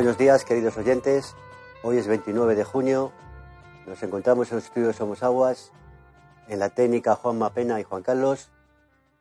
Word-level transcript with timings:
Buenos 0.00 0.16
días, 0.16 0.46
queridos 0.46 0.78
oyentes. 0.78 1.36
Hoy 1.82 1.98
es 1.98 2.06
29 2.06 2.54
de 2.54 2.64
junio. 2.64 3.12
Nos 3.86 4.02
encontramos 4.02 4.50
en 4.50 4.56
los 4.56 4.64
estudios 4.64 4.96
Somos 4.96 5.22
Aguas, 5.22 5.72
en 6.48 6.58
la 6.58 6.70
técnica 6.70 7.16
Juan 7.16 7.36
Mapena 7.36 7.78
y 7.78 7.84
Juan 7.84 8.02
Carlos. 8.02 8.48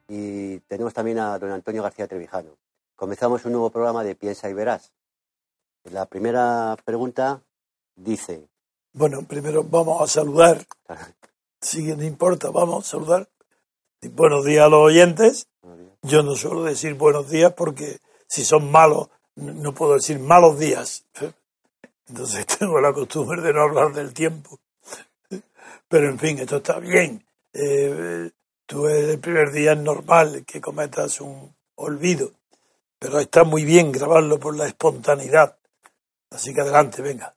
Y 0.08 0.60
tenemos 0.70 0.94
también 0.94 1.20
a 1.20 1.38
don 1.38 1.52
Antonio 1.52 1.84
García 1.84 2.08
Trevijano. 2.08 2.52
Comenzamos 2.96 3.44
un 3.44 3.52
nuevo 3.52 3.70
programa 3.72 4.06
de 4.06 4.16
Piensa 4.16 4.50
y 4.50 4.54
Verás. 4.54 4.94
La 5.84 6.06
primera 6.06 6.78
pregunta 6.86 7.44
dice. 7.98 8.48
Bueno, 8.94 9.24
primero 9.28 9.66
vamos 9.66 10.02
a 10.02 10.08
saludar. 10.08 10.66
Si 11.60 11.94
no 11.94 12.06
importa, 12.06 12.52
vamos 12.52 12.88
a 12.88 12.92
saludar. 12.92 13.28
Buenos 14.14 14.46
días 14.46 14.66
a 14.66 14.70
los 14.70 14.80
oyentes. 14.80 15.50
Yo 16.04 16.24
no 16.24 16.38
suelo 16.38 16.64
decir 16.64 16.94
buenos 16.94 17.30
días 17.30 17.52
porque 17.52 18.00
si 18.28 18.46
son 18.46 18.72
malos 18.72 19.10
no 19.40 19.74
puedo 19.74 19.96
decir 19.96 20.20
malos 20.20 20.60
días. 20.60 21.06
Entonces 22.08 22.46
tengo 22.60 22.80
la 22.80 22.94
costumbre 22.94 23.42
de 23.42 23.54
no 23.54 23.62
hablar 23.64 23.94
del 23.94 24.14
tiempo. 24.14 24.60
Pero 25.88 26.10
en 26.10 26.20
fin, 26.20 26.38
esto 26.40 26.58
está 26.58 26.80
bien. 26.80 27.26
Eh, 27.54 28.30
tú 28.66 28.88
el 28.88 29.20
primer 29.20 29.52
día 29.52 29.74
es 29.74 29.80
normal 29.80 30.44
que 30.46 30.62
cometas 30.62 31.20
un 31.22 31.56
olvido, 31.76 32.32
pero 33.00 33.20
está 33.20 33.44
muy 33.44 33.66
bien 33.66 33.92
grabarlo 33.92 34.40
por 34.40 34.56
la 34.56 34.68
espontaneidad. 34.68 35.58
Así 36.30 36.54
que 36.54 36.62
adelante, 36.62 37.02
venga. 37.02 37.34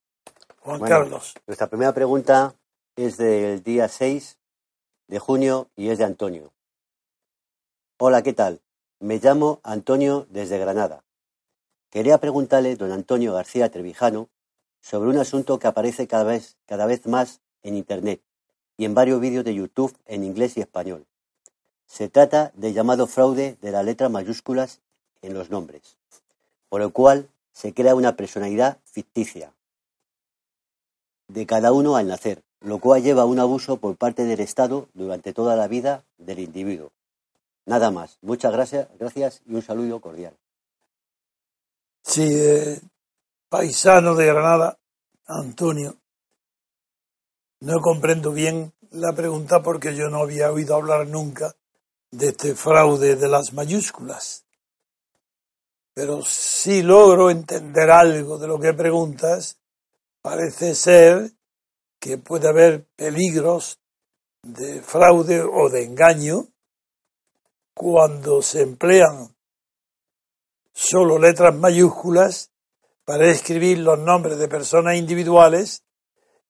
Juan 0.60 0.80
Bueno, 0.80 0.94
Carlos. 0.94 1.34
Nuestra 1.46 1.66
primera 1.66 1.92
pregunta 1.94 2.54
es 2.94 3.16
del 3.16 3.62
día 3.62 3.88
6 3.88 4.38
de 5.08 5.18
junio 5.18 5.68
y 5.76 5.88
es 5.88 5.98
de 5.98 6.04
Antonio. 6.04 6.52
Hola, 7.98 8.22
¿qué 8.22 8.32
tal? 8.32 8.60
Me 9.00 9.18
llamo 9.18 9.60
Antonio 9.62 10.26
desde 10.28 10.58
Granada. 10.58 11.02
Quería 11.92 12.16
preguntarle, 12.16 12.74
don 12.76 12.90
Antonio 12.90 13.34
García 13.34 13.70
Trevijano, 13.70 14.30
sobre 14.80 15.10
un 15.10 15.18
asunto 15.18 15.58
que 15.58 15.66
aparece 15.66 16.06
cada 16.06 16.24
vez, 16.24 16.56
cada 16.64 16.86
vez 16.86 17.06
más 17.06 17.42
en 17.62 17.76
Internet 17.76 18.22
y 18.78 18.86
en 18.86 18.94
varios 18.94 19.20
vídeos 19.20 19.44
de 19.44 19.54
YouTube 19.54 19.94
en 20.06 20.24
inglés 20.24 20.56
y 20.56 20.62
español. 20.62 21.04
Se 21.84 22.08
trata 22.08 22.50
del 22.54 22.72
llamado 22.72 23.06
fraude 23.06 23.58
de 23.60 23.70
las 23.70 23.84
letras 23.84 24.10
mayúsculas 24.10 24.80
en 25.20 25.34
los 25.34 25.50
nombres, 25.50 25.98
por 26.70 26.80
el 26.80 26.92
cual 26.92 27.28
se 27.52 27.74
crea 27.74 27.94
una 27.94 28.16
personalidad 28.16 28.78
ficticia 28.86 29.52
de 31.28 31.44
cada 31.44 31.72
uno 31.72 31.96
al 31.96 32.08
nacer, 32.08 32.42
lo 32.62 32.78
cual 32.78 33.02
lleva 33.02 33.22
a 33.22 33.26
un 33.26 33.38
abuso 33.38 33.76
por 33.76 33.96
parte 33.96 34.24
del 34.24 34.40
Estado 34.40 34.88
durante 34.94 35.34
toda 35.34 35.56
la 35.56 35.68
vida 35.68 36.04
del 36.16 36.38
individuo. 36.38 36.90
Nada 37.66 37.90
más. 37.90 38.16
Muchas 38.22 38.50
gracias, 38.50 38.88
gracias 38.98 39.42
y 39.44 39.54
un 39.54 39.60
saludo 39.60 40.00
cordial. 40.00 40.34
Sí, 42.02 42.80
paisano 43.48 44.14
de 44.14 44.26
Granada, 44.26 44.78
Antonio. 45.26 45.96
No 47.60 47.80
comprendo 47.80 48.32
bien 48.32 48.72
la 48.90 49.12
pregunta 49.12 49.62
porque 49.62 49.94
yo 49.94 50.08
no 50.08 50.22
había 50.22 50.50
oído 50.50 50.74
hablar 50.74 51.06
nunca 51.06 51.54
de 52.10 52.28
este 52.28 52.54
fraude 52.54 53.16
de 53.16 53.28
las 53.28 53.52
mayúsculas. 53.52 54.44
Pero 55.94 56.22
si 56.22 56.82
logro 56.82 57.30
entender 57.30 57.90
algo 57.90 58.38
de 58.38 58.48
lo 58.48 58.58
que 58.58 58.72
preguntas, 58.72 59.58
parece 60.20 60.74
ser 60.74 61.32
que 62.00 62.18
puede 62.18 62.48
haber 62.48 62.84
peligros 62.96 63.78
de 64.42 64.82
fraude 64.82 65.40
o 65.40 65.68
de 65.68 65.84
engaño 65.84 66.48
cuando 67.74 68.42
se 68.42 68.62
emplean 68.62 69.31
solo 70.82 71.16
letras 71.18 71.54
mayúsculas 71.54 72.50
para 73.04 73.30
escribir 73.30 73.78
los 73.78 74.00
nombres 74.00 74.38
de 74.38 74.48
personas 74.48 74.96
individuales 74.96 75.84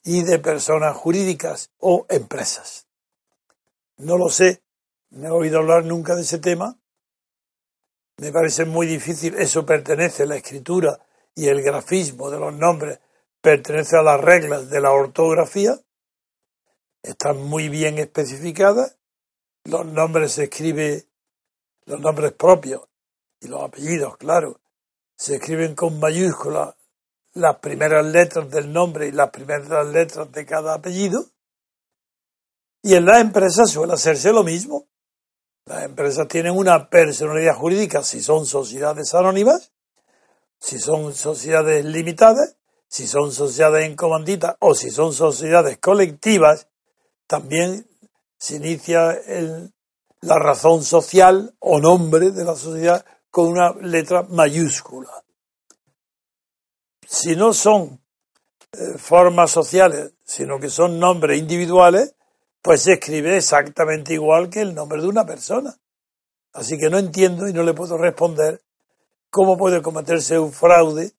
y 0.03 0.23
de 0.23 0.39
personas 0.39 0.97
jurídicas 0.97 1.71
o 1.79 2.07
empresas. 2.09 2.87
No 3.99 4.17
lo 4.17 4.31
sé, 4.31 4.63
no 5.11 5.29
he 5.29 5.31
oído 5.31 5.59
hablar 5.59 5.85
nunca 5.85 6.15
de 6.15 6.23
ese 6.23 6.39
tema. 6.39 6.79
Me 8.17 8.33
parece 8.33 8.65
muy 8.65 8.87
difícil, 8.87 9.35
eso 9.37 9.67
pertenece 9.67 10.23
a 10.23 10.27
la 10.27 10.37
escritura 10.37 10.99
y 11.35 11.49
el 11.49 11.63
grafismo 11.63 12.31
de 12.31 12.39
los 12.39 12.55
nombres, 12.55 13.01
pertenece 13.43 13.99
a 13.99 14.03
las 14.03 14.21
reglas 14.21 14.71
de 14.71 14.81
la 14.81 14.93
ortografía, 14.93 15.79
están 17.03 17.43
muy 17.43 17.69
bien 17.69 17.99
especificadas, 17.99 18.97
los 19.65 19.85
nombres 19.85 20.33
se 20.33 20.45
escribe, 20.45 21.05
los 21.85 22.01
nombres 22.01 22.33
propios 22.33 22.83
y 23.43 23.49
los 23.49 23.63
apellidos, 23.63 24.17
claro, 24.17 24.61
se 25.17 25.37
escriben 25.37 25.75
con 25.75 25.99
mayúsculas 25.99 26.75
las 27.35 27.57
primeras 27.57 28.05
letras 28.07 28.49
del 28.51 28.73
nombre 28.73 29.09
y 29.09 29.13
las 29.13 29.31
primeras 29.31 29.87
letras 29.87 30.31
de 30.33 30.47
cada 30.47 30.75
apellido. 30.75 31.27
Y 32.83 32.95
en 32.95 33.05
las 33.05 33.21
empresas 33.21 33.71
suele 33.71 33.95
hacerse 33.95 34.33
lo 34.33 34.43
mismo. 34.43 34.87
Las 35.67 35.85
empresas 35.85 36.27
tienen 36.29 36.57
una 36.57 36.89
personalidad 36.89 37.55
jurídica 37.55 38.03
si 38.03 38.21
son 38.21 38.47
sociedades 38.47 39.15
anónimas, 39.15 39.73
si 40.59 40.79
son 40.79 41.15
sociedades 41.15 41.85
limitadas, 41.85 42.57
si 42.89 43.07
son 43.07 43.33
sociedades 43.33 43.87
en 43.87 43.97
comandita 43.97 44.57
o 44.61 44.75
si 44.75 44.91
son 44.91 45.13
sociedades 45.13 45.79
colectivas, 45.79 46.69
también 47.27 47.89
se 48.39 48.57
inicia 48.57 49.13
el- 49.13 49.73
la 50.21 50.39
razón 50.39 50.85
social 50.85 51.55
o 51.61 51.81
nombre 51.81 52.31
de 52.31 52.45
la 52.45 52.55
sociedad 52.55 53.05
con 53.33 53.49
una 53.49 53.73
letra 53.81 54.25
mayúscula. 54.29 55.11
Si 57.09 57.35
no 57.35 57.55
son 57.55 57.99
eh, 58.73 58.99
formas 58.99 59.51
sociales, 59.51 60.13
sino 60.23 60.61
que 60.61 60.69
son 60.69 61.01
nombres 61.01 61.39
individuales, 61.39 62.15
pues 62.61 62.83
se 62.83 62.93
escribe 62.93 63.39
exactamente 63.39 64.13
igual 64.13 64.51
que 64.51 64.61
el 64.61 64.75
nombre 64.75 65.01
de 65.01 65.09
una 65.09 65.25
persona. 65.25 65.75
Así 66.53 66.77
que 66.77 66.91
no 66.91 66.99
entiendo 66.99 67.49
y 67.49 67.55
no 67.55 67.63
le 67.63 67.73
puedo 67.73 67.97
responder 67.97 68.61
cómo 69.31 69.57
puede 69.57 69.81
cometerse 69.81 70.39
un 70.39 70.53
fraude 70.53 71.13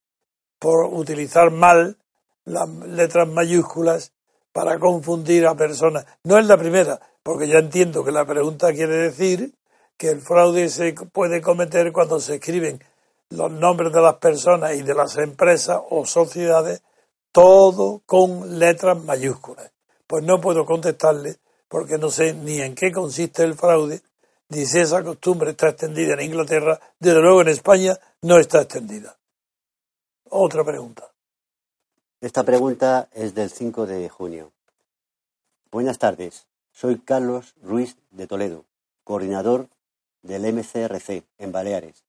por 0.60 0.86
utilizar 0.94 1.50
mal 1.50 1.98
las 2.46 2.70
letras 2.70 3.28
mayúsculas 3.28 4.14
para 4.52 4.78
confundir 4.78 5.48
a 5.48 5.56
personas. 5.56 6.06
No 6.24 6.38
es 6.38 6.46
la 6.46 6.58
primera, 6.58 7.00
porque 7.24 7.48
ya 7.48 7.58
entiendo 7.58 8.04
que 8.06 8.12
la 8.12 8.24
pregunta 8.24 8.72
quiere 8.72 8.98
decir 8.98 9.56
que 9.98 10.10
el 10.10 10.22
fraude 10.22 10.70
se 10.70 10.94
puede 10.94 11.42
cometer 11.42 11.92
cuando 11.92 12.20
se 12.20 12.36
escriben 12.36 12.84
los 13.30 13.52
nombres 13.52 13.92
de 13.92 14.02
las 14.02 14.16
personas 14.16 14.76
y 14.76 14.84
de 14.84 14.94
las 14.94 15.18
empresas 15.18 15.82
o 15.90 16.06
sociedades, 16.06 16.82
todo 17.32 18.02
con 18.06 18.60
letras 18.60 19.02
mayúsculas. 19.04 19.72
Pues 20.06 20.24
no 20.24 20.40
puedo 20.40 20.66
contestarle 20.66 21.38
porque 21.68 21.98
no 21.98 22.10
sé 22.10 22.34
ni 22.34 22.62
en 22.62 22.76
qué 22.76 22.92
consiste 22.92 23.44
el 23.44 23.56
fraude, 23.56 24.02
ni 24.50 24.66
si 24.66 24.80
esa 24.80 25.04
costumbre 25.04 25.52
está 25.52 25.70
extendida 25.70 26.14
en 26.14 26.22
Inglaterra, 26.22 26.80
desde 27.00 27.22
luego 27.22 27.42
en 27.42 27.48
España 27.48 27.98
no 28.22 28.38
está 28.38 28.62
extendida. 28.62 29.18
Otra 30.30 30.64
pregunta. 30.64 31.12
Esta 32.22 32.44
pregunta 32.44 33.10
es 33.12 33.34
del 33.34 33.50
5 33.50 33.86
de 33.88 34.08
junio. 34.10 34.52
Buenas 35.72 35.98
tardes. 35.98 36.46
Soy 36.72 37.00
Carlos 37.00 37.56
Ruiz 37.62 37.98
de 38.12 38.28
Toledo, 38.28 38.66
coordinador 39.04 39.68
del 40.24 40.52
MCRC 40.52 41.24
en 41.38 41.52
Baleares. 41.52 42.04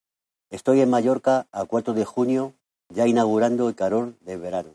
Estoy 0.51 0.81
en 0.81 0.89
Mallorca 0.89 1.47
a 1.53 1.65
4 1.65 1.95
de 1.95 2.05
junio, 2.05 2.55
ya 2.89 3.07
inaugurando 3.07 3.69
el 3.69 3.75
calor 3.75 4.15
de 4.21 4.37
verano. 4.37 4.71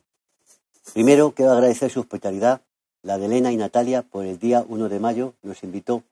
Primero, 0.94 1.32
quiero 1.32 1.54
agradecer 1.54 1.90
su 1.90 2.02
hospitalidad. 2.02 2.62
La 3.02 3.18
de 3.18 3.28
Elena 3.28 3.52
y 3.52 3.58
Natalia, 3.58 4.02
por 4.02 4.26
el 4.26 4.40
día 4.40 4.66
1 4.68 4.90
de 4.90 5.00
mayo, 5.00 5.34
nos 5.42 5.64
invitó, 5.64 6.04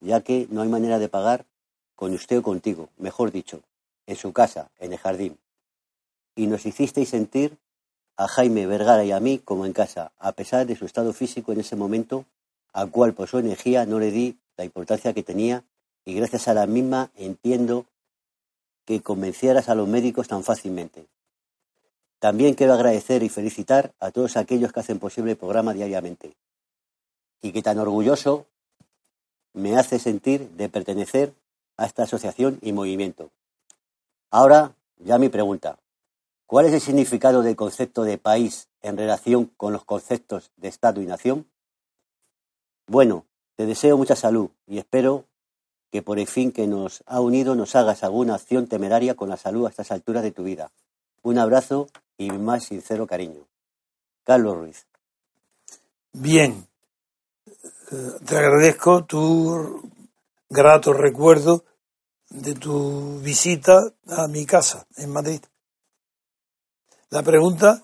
ya 0.00 0.20
que 0.20 0.46
no 0.50 0.60
hay 0.60 0.68
manera 0.68 0.98
de 0.98 1.08
pagar 1.08 1.46
con 1.94 2.12
usted 2.12 2.38
o 2.38 2.42
contigo, 2.42 2.90
mejor 2.98 3.32
dicho, 3.32 3.62
en 4.06 4.16
su 4.16 4.32
casa, 4.34 4.70
en 4.78 4.92
el 4.92 4.98
jardín. 4.98 5.38
Y 6.34 6.46
nos 6.46 6.66
hicisteis 6.66 7.08
sentir 7.08 7.56
a 8.18 8.28
Jaime 8.28 8.66
Vergara 8.66 9.04
y 9.04 9.12
a 9.12 9.20
mí 9.20 9.38
como 9.38 9.64
en 9.64 9.72
casa, 9.72 10.12
a 10.18 10.32
pesar 10.32 10.66
de 10.66 10.76
su 10.76 10.84
estado 10.84 11.14
físico 11.14 11.52
en 11.52 11.60
ese 11.60 11.76
momento, 11.76 12.26
al 12.74 12.90
cual 12.90 13.14
por 13.14 13.28
su 13.28 13.38
energía 13.38 13.86
no 13.86 13.98
le 13.98 14.10
di 14.10 14.36
la 14.58 14.64
importancia 14.64 15.14
que 15.14 15.22
tenía 15.22 15.64
y 16.06 16.14
gracias 16.14 16.48
a 16.48 16.54
la 16.54 16.66
misma 16.66 17.10
entiendo 17.16 17.84
que 18.86 19.02
convencieras 19.02 19.68
a 19.68 19.74
los 19.74 19.88
médicos 19.88 20.28
tan 20.28 20.44
fácilmente. 20.44 21.06
También 22.20 22.54
quiero 22.54 22.72
agradecer 22.72 23.22
y 23.22 23.28
felicitar 23.28 23.92
a 24.00 24.12
todos 24.12 24.36
aquellos 24.36 24.72
que 24.72 24.80
hacen 24.80 25.00
posible 25.00 25.32
el 25.32 25.36
programa 25.36 25.74
diariamente 25.74 26.34
y 27.42 27.52
que 27.52 27.62
tan 27.62 27.78
orgulloso 27.78 28.46
me 29.52 29.76
hace 29.76 29.98
sentir 29.98 30.48
de 30.50 30.68
pertenecer 30.68 31.34
a 31.76 31.86
esta 31.86 32.04
asociación 32.04 32.58
y 32.62 32.72
movimiento. 32.72 33.30
Ahora, 34.30 34.74
ya 34.98 35.18
mi 35.18 35.28
pregunta. 35.28 35.78
¿Cuál 36.46 36.66
es 36.66 36.72
el 36.72 36.80
significado 36.80 37.42
del 37.42 37.56
concepto 37.56 38.04
de 38.04 38.18
país 38.18 38.68
en 38.80 38.96
relación 38.96 39.46
con 39.56 39.72
los 39.72 39.84
conceptos 39.84 40.52
de 40.56 40.68
Estado 40.68 41.02
y 41.02 41.06
nación? 41.06 41.46
Bueno, 42.86 43.26
te 43.56 43.66
deseo 43.66 43.96
mucha 43.96 44.14
salud 44.14 44.50
y 44.68 44.78
espero 44.78 45.24
que 45.90 46.02
por 46.02 46.18
el 46.18 46.26
fin 46.26 46.52
que 46.52 46.66
nos 46.66 47.02
ha 47.06 47.20
unido 47.20 47.54
nos 47.54 47.74
hagas 47.76 48.02
alguna 48.02 48.34
acción 48.34 48.66
temeraria 48.66 49.14
con 49.14 49.28
la 49.28 49.36
salud 49.36 49.66
a 49.66 49.70
estas 49.70 49.90
alturas 49.90 50.22
de 50.22 50.32
tu 50.32 50.44
vida. 50.44 50.70
Un 51.22 51.38
abrazo 51.38 51.88
y 52.18 52.30
mi 52.30 52.38
más 52.38 52.64
sincero 52.64 53.06
cariño. 53.06 53.46
Carlos 54.24 54.56
Ruiz. 54.56 54.86
Bien, 56.12 56.66
te 58.26 58.36
agradezco 58.36 59.04
tu 59.04 59.90
grato 60.48 60.92
recuerdo 60.92 61.64
de 62.30 62.54
tu 62.54 63.20
visita 63.20 63.92
a 64.08 64.26
mi 64.28 64.46
casa 64.46 64.86
en 64.96 65.10
Madrid. 65.10 65.40
La 67.10 67.22
pregunta 67.22 67.82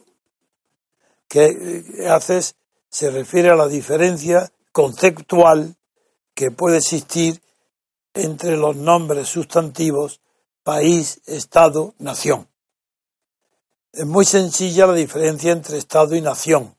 que 1.28 2.06
haces 2.08 2.56
se 2.88 3.10
refiere 3.10 3.50
a 3.50 3.56
la 3.56 3.68
diferencia 3.68 4.52
conceptual 4.72 5.76
que 6.34 6.50
puede 6.50 6.78
existir 6.78 7.41
entre 8.14 8.56
los 8.56 8.76
nombres 8.76 9.28
sustantivos 9.28 10.20
país, 10.62 11.20
Estado, 11.26 11.94
nación. 11.98 12.48
Es 13.92 14.06
muy 14.06 14.24
sencilla 14.24 14.86
la 14.86 14.94
diferencia 14.94 15.52
entre 15.52 15.78
Estado 15.78 16.14
y 16.14 16.20
nación. 16.20 16.76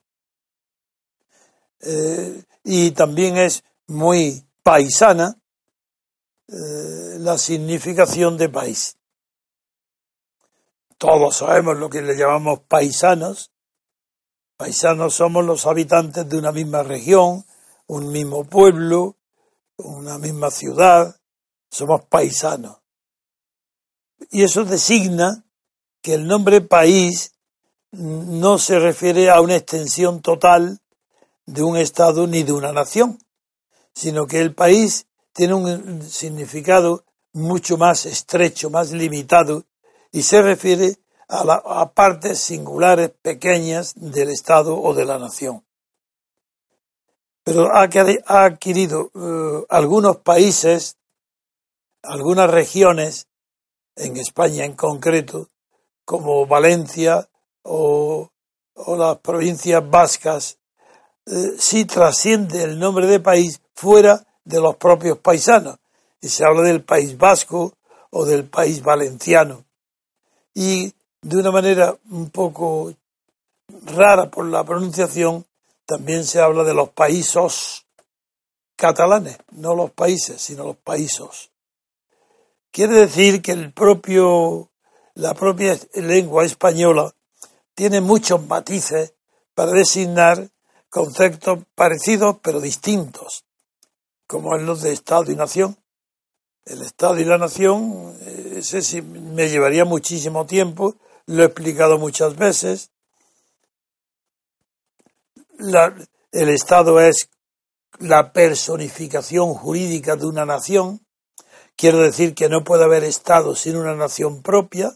Eh, 1.81 2.43
y 2.63 2.91
también 2.91 3.37
es 3.37 3.63
muy 3.87 4.45
paisana 4.63 5.37
eh, 6.47 7.17
la 7.19 7.37
significación 7.37 8.37
de 8.37 8.49
país. 8.49 8.97
Todos 10.97 11.37
sabemos 11.37 11.77
lo 11.77 11.89
que 11.89 12.01
le 12.01 12.15
llamamos 12.15 12.61
paisanos. 12.61 13.51
Paisanos 14.55 15.15
somos 15.15 15.43
los 15.43 15.65
habitantes 15.65 16.27
de 16.29 16.37
una 16.37 16.53
misma 16.53 16.83
región, 16.83 17.43
un 17.87 18.11
mismo 18.11 18.45
pueblo, 18.45 19.17
una 19.75 20.17
misma 20.17 20.49
ciudad, 20.49 21.19
somos 21.73 22.05
paisanos. 22.05 22.77
Y 24.29 24.43
eso 24.43 24.63
designa 24.63 25.43
que 26.01 26.13
el 26.13 26.27
nombre 26.27 26.61
país 26.61 27.33
no 27.91 28.59
se 28.59 28.77
refiere 28.79 29.29
a 29.29 29.41
una 29.41 29.55
extensión 29.55 30.21
total 30.21 30.79
de 31.45 31.63
un 31.63 31.77
Estado 31.77 32.27
ni 32.27 32.43
de 32.43 32.53
una 32.53 32.71
nación, 32.71 33.17
sino 33.93 34.27
que 34.27 34.39
el 34.39 34.53
país 34.53 35.07
tiene 35.33 35.55
un 35.55 36.03
significado 36.03 37.05
mucho 37.33 37.77
más 37.77 38.05
estrecho, 38.05 38.69
más 38.69 38.91
limitado, 38.91 39.63
y 40.11 40.21
se 40.21 40.43
refiere 40.43 40.99
a, 41.27 41.91
partes 41.91 42.37
singulares 42.37 43.09
pequeñas 43.21 43.93
del 43.95 44.29
Estado 44.29 44.79
o 44.79 44.93
de 44.93 45.05
la 45.05 45.17
nación. 45.17 45.65
Pero 47.43 47.73
ha, 47.73 47.89
adquirido 48.45 49.11
eh, 49.15 49.65
algunos 49.69 50.17
países, 50.17 50.97
algunas 52.03 52.49
regiones, 52.49 53.27
en 53.95 54.17
España 54.17 54.65
en 54.65 54.73
concreto, 54.73 55.49
como 56.05 56.45
Valencia 56.45 57.27
o, 57.63 58.29
las 58.97 59.17
provincias 59.19 59.89
vascas, 59.89 60.57
eh, 61.25 61.53
sí 61.57 61.85
trasciende 61.85 62.63
el 62.63 62.79
nombre 62.79 63.07
de 63.07 63.19
país 63.19 63.61
fuera 63.73 64.25
de 64.43 64.59
los 64.59 64.75
propios 64.75 65.17
paisanos. 65.19 65.77
Y 66.21 66.29
se 66.29 66.45
habla 66.45 66.61
del 66.61 66.83
país 66.83 67.17
vasco 67.17 67.73
o 68.09 68.25
del 68.25 68.45
país 68.45 68.81
valenciano. 68.81 69.63
Y 70.53 70.93
de 71.21 71.37
una 71.37 71.51
manera 71.51 71.95
un 72.11 72.29
poco 72.29 72.93
rara 73.85 74.29
por 74.29 74.45
la 74.45 74.63
pronunciación, 74.63 75.45
también 75.85 76.25
se 76.25 76.39
habla 76.39 76.63
de 76.63 76.73
los 76.73 76.89
países 76.89 77.85
catalanes, 78.75 79.37
no 79.51 79.75
los 79.75 79.91
países, 79.91 80.41
sino 80.41 80.63
los 80.63 80.77
países. 80.77 81.52
Quiere 82.73 82.95
decir 82.95 83.43
que 83.43 83.51
el 83.51 83.71
propio, 83.71 84.71
la 85.13 85.35
propia 85.35 85.77
lengua 85.93 86.43
española 86.43 87.13
tiene 87.75 88.01
muchos 88.01 88.45
matices 88.47 89.13
para 89.53 89.71
designar 89.71 90.49
conceptos 90.89 91.59
parecidos 91.75 92.37
pero 92.41 92.59
distintos 92.59 93.45
como 94.25 94.55
es 94.55 94.63
los 94.63 94.81
de 94.81 94.91
Estado 94.91 95.31
y 95.31 95.35
Nación. 95.35 95.77
El 96.65 96.81
Estado 96.81 97.19
y 97.19 97.25
la 97.25 97.37
Nación, 97.37 98.17
ese 98.55 98.81
sí 98.81 99.03
me 99.03 99.49
llevaría 99.49 99.85
muchísimo 99.85 100.47
tiempo, 100.47 100.95
lo 101.27 101.43
he 101.43 101.45
explicado 101.45 101.99
muchas 101.99 102.35
veces. 102.35 102.89
el 106.31 106.49
Estado 106.49 106.99
es 106.99 107.29
la 107.99 108.33
personificación 108.33 109.53
jurídica 109.53 110.15
de 110.15 110.25
una 110.25 110.47
nación. 110.47 111.05
Quiero 111.75 111.99
decir 111.99 112.35
que 112.35 112.49
no 112.49 112.63
puede 112.63 112.83
haber 112.83 113.03
Estado 113.03 113.55
sin 113.55 113.75
una 113.77 113.95
nación 113.95 114.41
propia, 114.41 114.95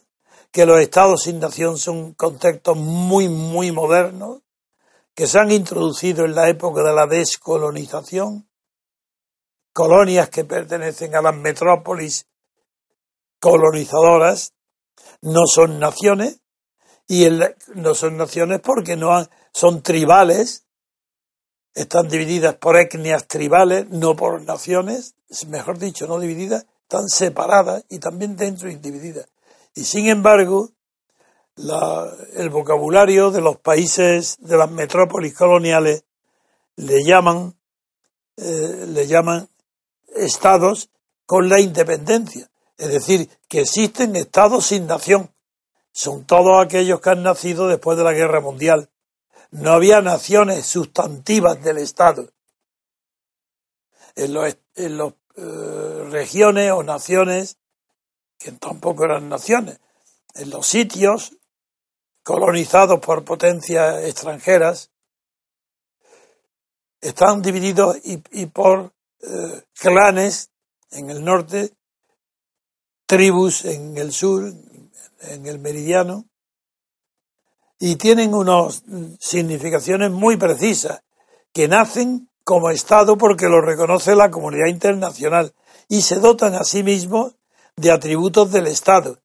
que 0.52 0.66
los 0.66 0.80
Estados 0.80 1.24
sin 1.24 1.40
nación 1.40 1.78
son 1.78 2.14
conceptos 2.14 2.78
muy, 2.78 3.30
muy 3.30 3.72
modernos, 3.72 4.42
que 5.16 5.28
se 5.28 5.40
han 5.40 5.52
introducido 5.52 6.26
en 6.26 6.36
la 6.36 6.50
época 6.50 6.84
de 6.84 6.94
la 6.94 7.08
descolonización 7.08 8.48
colonias 9.78 10.30
que 10.30 10.44
pertenecen 10.44 11.16
a 11.16 11.22
las 11.22 11.36
metrópolis 11.36 12.26
colonizadoras 13.40 14.54
no 15.22 15.42
son 15.46 15.80
naciones 15.80 16.42
y 17.08 17.28
no 17.76 17.94
son 17.94 18.18
naciones 18.18 18.60
porque 18.62 18.96
no 18.96 19.28
son 19.54 19.84
tribales, 19.84 20.67
están 21.78 22.08
divididas 22.10 22.56
por 22.56 22.76
etnias 22.76 23.28
tribales, 23.28 23.88
no 23.90 24.16
por 24.16 24.42
naciones, 24.42 25.14
mejor 25.48 25.78
dicho, 25.78 26.08
no 26.08 26.20
divididas, 26.20 26.66
están 26.82 27.08
separadas 27.08 27.86
y 27.88 28.00
también 28.00 28.36
dentro 28.36 28.68
divididas. 28.68 29.28
Y 29.76 29.84
sin 29.84 30.08
embargo, 30.08 30.72
el 31.56 32.50
vocabulario 32.50 33.30
de 33.30 33.42
los 33.42 33.58
países 33.58 34.38
de 34.40 34.58
las 34.58 34.72
metrópolis 34.72 35.36
coloniales 35.36 36.04
le 36.78 37.04
llaman, 37.04 37.56
eh, 38.38 38.86
le 38.88 39.06
llaman 39.06 39.48
estados 40.16 40.90
con 41.28 41.48
la 41.48 41.60
independencia. 41.60 42.50
Es 42.78 42.90
decir, 42.90 43.30
que 43.48 43.62
existen 43.62 44.16
estados 44.16 44.66
sin 44.66 44.88
nación. 44.88 45.30
Son 45.92 46.26
todos 46.26 46.64
aquellos 46.64 47.02
que 47.02 47.12
han 47.12 47.22
nacido 47.22 47.68
después 47.68 48.00
de 48.00 48.04
la 48.04 48.14
Guerra 48.14 48.42
Mundial. 48.42 48.90
No 49.52 49.72
había 49.72 50.02
naciones 50.02 50.66
sustantivas 50.66 51.64
del 51.64 51.78
Estado. 51.78 52.30
En 54.16 54.34
las 54.34 54.58
en 54.76 54.98
los, 54.98 55.14
eh, 55.36 56.08
regiones 56.10 56.72
o 56.72 56.84
naciones, 56.84 57.58
que 58.38 58.52
tampoco 58.52 59.06
eran 59.06 59.30
naciones, 59.30 59.80
en 60.36 60.50
los 60.50 60.68
sitios 60.68 61.38
colonizados 62.24 63.00
por 63.00 63.24
potencias 63.24 64.04
extranjeras, 64.04 64.92
están 67.02 67.42
divididos 67.42 67.98
y 68.04 68.46
por 68.48 68.94
eh, 69.22 69.64
clanes 69.74 70.52
en 70.92 71.10
el 71.10 71.24
norte, 71.24 71.74
tribus 73.06 73.66
en 73.66 73.98
el 73.98 74.12
sur, 74.12 74.54
en 75.22 75.46
el 75.46 75.60
meridiano, 75.60 76.26
y 77.80 77.96
tienen 77.96 78.34
unas 78.34 78.84
significaciones 79.20 80.12
muy 80.12 80.38
precisas, 80.38 81.02
que 81.54 81.68
nacen 81.68 82.30
como 82.44 82.70
Estado 82.70 83.18
porque 83.18 83.48
lo 83.48 83.62
reconoce 83.62 84.16
la 84.16 84.32
comunidad 84.32 84.68
internacional 84.68 85.54
y 85.88 86.02
se 86.02 86.16
dotan 86.16 86.56
a 86.56 86.64
sí 86.64 86.84
mismos 86.84 87.36
de 87.76 87.92
atributos 87.92 88.52
del 88.52 88.68
Estado, 88.68 89.20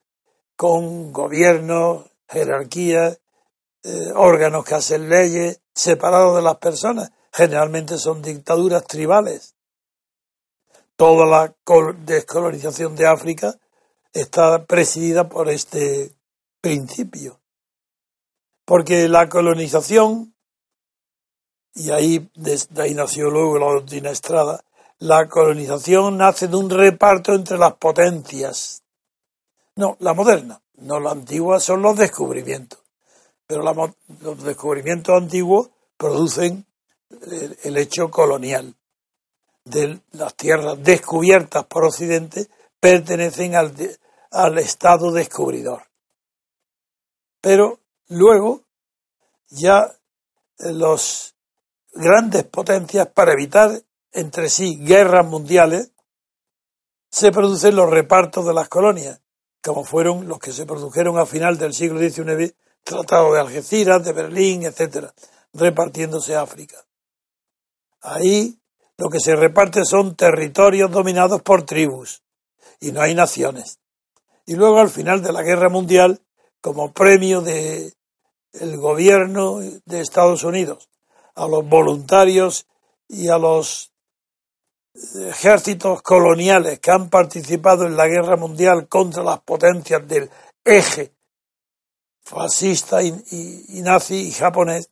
con 0.56 1.12
gobierno, 1.12 2.06
jerarquía, 2.28 3.16
eh, 3.84 4.12
órganos 4.14 4.64
que 4.64 4.74
hacen 4.74 5.08
leyes, 5.08 5.60
separados 5.74 6.36
de 6.36 6.42
las 6.42 6.56
personas. 6.56 7.10
Generalmente 7.32 7.98
son 7.98 8.22
dictaduras 8.22 8.84
tribales 8.84 9.54
toda 11.02 11.26
la 11.26 11.52
descolonización 12.04 12.94
de 12.94 13.08
África 13.08 13.58
está 14.12 14.64
presidida 14.66 15.28
por 15.28 15.48
este 15.50 16.12
principio. 16.60 17.40
Porque 18.64 19.08
la 19.08 19.28
colonización, 19.28 20.34
y 21.74 21.90
ahí, 21.90 22.30
desde 22.34 22.82
ahí 22.82 22.94
nació 22.94 23.30
luego 23.30 23.58
la 23.58 23.66
doctrina 23.66 24.10
Estrada, 24.10 24.64
la 24.98 25.28
colonización 25.28 26.16
nace 26.16 26.46
de 26.46 26.56
un 26.56 26.70
reparto 26.70 27.34
entre 27.34 27.58
las 27.58 27.74
potencias. 27.74 28.82
No, 29.74 29.96
la 29.98 30.14
moderna, 30.14 30.62
no 30.76 31.00
la 31.00 31.10
antigua 31.10 31.58
son 31.58 31.82
los 31.82 31.96
descubrimientos. 31.96 32.78
Pero 33.46 33.62
los 34.20 34.44
descubrimientos 34.44 35.20
antiguos 35.20 35.70
producen 35.96 36.64
el, 37.64 37.76
hecho 37.76 38.10
colonial 38.10 38.74
de 39.64 40.00
las 40.12 40.34
tierras 40.34 40.82
descubiertas 40.82 41.64
por 41.66 41.84
Occidente 41.84 42.48
pertenecen 42.80 43.54
al, 43.54 43.74
al 44.30 44.58
Estado 44.58 45.12
descubridor. 45.12 45.82
Pero 47.40 47.80
luego 48.08 48.62
ya 49.48 49.94
eh, 50.58 50.72
los 50.72 51.34
grandes 51.92 52.44
potencias 52.44 53.08
para 53.08 53.32
evitar 53.32 53.82
entre 54.12 54.48
sí 54.48 54.76
guerras 54.80 55.26
mundiales 55.26 55.92
se 57.10 57.30
producen 57.30 57.76
los 57.76 57.90
repartos 57.90 58.46
de 58.46 58.54
las 58.54 58.68
colonias, 58.68 59.20
como 59.62 59.84
fueron 59.84 60.28
los 60.28 60.38
que 60.38 60.52
se 60.52 60.64
produjeron 60.64 61.18
a 61.18 61.26
final 61.26 61.58
del 61.58 61.74
siglo 61.74 62.00
XIX, 62.00 62.54
Tratado 62.82 63.34
de 63.34 63.40
Algeciras, 63.40 64.04
de 64.04 64.12
Berlín, 64.12 64.64
etcétera, 64.64 65.14
repartiéndose 65.52 66.34
África. 66.34 66.78
Ahí 68.00 68.58
lo 68.96 69.08
que 69.08 69.20
se 69.20 69.36
reparte 69.36 69.84
son 69.84 70.16
territorios 70.16 70.90
dominados 70.90 71.42
por 71.42 71.64
tribus 71.64 72.22
y 72.80 72.92
no 72.92 73.00
hay 73.00 73.14
naciones. 73.14 73.78
Y 74.46 74.56
luego 74.56 74.80
al 74.80 74.90
final 74.90 75.22
de 75.22 75.32
la 75.32 75.42
guerra 75.42 75.68
mundial, 75.68 76.20
como 76.62 76.92
premio 76.92 77.42
de 77.42 77.92
el 78.54 78.78
gobierno 78.78 79.60
de 79.60 80.00
Estados 80.00 80.44
Unidos 80.44 80.88
a 81.34 81.46
los 81.46 81.68
voluntarios 81.68 82.66
y 83.08 83.28
a 83.28 83.36
los 83.36 83.92
ejércitos 85.28 86.00
coloniales 86.02 86.78
que 86.78 86.90
han 86.90 87.10
participado 87.10 87.86
en 87.86 87.96
la 87.96 88.06
guerra 88.06 88.36
mundial 88.36 88.88
contra 88.88 89.22
las 89.22 89.40
potencias 89.40 90.06
del 90.08 90.30
eje 90.64 91.12
fascista 92.22 93.02
y, 93.02 93.82
nazi 93.82 94.28
y 94.28 94.32
japonés, 94.32 94.90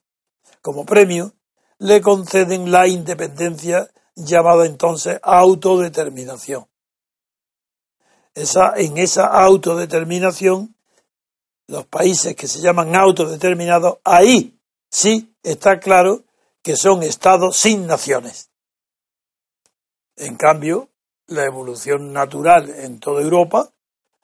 como 0.61 0.85
premio, 0.85 1.33
le 1.79 2.01
conceden 2.01 2.71
la 2.71 2.87
independencia 2.87 3.89
llamada 4.15 4.65
entonces 4.65 5.19
autodeterminación. 5.23 6.67
Esa, 8.35 8.73
en 8.75 8.97
esa 8.97 9.25
autodeterminación, 9.25 10.75
los 11.67 11.85
países 11.85 12.35
que 12.35 12.47
se 12.47 12.59
llaman 12.59 12.95
autodeterminados, 12.95 13.99
ahí 14.03 14.59
sí 14.89 15.35
está 15.43 15.79
claro 15.79 16.23
que 16.61 16.75
son 16.75 17.03
estados 17.03 17.57
sin 17.57 17.87
naciones. 17.87 18.49
En 20.15 20.35
cambio, 20.35 20.89
la 21.27 21.45
evolución 21.45 22.13
natural 22.13 22.69
en 22.69 22.99
toda 22.99 23.21
Europa 23.21 23.71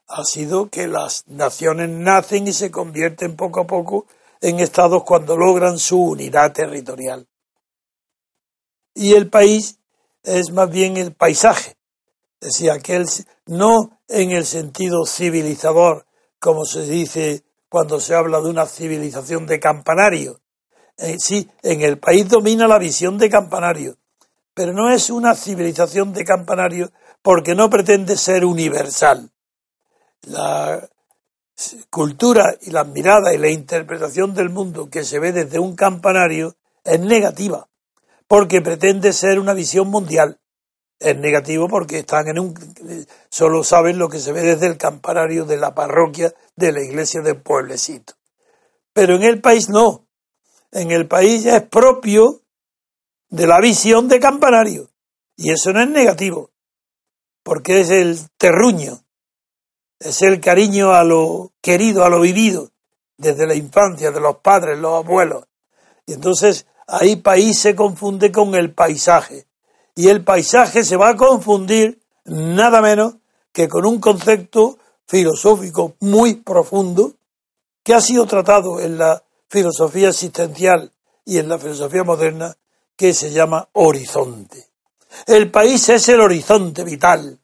ha 0.08 0.24
sido 0.24 0.70
que 0.70 0.88
las 0.88 1.28
naciones 1.28 1.90
nacen 1.90 2.48
y 2.48 2.54
se 2.54 2.72
convierten 2.72 3.36
poco 3.36 3.62
a 3.62 3.68
poco 3.68 4.08
en 4.42 4.60
estados 4.60 5.04
cuando 5.04 5.36
logran 5.36 5.80
su 5.80 6.02
unidad 6.02 6.54
territorial. 6.54 7.28
Y 8.94 9.14
el 9.14 9.30
país 9.30 9.80
es 10.24 10.52
más 10.52 10.70
bien 10.70 10.98
el 10.98 11.14
paisaje, 11.14 11.78
es 12.40 12.54
decir, 12.54 12.72
aquel, 12.72 13.06
no 13.46 14.02
en 14.08 14.32
el 14.32 14.46
sentido 14.46 15.06
civilizador, 15.06 16.07
como 16.40 16.66
se 16.66 16.84
dice 16.84 17.44
cuando 17.70 18.00
se 18.00 18.16
habla 18.16 18.40
de 18.40 18.50
una 18.50 18.66
civilización 18.66 19.46
de 19.46 19.60
campanario. 19.60 20.40
Eh, 20.98 21.18
sí, 21.20 21.50
en 21.64 21.82
el 21.82 22.00
país 22.00 22.28
domina 22.28 22.68
la 22.68 22.80
visión 22.80 23.18
de 23.18 23.30
campanario, 23.30 23.98
pero 24.54 24.74
no 24.74 24.92
es 24.92 25.10
una 25.10 25.36
civilización 25.36 26.14
de 26.14 26.26
campanario 26.26 26.92
porque 27.22 27.56
no 27.56 27.70
pretende 27.70 28.18
ser 28.18 28.46
universal. 28.46 29.30
La 30.22 30.90
cultura 31.90 32.56
y 32.62 32.72
la 32.72 32.84
mirada 32.84 33.34
y 33.34 33.38
la 33.38 33.50
interpretación 33.50 34.34
del 34.34 34.50
mundo 34.50 34.90
que 34.90 35.04
se 35.04 35.20
ve 35.20 35.32
desde 35.32 35.60
un 35.60 35.76
campanario 35.76 36.56
es 36.84 37.00
negativa, 37.00 37.68
porque 38.28 38.62
pretende 38.62 39.14
ser 39.14 39.40
una 39.40 39.54
visión 39.54 39.88
mundial. 39.90 40.40
Es 41.00 41.16
negativo 41.18 41.68
porque 41.68 42.00
están 42.00 42.28
en 42.28 42.40
un 42.40 43.06
solo 43.30 43.64
saben 43.64 44.00
lo 44.00 44.10
que 44.10 44.20
se 44.20 44.32
ve 44.32 44.42
desde 44.42 44.66
el 44.66 44.78
campanario 44.78 45.46
de 45.46 45.58
la 45.58 45.76
parroquia 45.76 46.34
de 46.56 46.72
la 46.72 46.82
iglesia 46.82 47.22
del 47.22 47.40
pueblecito. 47.42 48.14
Pero 48.94 49.16
en 49.16 49.24
el 49.24 49.40
país 49.42 49.70
no. 49.70 50.08
En 50.72 50.92
el 50.92 51.08
país 51.08 51.46
es 51.46 51.62
propio 51.64 52.42
de 53.30 53.46
la 53.46 53.60
visión 53.62 54.08
de 54.08 54.20
campanario. 54.20 54.90
Y 55.36 55.52
eso 55.52 55.72
no 55.72 55.82
es 55.82 55.90
negativo, 55.90 56.50
porque 57.44 57.82
es 57.82 57.92
el 57.92 58.18
terruño, 58.38 59.04
es 60.00 60.24
el 60.24 60.42
cariño 60.42 60.94
a 60.94 61.04
lo 61.04 61.54
querido, 61.62 62.04
a 62.04 62.10
lo 62.10 62.22
vivido, 62.22 62.72
desde 63.18 63.46
la 63.46 63.54
infancia, 63.54 64.12
de 64.12 64.20
los 64.20 64.38
padres, 64.38 64.80
los 64.80 65.06
abuelos. 65.06 65.46
Y 66.08 66.14
entonces 66.14 66.66
ahí 66.88 67.18
país 67.18 67.60
se 67.60 67.76
confunde 67.76 68.32
con 68.32 68.56
el 68.56 68.74
paisaje. 68.74 69.46
Y 69.98 70.10
el 70.10 70.24
paisaje 70.24 70.84
se 70.84 70.96
va 70.96 71.10
a 71.10 71.16
confundir 71.16 72.00
nada 72.24 72.82
menos 72.82 73.16
que 73.52 73.68
con 73.68 73.84
un 73.84 74.00
concepto 74.00 74.78
filosófico 75.08 75.96
muy 76.02 76.36
profundo 76.36 77.16
que 77.84 77.96
ha 77.96 78.02
sido 78.02 78.28
tratado 78.28 78.80
en 78.80 79.00
la 79.00 79.24
filosofía 79.50 80.10
existencial 80.10 80.92
y 81.26 81.40
en 81.40 81.50
la 81.50 81.58
filosofía 81.58 82.04
moderna 82.04 82.56
que 82.96 83.12
se 83.12 83.32
llama 83.32 83.70
horizonte. 83.74 84.68
El 85.26 85.50
país 85.50 85.90
es 85.90 86.08
el 86.10 86.22
horizonte 86.22 86.84
vital. 86.84 87.40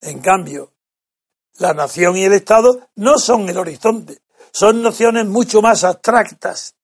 En 0.00 0.20
cambio, 0.20 0.74
la 1.58 1.74
nación 1.74 2.16
y 2.16 2.22
el 2.22 2.34
Estado 2.34 2.88
no 2.94 3.18
son 3.18 3.48
el 3.48 3.58
horizonte, 3.58 4.20
son 4.52 4.80
nociones 4.80 5.26
mucho 5.26 5.60
más 5.60 5.82
abstractas. 5.82 6.76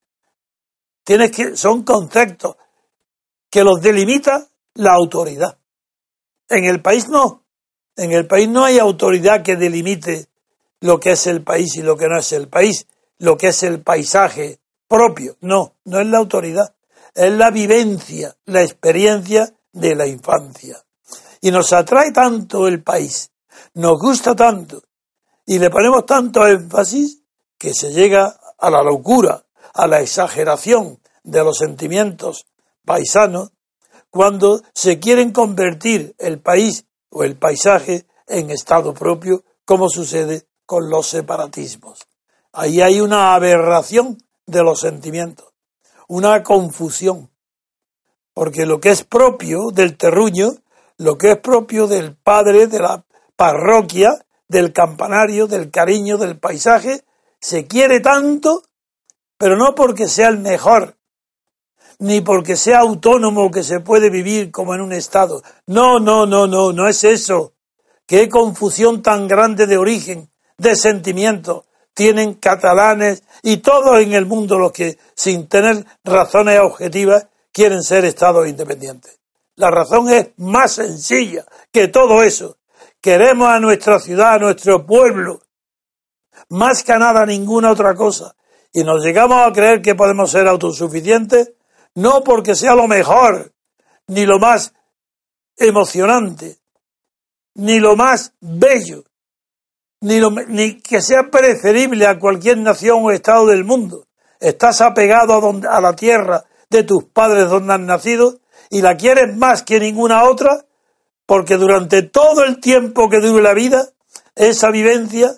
Tienes 1.04 1.30
que, 1.30 1.56
son 1.56 1.84
conceptos 1.84 2.56
que 3.50 3.64
los 3.64 3.80
delimita 3.80 4.48
la 4.74 4.92
autoridad. 4.94 5.58
En 6.48 6.64
el 6.64 6.80
país 6.80 7.08
no. 7.08 7.44
En 7.96 8.12
el 8.12 8.26
país 8.26 8.48
no 8.48 8.64
hay 8.64 8.78
autoridad 8.78 9.42
que 9.42 9.56
delimite 9.56 10.28
lo 10.80 10.98
que 10.98 11.12
es 11.12 11.26
el 11.26 11.42
país 11.42 11.76
y 11.76 11.82
lo 11.82 11.96
que 11.96 12.08
no 12.08 12.18
es 12.18 12.32
el 12.32 12.48
país, 12.48 12.86
lo 13.18 13.36
que 13.36 13.48
es 13.48 13.62
el 13.62 13.82
paisaje 13.82 14.60
propio. 14.88 15.36
No, 15.40 15.74
no 15.84 16.00
es 16.00 16.06
la 16.06 16.18
autoridad 16.18 16.74
es 17.14 17.32
la 17.32 17.50
vivencia, 17.50 18.36
la 18.46 18.62
experiencia 18.62 19.52
de 19.72 19.94
la 19.94 20.06
infancia. 20.06 20.82
Y 21.40 21.50
nos 21.50 21.72
atrae 21.72 22.12
tanto 22.12 22.66
el 22.68 22.82
país, 22.82 23.30
nos 23.74 23.98
gusta 23.98 24.34
tanto, 24.34 24.82
y 25.46 25.58
le 25.58 25.70
ponemos 25.70 26.06
tanto 26.06 26.46
énfasis 26.46 27.22
que 27.58 27.72
se 27.74 27.92
llega 27.92 28.38
a 28.58 28.70
la 28.70 28.82
locura, 28.82 29.44
a 29.74 29.86
la 29.86 30.00
exageración 30.00 31.00
de 31.22 31.44
los 31.44 31.58
sentimientos 31.58 32.46
paisanos, 32.90 33.52
cuando 34.10 34.62
se 34.74 34.98
quieren 34.98 35.30
convertir 35.30 36.16
el 36.18 36.40
país 36.40 36.86
o 37.08 37.22
el 37.22 37.36
paisaje 37.36 38.04
en 38.26 38.50
estado 38.50 38.94
propio, 38.94 39.44
como 39.64 39.88
sucede 39.88 40.48
con 40.66 40.90
los 40.90 41.06
separatismos. 41.06 42.00
Ahí 42.52 42.80
hay 42.80 43.00
una 43.00 43.34
aberración 43.34 44.18
de 44.44 44.64
los 44.64 44.80
sentimientos 44.80 45.50
una 46.10 46.42
confusión, 46.42 47.30
porque 48.34 48.66
lo 48.66 48.80
que 48.80 48.90
es 48.90 49.04
propio 49.04 49.70
del 49.72 49.96
terruño, 49.96 50.56
lo 50.96 51.16
que 51.16 51.30
es 51.30 51.38
propio 51.38 51.86
del 51.86 52.16
padre, 52.16 52.66
de 52.66 52.80
la 52.80 53.04
parroquia, 53.36 54.08
del 54.48 54.72
campanario, 54.72 55.46
del 55.46 55.70
cariño, 55.70 56.18
del 56.18 56.36
paisaje, 56.36 57.04
se 57.40 57.68
quiere 57.68 58.00
tanto, 58.00 58.64
pero 59.38 59.56
no 59.56 59.76
porque 59.76 60.08
sea 60.08 60.26
el 60.26 60.38
mejor, 60.38 60.96
ni 62.00 62.20
porque 62.22 62.56
sea 62.56 62.80
autónomo 62.80 63.50
que 63.50 63.62
se 63.62 63.80
puede 63.80 64.10
vivir 64.10 64.50
como 64.50 64.74
en 64.74 64.80
un 64.80 64.92
estado. 64.92 65.42
No, 65.66 66.00
no, 66.00 66.26
no, 66.26 66.46
no, 66.46 66.72
no 66.72 66.88
es 66.88 67.04
eso. 67.04 67.52
Qué 68.06 68.28
confusión 68.28 69.02
tan 69.02 69.28
grande 69.28 69.66
de 69.66 69.78
origen, 69.78 70.30
de 70.58 70.74
sentimiento, 70.76 71.66
tienen 71.94 72.34
catalanes 72.34 73.22
y 73.42 73.58
todos 73.58 74.00
en 74.00 74.14
el 74.14 74.26
mundo 74.26 74.58
los 74.58 74.72
que, 74.72 74.98
sin 75.14 75.46
tener 75.46 75.84
razones 76.02 76.58
objetivas, 76.60 77.26
quieren 77.52 77.82
ser 77.82 78.04
estados 78.04 78.48
independientes. 78.48 79.20
La 79.56 79.70
razón 79.70 80.08
es 80.08 80.30
más 80.38 80.72
sencilla 80.72 81.44
que 81.70 81.88
todo 81.88 82.22
eso. 82.22 82.56
Queremos 83.00 83.48
a 83.48 83.60
nuestra 83.60 83.98
ciudad, 83.98 84.34
a 84.34 84.38
nuestro 84.38 84.86
pueblo, 84.86 85.42
más 86.48 86.82
que 86.82 86.96
nada 86.98 87.26
ninguna 87.26 87.70
otra 87.70 87.94
cosa. 87.94 88.34
Y 88.72 88.84
nos 88.84 89.04
llegamos 89.04 89.46
a 89.46 89.52
creer 89.52 89.82
que 89.82 89.94
podemos 89.94 90.30
ser 90.30 90.48
autosuficientes, 90.48 91.52
no 91.94 92.22
porque 92.22 92.54
sea 92.54 92.74
lo 92.74 92.86
mejor, 92.88 93.52
ni 94.06 94.26
lo 94.26 94.38
más 94.38 94.72
emocionante, 95.56 96.58
ni 97.54 97.78
lo 97.78 97.96
más 97.96 98.32
bello, 98.40 99.04
ni, 100.00 100.18
lo- 100.20 100.30
ni 100.30 100.80
que 100.80 101.02
sea 101.02 101.30
preferible 101.30 102.06
a 102.06 102.18
cualquier 102.18 102.58
nación 102.58 103.00
o 103.04 103.10
estado 103.10 103.46
del 103.46 103.64
mundo. 103.64 104.06
Estás 104.38 104.80
apegado 104.80 105.34
a, 105.34 105.40
donde- 105.40 105.68
a 105.68 105.80
la 105.80 105.94
tierra 105.94 106.44
de 106.70 106.82
tus 106.84 107.04
padres 107.04 107.48
donde 107.50 107.74
has 107.74 107.80
nacido 107.80 108.38
y 108.70 108.80
la 108.82 108.96
quieres 108.96 109.36
más 109.36 109.62
que 109.62 109.80
ninguna 109.80 110.24
otra 110.24 110.64
porque 111.26 111.56
durante 111.56 112.02
todo 112.02 112.44
el 112.44 112.60
tiempo 112.60 113.08
que 113.08 113.20
dure 113.20 113.42
la 113.42 113.54
vida, 113.54 113.88
esa 114.34 114.70
vivencia, 114.70 115.32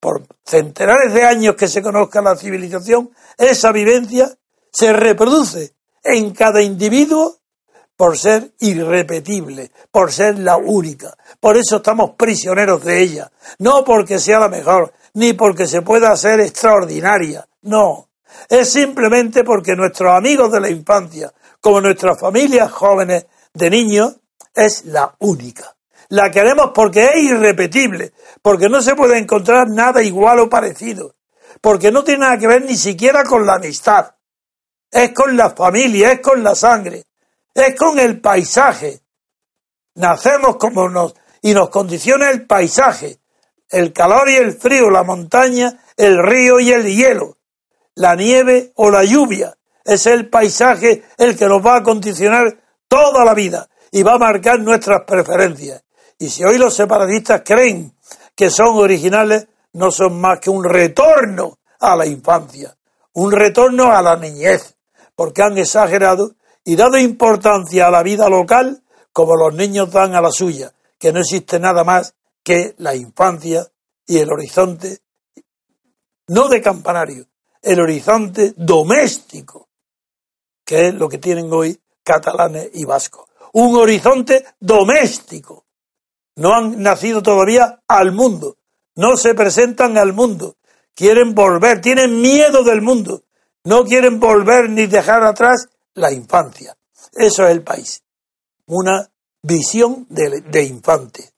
por 0.00 0.26
centenares 0.44 1.12
de 1.12 1.24
años 1.24 1.54
que 1.56 1.68
se 1.68 1.82
conozca 1.82 2.20
la 2.22 2.34
civilización, 2.36 3.10
esa 3.38 3.70
vivencia 3.70 4.36
se 4.72 4.92
reproduce 4.92 5.74
en 6.02 6.32
cada 6.32 6.62
individuo 6.62 7.36
por 7.96 8.18
ser 8.18 8.52
irrepetible, 8.60 9.70
por 9.90 10.10
ser 10.10 10.38
la 10.38 10.56
única. 10.56 11.14
Por 11.38 11.56
eso 11.56 11.76
estamos 11.76 12.12
prisioneros 12.16 12.82
de 12.84 13.00
ella. 13.00 13.30
No 13.58 13.84
porque 13.84 14.18
sea 14.18 14.40
la 14.40 14.48
mejor, 14.48 14.92
ni 15.14 15.34
porque 15.34 15.66
se 15.66 15.82
pueda 15.82 16.16
ser 16.16 16.40
extraordinaria. 16.40 17.46
No. 17.62 18.08
Es 18.48 18.72
simplemente 18.72 19.44
porque 19.44 19.76
nuestros 19.76 20.16
amigos 20.16 20.50
de 20.50 20.60
la 20.60 20.70
infancia, 20.70 21.32
como 21.60 21.80
nuestras 21.80 22.18
familias 22.18 22.72
jóvenes 22.72 23.26
de 23.52 23.70
niños, 23.70 24.16
es 24.54 24.86
la 24.86 25.14
única. 25.20 25.76
La 26.08 26.30
queremos 26.30 26.72
porque 26.74 27.04
es 27.04 27.22
irrepetible, 27.22 28.12
porque 28.42 28.68
no 28.68 28.82
se 28.82 28.94
puede 28.94 29.18
encontrar 29.18 29.68
nada 29.68 30.02
igual 30.02 30.40
o 30.40 30.48
parecido, 30.48 31.14
porque 31.60 31.92
no 31.92 32.04
tiene 32.04 32.20
nada 32.20 32.38
que 32.38 32.48
ver 32.48 32.64
ni 32.64 32.76
siquiera 32.76 33.24
con 33.24 33.46
la 33.46 33.54
amistad. 33.54 34.14
Es 34.92 35.12
con 35.12 35.36
la 35.36 35.50
familia, 35.50 36.12
es 36.12 36.20
con 36.20 36.44
la 36.44 36.54
sangre, 36.54 37.04
es 37.54 37.74
con 37.74 37.98
el 37.98 38.20
paisaje. 38.20 39.00
Nacemos 39.94 40.56
como 40.56 40.88
nos 40.88 41.14
y 41.40 41.54
nos 41.54 41.70
condiciona 41.70 42.30
el 42.30 42.46
paisaje, 42.46 43.18
el 43.70 43.92
calor 43.92 44.28
y 44.28 44.36
el 44.36 44.52
frío, 44.52 44.90
la 44.90 45.02
montaña, 45.02 45.82
el 45.96 46.22
río 46.22 46.60
y 46.60 46.70
el 46.70 46.84
hielo, 46.84 47.38
la 47.94 48.14
nieve 48.14 48.72
o 48.76 48.90
la 48.90 49.02
lluvia. 49.02 49.56
Es 49.84 50.06
el 50.06 50.28
paisaje 50.28 51.02
el 51.18 51.36
que 51.36 51.46
nos 51.46 51.64
va 51.64 51.76
a 51.76 51.82
condicionar 51.82 52.56
toda 52.86 53.24
la 53.24 53.34
vida 53.34 53.68
y 53.90 54.02
va 54.02 54.14
a 54.14 54.18
marcar 54.18 54.60
nuestras 54.60 55.02
preferencias. 55.04 55.82
Y 56.18 56.28
si 56.28 56.44
hoy 56.44 56.58
los 56.58 56.76
separatistas 56.76 57.42
creen 57.44 57.96
que 58.36 58.50
son 58.50 58.76
originales, 58.76 59.48
no 59.72 59.90
son 59.90 60.20
más 60.20 60.38
que 60.38 60.50
un 60.50 60.62
retorno 60.62 61.58
a 61.80 61.96
la 61.96 62.06
infancia, 62.06 62.76
un 63.14 63.32
retorno 63.32 63.90
a 63.90 64.00
la 64.02 64.16
niñez, 64.16 64.76
porque 65.14 65.42
han 65.42 65.58
exagerado 65.58 66.34
y 66.64 66.76
dado 66.76 66.98
importancia 66.98 67.86
a 67.86 67.90
la 67.90 68.02
vida 68.02 68.28
local 68.28 68.82
como 69.12 69.36
los 69.36 69.54
niños 69.54 69.90
dan 69.90 70.14
a 70.14 70.20
la 70.20 70.30
suya, 70.30 70.72
que 70.98 71.12
no 71.12 71.20
existe 71.20 71.58
nada 71.60 71.84
más 71.84 72.14
que 72.42 72.74
la 72.78 72.94
infancia 72.94 73.66
y 74.06 74.18
el 74.18 74.32
horizonte, 74.32 75.00
no 76.28 76.48
de 76.48 76.60
campanario, 76.60 77.26
el 77.60 77.80
horizonte 77.80 78.54
doméstico, 78.56 79.68
que 80.64 80.88
es 80.88 80.94
lo 80.94 81.08
que 81.08 81.18
tienen 81.18 81.52
hoy 81.52 81.78
catalanes 82.02 82.70
y 82.74 82.84
vascos. 82.84 83.28
Un 83.52 83.76
horizonte 83.76 84.44
doméstico. 84.58 85.66
No 86.36 86.54
han 86.54 86.82
nacido 86.82 87.22
todavía 87.22 87.82
al 87.86 88.12
mundo, 88.12 88.56
no 88.96 89.16
se 89.16 89.34
presentan 89.34 89.98
al 89.98 90.14
mundo, 90.14 90.56
quieren 90.94 91.34
volver, 91.34 91.80
tienen 91.82 92.20
miedo 92.20 92.64
del 92.64 92.80
mundo, 92.80 93.24
no 93.64 93.84
quieren 93.84 94.18
volver 94.18 94.68
ni 94.68 94.86
dejar 94.86 95.22
atrás 95.22 95.68
la 95.94 96.12
infancia. 96.12 96.76
Eso 97.12 97.44
es 97.44 97.50
el 97.50 97.62
país. 97.62 98.02
Una 98.66 99.10
visión 99.42 100.06
de, 100.08 100.64
infante. 100.64 101.32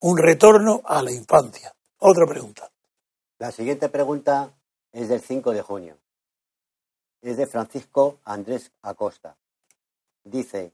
Un 0.00 0.18
retorno 0.18 0.82
a 0.84 1.02
la 1.02 1.12
infancia. 1.12 1.74
Otra 1.98 2.26
pregunta. 2.26 2.70
La 3.38 3.52
siguiente 3.52 3.88
pregunta 3.88 4.52
es 4.92 5.08
del 5.08 5.20
5 5.20 5.52
de 5.52 5.62
junio. 5.62 5.96
Es 7.22 7.36
de 7.36 7.46
Francisco 7.46 8.18
Andrés 8.24 8.72
Acosta. 8.82 9.36
Dice, 10.24 10.72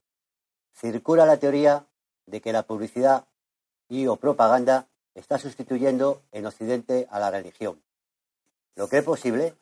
circula 0.75 1.27
la 1.27 1.39
teoría 1.39 1.85
de 2.27 2.41
que 2.41 2.53
la 2.53 2.63
publicidad 2.63 3.27
y 3.89 4.07
o 4.07 4.17
propaganda 4.17 4.87
está 5.15 5.39
sustituyendo 5.39 6.23
en 6.33 6.47
Occidente 6.47 7.07
a 7.11 7.21
la 7.21 7.31
religión. 7.31 7.81
¿Lo 8.75 8.89
cree 8.89 9.03
posible? 9.03 9.55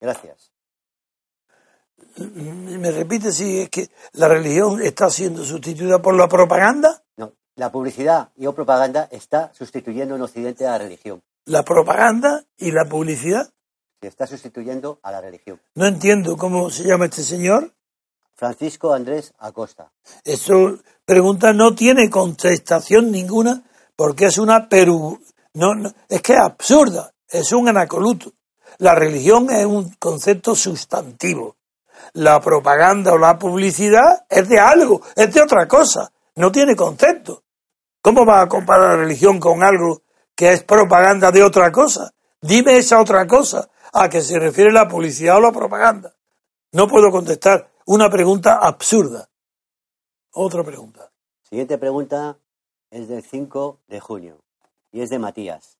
Gracias. 0.00 0.52
¿Me 2.16 2.90
repite 2.90 3.32
si 3.32 3.60
es 3.60 3.68
que 3.70 3.90
la 4.12 4.28
religión 4.28 4.80
está 4.82 5.10
siendo 5.10 5.44
sustituida 5.44 6.00
por 6.00 6.16
la 6.16 6.28
propaganda? 6.28 7.02
No, 7.16 7.32
la 7.56 7.70
publicidad 7.70 8.30
y 8.36 8.46
o 8.46 8.54
propaganda 8.54 9.08
está 9.10 9.52
sustituyendo 9.52 10.16
en 10.16 10.22
Occidente 10.22 10.66
a 10.66 10.72
la 10.72 10.78
religión. 10.78 11.22
La 11.44 11.64
propaganda 11.64 12.44
y 12.56 12.70
la 12.70 12.84
publicidad. 12.84 13.50
Se 14.00 14.08
está 14.08 14.26
sustituyendo 14.26 15.00
a 15.02 15.10
la 15.10 15.20
religión. 15.20 15.60
No 15.74 15.86
entiendo 15.86 16.36
cómo 16.36 16.70
se 16.70 16.84
llama 16.84 17.06
este 17.06 17.22
señor. 17.22 17.74
Francisco 18.34 18.94
Andrés 18.94 19.34
Acosta. 19.38 19.92
Eso 20.24 20.78
pregunta 21.04 21.52
no 21.52 21.74
tiene 21.74 22.08
contestación 22.08 23.10
ninguna 23.10 23.64
porque 23.96 24.26
es 24.26 24.38
una 24.38 24.68
peru 24.68 25.18
no, 25.54 25.74
no 25.74 25.92
es 26.08 26.22
que 26.22 26.34
es 26.34 26.38
absurda, 26.38 27.12
es 27.28 27.52
un 27.52 27.68
anacoluto. 27.68 28.32
La 28.76 28.94
religión 28.94 29.50
es 29.50 29.64
un 29.64 29.94
concepto 29.98 30.54
sustantivo. 30.54 31.56
La 32.12 32.40
propaganda 32.40 33.12
o 33.12 33.18
la 33.18 33.38
publicidad 33.38 34.26
es 34.28 34.48
de 34.48 34.58
algo, 34.58 35.02
es 35.16 35.32
de 35.32 35.42
otra 35.42 35.66
cosa, 35.66 36.12
no 36.36 36.52
tiene 36.52 36.76
concepto. 36.76 37.42
¿Cómo 38.00 38.24
va 38.24 38.42
a 38.42 38.48
comparar 38.48 38.90
la 38.90 38.96
religión 38.96 39.40
con 39.40 39.62
algo 39.62 40.02
que 40.34 40.52
es 40.52 40.62
propaganda 40.62 41.32
de 41.32 41.42
otra 41.42 41.72
cosa? 41.72 42.12
Dime 42.40 42.78
esa 42.78 43.00
otra 43.00 43.26
cosa 43.26 43.68
a 43.92 44.08
que 44.08 44.22
se 44.22 44.38
refiere 44.38 44.70
la 44.70 44.86
publicidad 44.86 45.36
o 45.36 45.40
la 45.40 45.52
propaganda. 45.52 46.14
No 46.72 46.86
puedo 46.86 47.10
contestar 47.10 47.70
una 47.86 48.08
pregunta 48.08 48.58
absurda. 48.62 49.28
Otra 50.32 50.62
pregunta. 50.62 51.10
Siguiente 51.42 51.78
pregunta 51.78 52.38
es 52.90 53.08
del 53.08 53.22
5 53.22 53.80
de 53.88 54.00
junio 54.00 54.38
y 54.92 55.00
es 55.00 55.10
de 55.10 55.18
Matías. 55.18 55.77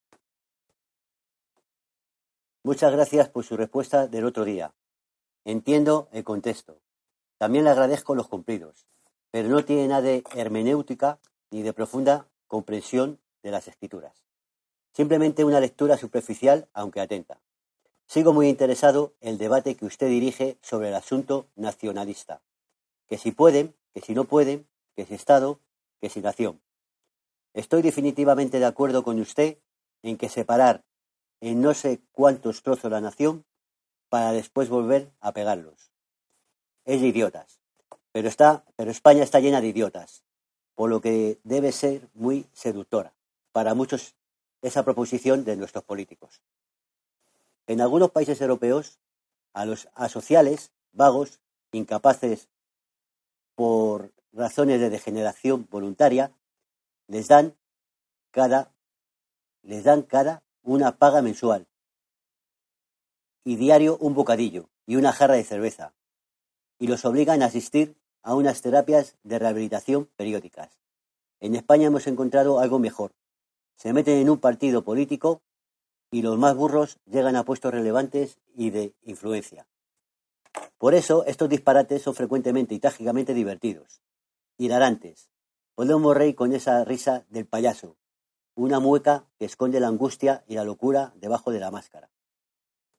Muchas 2.68 2.92
gracias 2.92 3.30
por 3.30 3.46
su 3.46 3.56
respuesta 3.56 4.08
del 4.08 4.26
otro 4.26 4.44
día. 4.44 4.74
Entiendo 5.46 6.10
el 6.12 6.22
contexto. 6.22 6.82
También 7.38 7.64
le 7.64 7.70
agradezco 7.70 8.14
los 8.14 8.28
cumplidos, 8.28 8.86
pero 9.30 9.48
no 9.48 9.64
tiene 9.64 9.88
nada 9.88 10.02
de 10.02 10.22
hermenéutica 10.34 11.18
ni 11.50 11.62
de 11.62 11.72
profunda 11.72 12.28
comprensión 12.46 13.20
de 13.42 13.52
las 13.52 13.68
escrituras. 13.68 14.22
Simplemente 14.92 15.46
una 15.46 15.60
lectura 15.60 15.96
superficial, 15.96 16.68
aunque 16.74 17.00
atenta. 17.00 17.40
Sigo 18.06 18.34
muy 18.34 18.50
interesado 18.50 19.14
el 19.22 19.38
debate 19.38 19.74
que 19.74 19.86
usted 19.86 20.08
dirige 20.08 20.58
sobre 20.60 20.88
el 20.88 20.94
asunto 20.94 21.46
nacionalista. 21.56 22.42
Que 23.06 23.16
si 23.16 23.32
pueden, 23.32 23.74
que 23.94 24.02
si 24.02 24.12
no 24.12 24.24
pueden, 24.24 24.68
que 24.94 25.06
si 25.06 25.14
Estado, 25.14 25.58
que 26.02 26.10
si 26.10 26.20
nación. 26.20 26.60
Estoy 27.54 27.80
definitivamente 27.80 28.58
de 28.58 28.66
acuerdo 28.66 29.04
con 29.04 29.18
usted 29.20 29.56
en 30.02 30.18
que 30.18 30.28
separar 30.28 30.84
en 31.40 31.60
no 31.60 31.74
sé 31.74 32.00
cuántos 32.12 32.62
trozos 32.62 32.90
la 32.90 33.00
nación 33.00 33.44
para 34.08 34.32
después 34.32 34.68
volver 34.68 35.10
a 35.20 35.32
pegarlos. 35.32 35.90
Es 36.84 37.00
de 37.00 37.08
idiotas. 37.08 37.60
Pero, 38.12 38.28
está, 38.28 38.64
pero 38.76 38.90
España 38.90 39.22
está 39.22 39.40
llena 39.40 39.60
de 39.60 39.68
idiotas, 39.68 40.24
por 40.74 40.90
lo 40.90 41.00
que 41.00 41.38
debe 41.44 41.72
ser 41.72 42.08
muy 42.14 42.46
seductora 42.52 43.12
para 43.52 43.74
muchos 43.74 44.14
esa 44.62 44.84
proposición 44.84 45.44
de 45.44 45.56
nuestros 45.56 45.84
políticos. 45.84 46.40
En 47.66 47.80
algunos 47.80 48.10
países 48.10 48.40
europeos, 48.40 48.98
a 49.52 49.66
los 49.66 49.88
asociales, 49.94 50.72
vagos, 50.92 51.40
incapaces 51.72 52.48
por 53.54 54.12
razones 54.32 54.80
de 54.80 54.90
degeneración 54.90 55.66
voluntaria, 55.70 56.32
les 57.08 57.28
dan 57.28 57.56
cada 58.30 58.72
les 59.62 59.84
dan 59.84 60.02
cada 60.02 60.42
una 60.68 60.98
paga 60.98 61.22
mensual 61.22 61.66
y 63.42 63.56
diario 63.56 63.96
un 64.02 64.12
bocadillo 64.12 64.68
y 64.86 64.96
una 64.96 65.12
jarra 65.12 65.34
de 65.34 65.44
cerveza 65.44 65.94
y 66.78 66.88
los 66.88 67.06
obligan 67.06 67.42
a 67.42 67.46
asistir 67.46 67.96
a 68.22 68.34
unas 68.34 68.60
terapias 68.60 69.16
de 69.22 69.38
rehabilitación 69.38 70.10
periódicas. 70.16 70.78
En 71.40 71.54
España 71.54 71.86
hemos 71.86 72.06
encontrado 72.06 72.60
algo 72.60 72.78
mejor. 72.78 73.12
Se 73.76 73.94
meten 73.94 74.18
en 74.18 74.28
un 74.28 74.40
partido 74.40 74.84
político 74.84 75.40
y 76.10 76.20
los 76.20 76.36
más 76.36 76.54
burros 76.54 76.98
llegan 77.06 77.36
a 77.36 77.44
puestos 77.44 77.72
relevantes 77.72 78.38
y 78.54 78.68
de 78.68 78.92
influencia. 79.04 79.66
Por 80.76 80.94
eso 80.94 81.24
estos 81.24 81.48
disparates 81.48 82.02
son 82.02 82.14
frecuentemente 82.14 82.74
y 82.74 82.78
trágicamente 82.78 83.32
divertidos, 83.32 84.02
hilarantes. 84.58 85.30
Podemos 85.74 86.14
reír 86.14 86.34
con 86.34 86.52
esa 86.52 86.84
risa 86.84 87.24
del 87.30 87.46
payaso, 87.46 87.96
una 88.58 88.80
mueca 88.80 89.24
que 89.38 89.44
esconde 89.44 89.78
la 89.78 89.86
angustia 89.86 90.42
y 90.48 90.56
la 90.56 90.64
locura 90.64 91.12
debajo 91.14 91.52
de 91.52 91.60
la 91.60 91.70
máscara. 91.70 92.10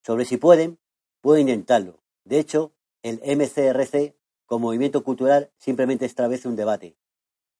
Sobre 0.01 0.23
si 0.23 0.37
pueden, 0.37 0.79
pueden 1.19 1.49
intentarlo. 1.49 1.99
De 2.23 2.39
hecho, 2.39 2.71
el 3.03 3.19
MCRC, 3.25 4.15
como 4.45 4.67
movimiento 4.67 5.03
cultural, 5.03 5.51
simplemente 5.57 6.05
establece 6.05 6.47
un 6.47 6.55
debate. 6.55 6.95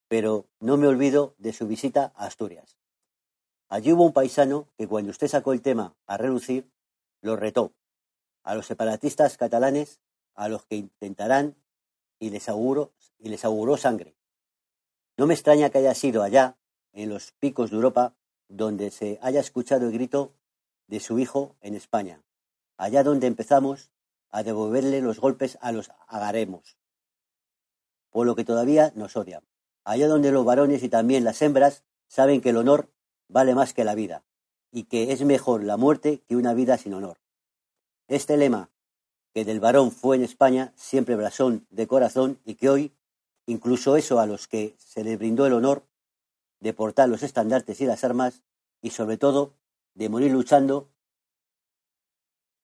Pero 0.08 0.48
no 0.62 0.78
me 0.78 0.88
olvido 0.88 1.36
de 1.40 1.52
su 1.52 1.68
visita 1.68 2.14
a 2.16 2.26
Asturias. 2.26 2.78
Allí 3.68 3.92
hubo 3.92 4.06
un 4.06 4.14
paisano 4.14 4.70
que 4.78 4.88
cuando 4.88 5.12
usted 5.12 5.28
sacó 5.28 5.52
el 5.52 5.62
tema 5.62 5.94
a 6.06 6.16
relucir, 6.16 6.72
lo 7.22 7.36
retó 7.36 7.74
a 8.44 8.56
los 8.56 8.66
separatistas 8.66 9.36
catalanes, 9.36 10.00
a 10.36 10.48
los 10.48 10.66
que 10.66 10.78
intentarán 10.78 11.58
y 12.18 12.30
les 12.30 12.48
y 12.48 13.30
les 13.30 13.44
auguró 13.44 13.76
sangre. 13.76 14.16
No 15.18 15.28
me 15.28 15.34
extraña 15.34 15.70
que 15.70 15.80
haya 15.80 15.94
sido 15.94 16.24
allá, 16.24 16.56
en 16.94 17.10
los 17.10 17.32
picos 17.32 17.70
de 17.70 17.78
Europa, 17.78 18.16
donde 18.48 18.92
se 18.92 19.20
haya 19.22 19.40
escuchado 19.40 19.88
el 19.88 19.94
grito 19.94 20.34
de 20.88 21.00
su 21.00 21.20
hijo 21.20 21.56
en 21.62 21.76
España, 21.76 22.24
allá 22.78 23.04
donde 23.04 23.28
empezamos 23.28 23.92
a 24.32 24.44
devolverle 24.44 25.02
los 25.02 25.20
golpes 25.20 25.58
a 25.62 25.72
los 25.72 25.92
agaremos, 26.08 26.78
por 28.10 28.26
lo 28.26 28.36
que 28.36 28.44
todavía 28.44 28.92
nos 28.96 29.16
odian, 29.16 29.44
allá 29.84 30.08
donde 30.08 30.32
los 30.32 30.46
varones 30.46 30.84
y 30.84 30.90
también 30.90 31.24
las 31.24 31.42
hembras 31.42 31.84
saben 32.08 32.42
que 32.42 32.50
el 32.50 32.58
honor 32.58 32.90
vale 33.28 33.54
más 33.54 33.74
que 33.74 33.84
la 33.84 33.96
vida, 33.96 34.24
y 34.72 34.84
que 34.84 35.12
es 35.12 35.24
mejor 35.24 35.64
la 35.64 35.78
muerte 35.78 36.22
que 36.28 36.36
una 36.36 36.54
vida 36.54 36.78
sin 36.78 36.94
honor. 36.94 37.20
Este 38.08 38.38
lema, 38.38 38.72
que 39.34 39.46
del 39.46 39.60
varón 39.60 39.92
fue 39.92 40.16
en 40.16 40.24
España 40.24 40.74
siempre 40.76 41.16
blasón 41.16 41.68
de 41.70 41.88
corazón 41.88 42.40
y 42.46 42.56
que 42.56 42.70
hoy, 42.70 42.94
incluso 43.46 43.96
eso 43.96 44.20
a 44.20 44.26
los 44.26 44.48
que 44.48 44.76
se 44.80 45.04
les 45.04 45.18
brindó 45.18 45.46
el 45.46 45.54
honor 45.54 45.84
de 46.60 46.74
portar 46.74 47.10
los 47.10 47.24
estandartes 47.24 47.82
y 47.82 47.86
las 47.86 48.04
armas, 48.04 48.44
y 48.82 48.92
sobre 48.92 49.18
todo 49.18 49.54
de 49.94 50.10
morir 50.10 50.32
luchando, 50.32 50.90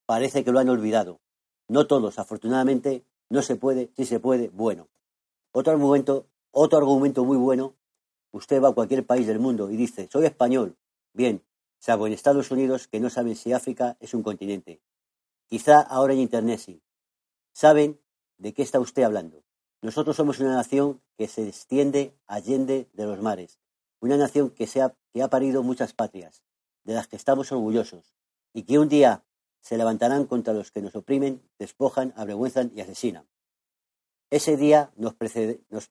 parece 0.06 0.44
que 0.44 0.52
lo 0.52 0.60
han 0.60 0.70
olvidado. 0.70 1.20
No 1.68 1.88
todos, 1.88 2.20
afortunadamente, 2.20 3.06
no 3.30 3.42
se 3.42 3.56
puede, 3.56 3.92
si 3.96 4.06
se 4.06 4.20
puede, 4.20 4.50
bueno. 4.50 4.88
Otro 5.52 5.74
argumento, 5.74 6.28
otro 6.52 6.78
argumento 6.78 7.26
muy 7.26 7.38
bueno, 7.38 7.76
usted 8.32 8.62
va 8.62 8.70
a 8.70 8.74
cualquier 8.74 9.06
país 9.06 9.28
del 9.28 9.40
mundo 9.40 9.72
y 9.72 9.78
dice, 9.78 10.08
soy 10.12 10.26
español. 10.26 10.78
Bien, 11.14 11.44
salvo 11.80 12.08
en 12.08 12.14
Estados 12.14 12.52
Unidos, 12.52 12.88
que 12.88 13.00
no 13.00 13.10
saben 13.10 13.36
si 13.36 13.54
África 13.54 13.98
es 14.00 14.14
un 14.14 14.24
continente. 14.24 14.82
Quizá 15.48 15.80
ahora 15.82 16.14
en 16.14 16.20
Internet 16.20 16.60
sí. 16.60 16.82
Saben 17.54 18.00
de 18.38 18.54
qué 18.54 18.62
está 18.62 18.80
usted 18.80 19.04
hablando. 19.04 19.44
Nosotros 19.82 20.16
somos 20.16 20.40
una 20.40 20.56
nación 20.56 21.02
que 21.18 21.28
se 21.28 21.48
extiende 21.48 22.14
allende 22.28 22.90
de 22.94 23.06
los 23.06 23.22
mares, 23.22 23.60
una 24.06 24.18
nación 24.18 24.52
que, 24.52 24.68
se 24.68 24.82
ha, 24.82 24.96
que 25.12 25.24
ha 25.24 25.30
parido 25.30 25.64
muchas 25.64 25.94
patrias, 25.94 26.44
de 26.84 26.94
las 26.94 27.08
que 27.08 27.16
estamos 27.16 27.52
orgullosos, 27.52 28.14
y 28.54 28.64
que 28.64 28.78
un 28.78 28.88
día 28.88 29.24
se 29.62 29.78
levantarán 29.78 30.26
contra 30.26 30.54
los 30.54 30.72
que 30.72 30.82
nos 30.82 30.96
oprimen, 30.96 31.42
despojan, 31.58 32.14
avergüenzan 32.16 32.72
y 32.76 32.82
asesinan. 32.82 33.28
Ese 34.30 34.58
día 34.58 34.92
nos, 34.96 35.16
nos 35.70 35.90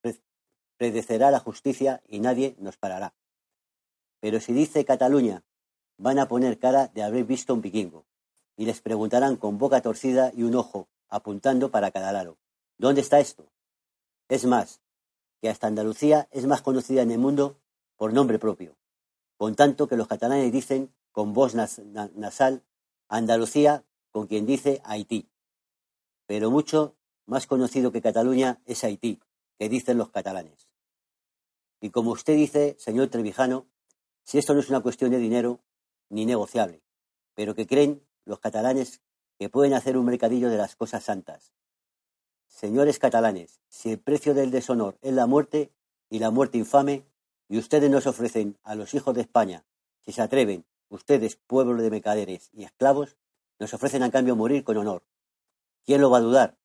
predecerá 0.76 1.32
la 1.32 1.40
justicia 1.40 2.02
y 2.08 2.20
nadie 2.20 2.54
nos 2.58 2.76
parará. 2.76 3.14
Pero 4.20 4.40
si 4.40 4.52
dice 4.52 4.84
Cataluña, 4.84 5.42
van 5.98 6.20
a 6.20 6.28
poner 6.28 6.58
cara 6.60 6.86
de 6.88 7.02
haber 7.02 7.24
visto 7.24 7.52
un 7.52 7.62
vikingo, 7.62 8.06
y 8.56 8.64
les 8.64 8.80
preguntarán 8.80 9.36
con 9.36 9.58
boca 9.58 9.82
torcida 9.82 10.30
y 10.34 10.44
un 10.44 10.54
ojo 10.54 10.88
apuntando 11.08 11.72
para 11.72 11.90
cada 11.90 12.12
lado, 12.12 12.38
¿dónde 12.78 13.00
está 13.00 13.18
esto? 13.18 13.50
Es 14.28 14.44
más, 14.44 14.80
que 15.40 15.50
hasta 15.50 15.66
Andalucía 15.66 16.28
es 16.30 16.46
más 16.46 16.62
conocida 16.62 17.02
en 17.02 17.10
el 17.10 17.18
mundo 17.18 17.58
por 17.96 18.12
nombre 18.12 18.38
propio, 18.38 18.76
con 19.36 19.54
tanto 19.54 19.88
que 19.88 19.96
los 19.96 20.08
catalanes 20.08 20.52
dicen 20.52 20.94
con 21.12 21.32
voz 21.32 21.54
nasal 21.54 22.64
Andalucía 23.08 23.84
con 24.10 24.26
quien 24.26 24.46
dice 24.46 24.80
Haití. 24.84 25.28
Pero 26.26 26.50
mucho 26.50 26.96
más 27.26 27.46
conocido 27.46 27.92
que 27.92 28.02
Cataluña 28.02 28.60
es 28.64 28.82
Haití, 28.84 29.20
que 29.58 29.68
dicen 29.68 29.98
los 29.98 30.10
catalanes. 30.10 30.68
Y 31.80 31.90
como 31.90 32.12
usted 32.12 32.34
dice, 32.34 32.76
señor 32.78 33.08
Trevijano, 33.08 33.66
si 34.24 34.38
esto 34.38 34.54
no 34.54 34.60
es 34.60 34.70
una 34.70 34.80
cuestión 34.80 35.10
de 35.10 35.18
dinero 35.18 35.60
ni 36.08 36.24
negociable, 36.24 36.82
pero 37.34 37.54
que 37.54 37.66
creen 37.66 38.02
los 38.24 38.38
catalanes 38.38 39.02
que 39.38 39.48
pueden 39.48 39.74
hacer 39.74 39.96
un 39.96 40.06
mercadillo 40.06 40.48
de 40.48 40.56
las 40.56 40.76
cosas 40.76 41.04
santas. 41.04 41.52
Señores 42.46 42.98
catalanes, 42.98 43.60
si 43.68 43.90
el 43.90 43.98
precio 43.98 44.32
del 44.32 44.50
deshonor 44.50 44.96
es 45.02 45.12
la 45.12 45.26
muerte 45.26 45.72
y 46.08 46.20
la 46.20 46.30
muerte 46.30 46.56
infame, 46.56 47.04
y 47.48 47.58
ustedes 47.58 47.90
nos 47.90 48.06
ofrecen 48.06 48.58
a 48.62 48.74
los 48.74 48.94
hijos 48.94 49.14
de 49.14 49.22
España, 49.22 49.64
si 50.04 50.12
se 50.12 50.22
atreven, 50.22 50.64
ustedes, 50.88 51.36
pueblo 51.36 51.82
de 51.82 51.90
mercaderes 51.90 52.50
y 52.52 52.64
esclavos, 52.64 53.16
nos 53.58 53.72
ofrecen 53.74 54.02
a 54.02 54.10
cambio 54.10 54.36
morir 54.36 54.64
con 54.64 54.76
honor. 54.76 55.02
¿Quién 55.84 56.00
lo 56.00 56.10
va 56.10 56.18
a 56.18 56.22
dudar? 56.22 56.56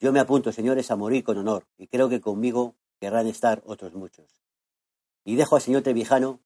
Yo 0.00 0.12
me 0.12 0.20
apunto, 0.20 0.52
señores, 0.52 0.90
a 0.90 0.96
morir 0.96 1.24
con 1.24 1.38
honor, 1.38 1.66
y 1.78 1.86
creo 1.86 2.08
que 2.08 2.20
conmigo 2.20 2.74
querrán 3.00 3.26
estar 3.26 3.62
otros 3.66 3.94
muchos. 3.94 4.26
Y 5.24 5.36
dejo 5.36 5.56
al 5.56 5.62
señor 5.62 5.82
Trevijano 5.82 6.40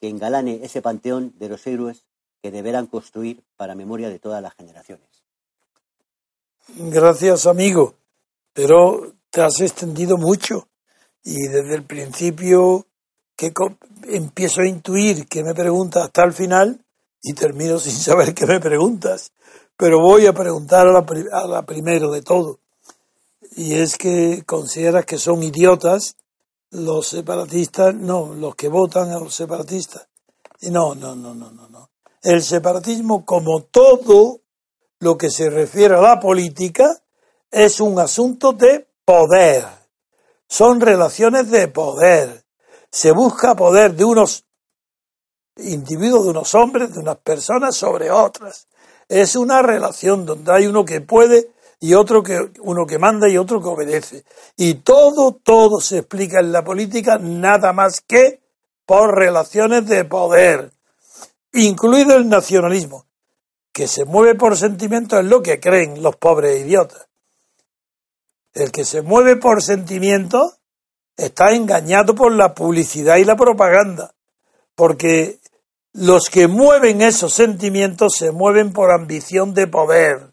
que 0.00 0.08
engalane 0.08 0.60
ese 0.64 0.82
panteón 0.82 1.32
de 1.38 1.48
los 1.48 1.66
héroes 1.66 2.04
que 2.42 2.50
deberán 2.50 2.86
construir 2.86 3.44
para 3.56 3.74
memoria 3.74 4.08
de 4.08 4.18
todas 4.18 4.42
las 4.42 4.54
generaciones. 4.54 5.08
Gracias, 6.76 7.46
amigo, 7.46 7.94
pero 8.52 9.14
te 9.30 9.42
has 9.42 9.60
extendido 9.60 10.18
mucho 10.18 10.68
y 11.22 11.46
desde 11.46 11.74
el 11.74 11.84
principio 11.84 12.86
que 13.36 13.52
empiezo 14.08 14.62
a 14.62 14.68
intuir 14.68 15.26
que 15.26 15.42
me 15.42 15.54
preguntas 15.54 16.04
hasta 16.04 16.24
el 16.24 16.32
final 16.32 16.84
y 17.22 17.34
termino 17.34 17.78
sin 17.80 17.92
saber 17.92 18.34
qué 18.34 18.46
me 18.46 18.60
preguntas, 18.60 19.32
pero 19.76 20.00
voy 20.00 20.26
a 20.26 20.32
preguntar 20.32 20.86
a 20.86 20.92
la, 20.92 21.06
a 21.32 21.46
la 21.46 21.62
primero 21.62 22.10
de 22.10 22.22
todo. 22.22 22.60
Y 23.56 23.74
es 23.74 23.96
que 23.96 24.44
consideras 24.46 25.04
que 25.04 25.18
son 25.18 25.42
idiotas 25.42 26.16
los 26.72 27.06
separatistas, 27.06 27.94
no, 27.94 28.34
los 28.34 28.54
que 28.54 28.68
votan 28.68 29.10
a 29.10 29.18
los 29.18 29.34
separatistas. 29.34 30.08
No, 30.62 30.94
no, 30.94 31.14
no, 31.14 31.34
no, 31.34 31.50
no, 31.50 31.68
no. 31.68 31.90
El 32.22 32.42
separatismo, 32.42 33.24
como 33.24 33.64
todo 33.64 34.40
lo 35.00 35.18
que 35.18 35.28
se 35.28 35.50
refiere 35.50 35.96
a 35.96 36.00
la 36.00 36.20
política, 36.20 37.02
es 37.50 37.80
un 37.80 37.98
asunto 37.98 38.52
de 38.52 38.88
poder. 39.04 39.66
Son 40.48 40.80
relaciones 40.80 41.50
de 41.50 41.68
poder. 41.68 42.41
Se 42.92 43.10
busca 43.10 43.56
poder 43.56 43.94
de 43.94 44.04
unos 44.04 44.44
individuos, 45.56 46.24
de 46.24 46.30
unos 46.30 46.54
hombres, 46.54 46.92
de 46.92 47.00
unas 47.00 47.16
personas 47.16 47.74
sobre 47.74 48.10
otras. 48.10 48.68
Es 49.08 49.34
una 49.34 49.62
relación 49.62 50.26
donde 50.26 50.52
hay 50.52 50.66
uno 50.66 50.84
que 50.84 51.00
puede 51.00 51.50
y 51.80 51.94
otro 51.94 52.22
que 52.22 52.52
uno 52.60 52.86
que 52.86 52.98
manda 52.98 53.28
y 53.28 53.38
otro 53.38 53.60
que 53.60 53.68
obedece. 53.68 54.24
Y 54.56 54.74
todo, 54.74 55.32
todo 55.42 55.80
se 55.80 55.98
explica 55.98 56.40
en 56.40 56.52
la 56.52 56.62
política 56.62 57.18
nada 57.18 57.72
más 57.72 58.02
que 58.02 58.40
por 58.86 59.16
relaciones 59.16 59.86
de 59.86 60.04
poder 60.04 60.70
incluido 61.52 62.16
el 62.16 62.28
nacionalismo, 62.28 63.06
que 63.72 63.88
se 63.88 64.04
mueve 64.04 64.34
por 64.34 64.56
sentimientos 64.56 65.20
es 65.20 65.26
lo 65.26 65.42
que 65.42 65.60
creen 65.60 66.02
los 66.02 66.16
pobres 66.16 66.60
idiotas. 66.60 67.08
El 68.54 68.70
que 68.70 68.84
se 68.84 69.02
mueve 69.02 69.36
por 69.36 69.62
sentimientos 69.62 70.58
está 71.16 71.52
engañado 71.52 72.14
por 72.14 72.32
la 72.32 72.54
publicidad 72.54 73.16
y 73.16 73.24
la 73.24 73.36
propaganda, 73.36 74.14
porque 74.74 75.38
los 75.92 76.30
que 76.30 76.48
mueven 76.48 77.02
esos 77.02 77.34
sentimientos 77.34 78.16
se 78.16 78.32
mueven 78.32 78.72
por 78.72 78.90
ambición 78.90 79.52
de 79.54 79.66
poder, 79.66 80.32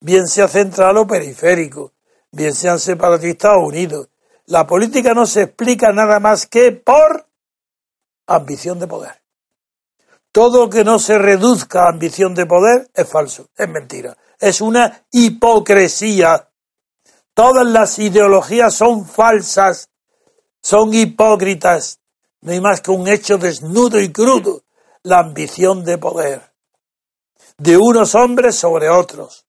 bien 0.00 0.26
sea 0.26 0.48
central 0.48 0.98
o 0.98 1.06
periférico, 1.06 1.92
bien 2.30 2.54
sean 2.54 2.78
separatistas 2.78 3.52
o 3.56 3.66
unidos. 3.66 4.08
La 4.46 4.66
política 4.66 5.14
no 5.14 5.26
se 5.26 5.42
explica 5.42 5.92
nada 5.92 6.20
más 6.20 6.46
que 6.46 6.72
por 6.72 7.26
ambición 8.26 8.78
de 8.78 8.86
poder. 8.86 9.22
Todo 10.32 10.68
que 10.68 10.84
no 10.84 10.98
se 10.98 11.16
reduzca 11.16 11.84
a 11.84 11.90
ambición 11.90 12.34
de 12.34 12.44
poder 12.44 12.90
es 12.92 13.08
falso, 13.08 13.48
es 13.56 13.68
mentira, 13.68 14.16
es 14.38 14.60
una 14.60 15.06
hipocresía. 15.12 16.50
Todas 17.32 17.66
las 17.66 17.98
ideologías 17.98 18.74
son 18.74 19.06
falsas, 19.06 19.88
son 20.64 20.94
hipócritas. 20.94 22.00
No 22.40 22.52
hay 22.52 22.60
más 22.60 22.80
que 22.80 22.90
un 22.90 23.06
hecho 23.06 23.36
desnudo 23.36 24.00
y 24.00 24.10
crudo, 24.10 24.62
la 25.02 25.18
ambición 25.18 25.84
de 25.84 25.98
poder. 25.98 26.40
De 27.58 27.76
unos 27.76 28.14
hombres 28.14 28.56
sobre 28.56 28.88
otros. 28.88 29.44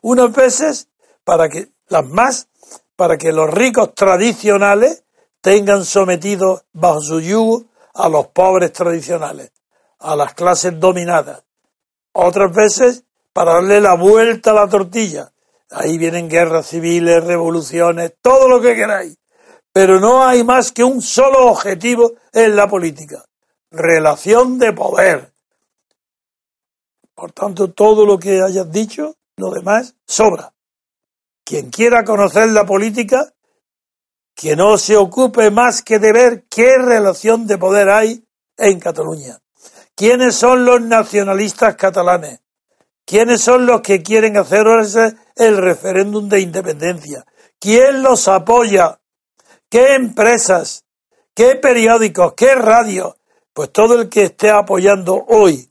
Unas 0.00 0.32
veces 0.32 0.88
para 1.22 1.50
que, 1.50 1.68
las 1.88 2.06
más, 2.06 2.48
para 2.96 3.18
que 3.18 3.30
los 3.30 3.50
ricos 3.50 3.94
tradicionales 3.94 5.04
tengan 5.42 5.84
sometidos 5.84 6.64
bajo 6.72 7.02
su 7.02 7.20
yugo 7.20 7.66
a 7.94 8.08
los 8.08 8.28
pobres 8.28 8.72
tradicionales 8.72 9.52
a 10.00 10.16
las 10.16 10.34
clases 10.34 10.78
dominadas. 10.78 11.42
Otras 12.12 12.52
veces 12.54 13.04
para 13.32 13.54
darle 13.54 13.80
la 13.80 13.94
vuelta 13.94 14.50
a 14.50 14.54
la 14.54 14.68
tortilla. 14.68 15.32
Ahí 15.70 15.98
vienen 15.98 16.28
guerras 16.28 16.68
civiles, 16.68 17.24
revoluciones, 17.24 18.14
todo 18.22 18.48
lo 18.48 18.60
que 18.60 18.74
queráis. 18.74 19.18
Pero 19.72 20.00
no 20.00 20.24
hay 20.24 20.44
más 20.44 20.72
que 20.72 20.84
un 20.84 21.02
solo 21.02 21.46
objetivo 21.46 22.14
en 22.32 22.56
la 22.56 22.68
política. 22.68 23.24
Relación 23.70 24.58
de 24.58 24.72
poder. 24.72 25.32
Por 27.14 27.32
tanto, 27.32 27.72
todo 27.72 28.06
lo 28.06 28.18
que 28.18 28.40
hayas 28.42 28.70
dicho, 28.70 29.16
lo 29.36 29.50
demás, 29.50 29.94
sobra. 30.06 30.52
Quien 31.44 31.70
quiera 31.70 32.04
conocer 32.04 32.48
la 32.48 32.64
política, 32.64 33.32
que 34.34 34.54
no 34.54 34.78
se 34.78 34.96
ocupe 34.96 35.50
más 35.50 35.82
que 35.82 35.98
de 35.98 36.12
ver 36.12 36.44
qué 36.48 36.78
relación 36.78 37.46
de 37.46 37.58
poder 37.58 37.90
hay 37.90 38.24
en 38.56 38.78
Cataluña? 38.78 39.40
¿Quiénes 39.96 40.36
son 40.36 40.64
los 40.64 40.80
nacionalistas 40.80 41.74
catalanes? 41.74 42.40
¿Quiénes 43.04 43.40
son 43.40 43.66
los 43.66 43.80
que 43.80 44.02
quieren 44.02 44.36
hacer 44.36 44.66
el 45.34 45.56
referéndum 45.56 46.28
de 46.28 46.40
independencia? 46.40 47.24
¿Quién 47.58 48.02
los 48.02 48.28
apoya? 48.28 49.00
¿Qué 49.70 49.94
empresas? 49.94 50.84
¿Qué 51.34 51.56
periódicos? 51.56 52.32
¿Qué 52.34 52.54
radio? 52.54 53.16
Pues 53.52 53.70
todo 53.70 54.00
el 54.00 54.08
que 54.08 54.24
esté 54.24 54.50
apoyando 54.50 55.26
hoy 55.28 55.68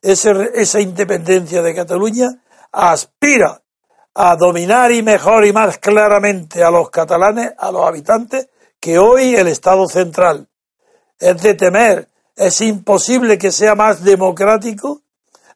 esa 0.00 0.80
independencia 0.80 1.60
de 1.60 1.74
Cataluña 1.74 2.42
aspira 2.72 3.60
a 4.14 4.36
dominar 4.36 4.92
y 4.92 5.02
mejor 5.02 5.44
y 5.44 5.52
más 5.52 5.76
claramente 5.78 6.62
a 6.62 6.70
los 6.70 6.88
catalanes, 6.88 7.52
a 7.58 7.70
los 7.70 7.86
habitantes, 7.86 8.48
que 8.80 8.98
hoy 8.98 9.34
el 9.34 9.48
Estado 9.48 9.86
central. 9.88 10.48
Es 11.18 11.42
de 11.42 11.54
temer, 11.54 12.08
es 12.36 12.60
imposible 12.62 13.36
que 13.36 13.52
sea 13.52 13.74
más 13.74 14.04
democrático 14.04 15.02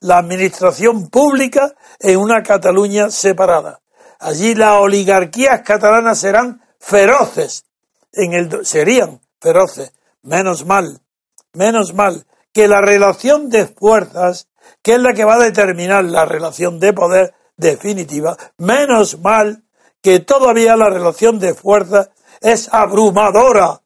la 0.00 0.18
administración 0.18 1.08
pública 1.08 1.74
en 2.00 2.18
una 2.18 2.42
Cataluña 2.42 3.10
separada. 3.10 3.80
Allí 4.18 4.54
las 4.54 4.80
oligarquías 4.80 5.62
catalanas 5.62 6.18
serán 6.18 6.62
feroces, 6.78 7.64
en 8.12 8.32
el, 8.32 8.66
serían 8.66 9.20
feroces, 9.40 9.92
menos 10.22 10.66
mal, 10.66 11.00
menos 11.52 11.94
mal, 11.94 12.26
que 12.52 12.68
la 12.68 12.80
relación 12.80 13.50
de 13.50 13.66
fuerzas, 13.66 14.48
que 14.82 14.94
es 14.94 15.00
la 15.00 15.14
que 15.14 15.24
va 15.24 15.34
a 15.34 15.44
determinar 15.44 16.04
la 16.04 16.24
relación 16.24 16.80
de 16.80 16.92
poder, 16.92 17.34
definitiva, 17.56 18.36
menos 18.56 19.18
mal 19.20 19.64
que 20.00 20.20
todavía 20.20 20.76
la 20.76 20.88
relación 20.88 21.38
de 21.38 21.54
fuerza 21.54 22.10
es 22.40 22.72
abrumadora 22.72 23.82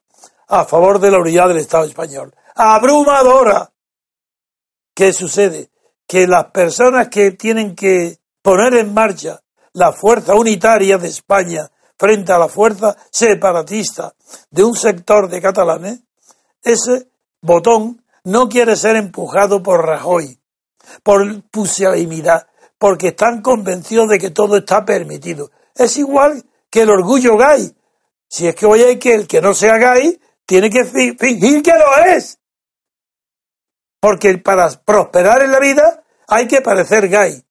a 0.47 0.65
favor 0.65 0.99
de 0.99 1.11
la 1.11 1.17
unidad 1.19 1.47
del 1.47 1.57
Estado 1.57 1.85
español. 1.85 2.33
Abrumadora. 2.55 3.71
¿Qué 4.93 5.11
sucede? 5.11 5.71
Que 6.07 6.27
las 6.27 6.51
personas 6.51 7.07
que 7.07 7.31
tienen 7.31 7.75
que 7.75 8.19
poner 8.43 8.75
en 8.75 8.93
marcha 8.93 9.41
la 9.73 9.91
fuerza 9.91 10.35
unitaria 10.35 10.99
de 10.99 11.07
España 11.07 11.71
frente 12.03 12.33
a 12.33 12.37
la 12.37 12.49
fuerza 12.49 12.97
separatista 13.09 14.13
de 14.51 14.61
un 14.61 14.75
sector 14.75 15.29
de 15.29 15.41
catalanes, 15.41 16.01
ese 16.61 17.07
botón 17.39 18.03
no 18.25 18.49
quiere 18.49 18.75
ser 18.75 18.97
empujado 18.97 19.63
por 19.63 19.85
Rajoy, 19.85 20.37
por 21.01 21.43
pusilanimidad, 21.43 22.45
porque 22.77 23.07
están 23.09 23.41
convencidos 23.41 24.09
de 24.09 24.19
que 24.19 24.31
todo 24.31 24.57
está 24.57 24.83
permitido. 24.83 25.51
Es 25.73 25.95
igual 25.95 26.43
que 26.69 26.81
el 26.81 26.89
orgullo 26.89 27.37
gay. 27.37 27.73
Si 28.27 28.47
es 28.47 28.55
que 28.55 28.65
oye 28.65 28.99
que 28.99 29.13
el 29.13 29.25
que 29.25 29.39
no 29.39 29.53
sea 29.53 29.77
gay 29.77 30.19
tiene 30.45 30.69
que 30.69 30.83
fingir 30.83 31.63
que 31.63 31.71
lo 31.71 32.05
es. 32.05 32.37
Porque 34.01 34.37
para 34.39 34.69
prosperar 34.83 35.41
en 35.41 35.53
la 35.53 35.59
vida 35.59 36.03
hay 36.27 36.49
que 36.49 36.59
parecer 36.59 37.07
gay. 37.07 37.45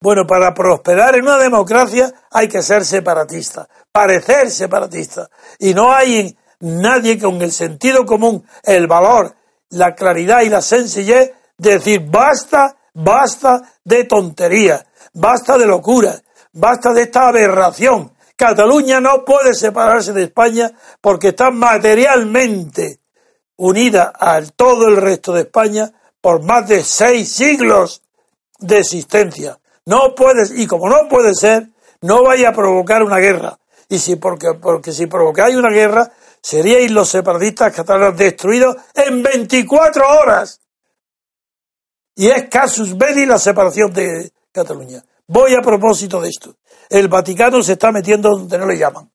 Bueno, 0.00 0.26
para 0.28 0.54
prosperar 0.54 1.16
en 1.16 1.24
una 1.24 1.38
democracia 1.38 2.12
hay 2.30 2.46
que 2.46 2.62
ser 2.62 2.84
separatista, 2.84 3.68
parecer 3.92 4.50
separatista. 4.50 5.28
Y 5.58 5.74
no 5.74 5.92
hay 5.92 6.36
nadie 6.60 7.18
con 7.18 7.40
el 7.42 7.52
sentido 7.52 8.04
común, 8.04 8.44
el 8.62 8.86
valor, 8.86 9.34
la 9.70 9.94
claridad 9.94 10.42
y 10.42 10.48
la 10.48 10.62
sencillez 10.62 11.32
de 11.56 11.72
decir 11.72 12.08
basta 12.08 12.78
Basta 13.00 13.62
de 13.84 14.04
tonterías, 14.04 14.84
basta 15.12 15.56
de 15.56 15.66
locura, 15.66 16.20
basta 16.52 16.92
de 16.92 17.02
esta 17.02 17.28
aberración. 17.28 18.12
Cataluña 18.34 19.00
no 19.00 19.24
puede 19.24 19.54
separarse 19.54 20.12
de 20.12 20.24
España 20.24 20.72
porque 21.00 21.28
está 21.28 21.52
materialmente 21.52 22.98
unida 23.56 24.12
a 24.18 24.42
todo 24.42 24.88
el 24.88 24.96
resto 24.96 25.32
de 25.32 25.42
España 25.42 25.92
por 26.20 26.42
más 26.42 26.68
de 26.68 26.82
seis 26.82 27.30
siglos 27.30 28.02
de 28.58 28.80
existencia. 28.80 29.60
No 29.86 30.16
puede, 30.16 30.60
y 30.60 30.66
como 30.66 30.88
no 30.88 31.08
puede 31.08 31.34
ser, 31.34 31.68
no 32.00 32.24
vaya 32.24 32.48
a 32.48 32.52
provocar 32.52 33.04
una 33.04 33.18
guerra. 33.18 33.60
Y 33.88 33.98
si 33.98 34.16
porque, 34.16 34.54
porque 34.60 34.92
si 34.92 35.06
provocáis 35.06 35.56
una 35.56 35.70
guerra, 35.70 36.12
seríais 36.42 36.90
los 36.90 37.08
separatistas 37.08 37.74
catalanes 37.74 38.18
destruidos 38.18 38.76
en 38.94 39.22
24 39.22 40.06
horas. 40.20 40.60
Y 42.14 42.28
es 42.28 42.48
casus 42.48 42.96
belli 42.98 43.26
la 43.26 43.38
separación 43.38 43.92
de 43.92 44.32
Cataluña. 44.52 45.02
Voy 45.26 45.54
a 45.54 45.62
propósito 45.62 46.20
de 46.20 46.28
esto. 46.28 46.56
El 46.90 47.08
Vaticano 47.08 47.62
se 47.62 47.74
está 47.74 47.92
metiendo 47.92 48.30
donde 48.30 48.58
no 48.58 48.66
le 48.66 48.76
llaman. 48.76 49.10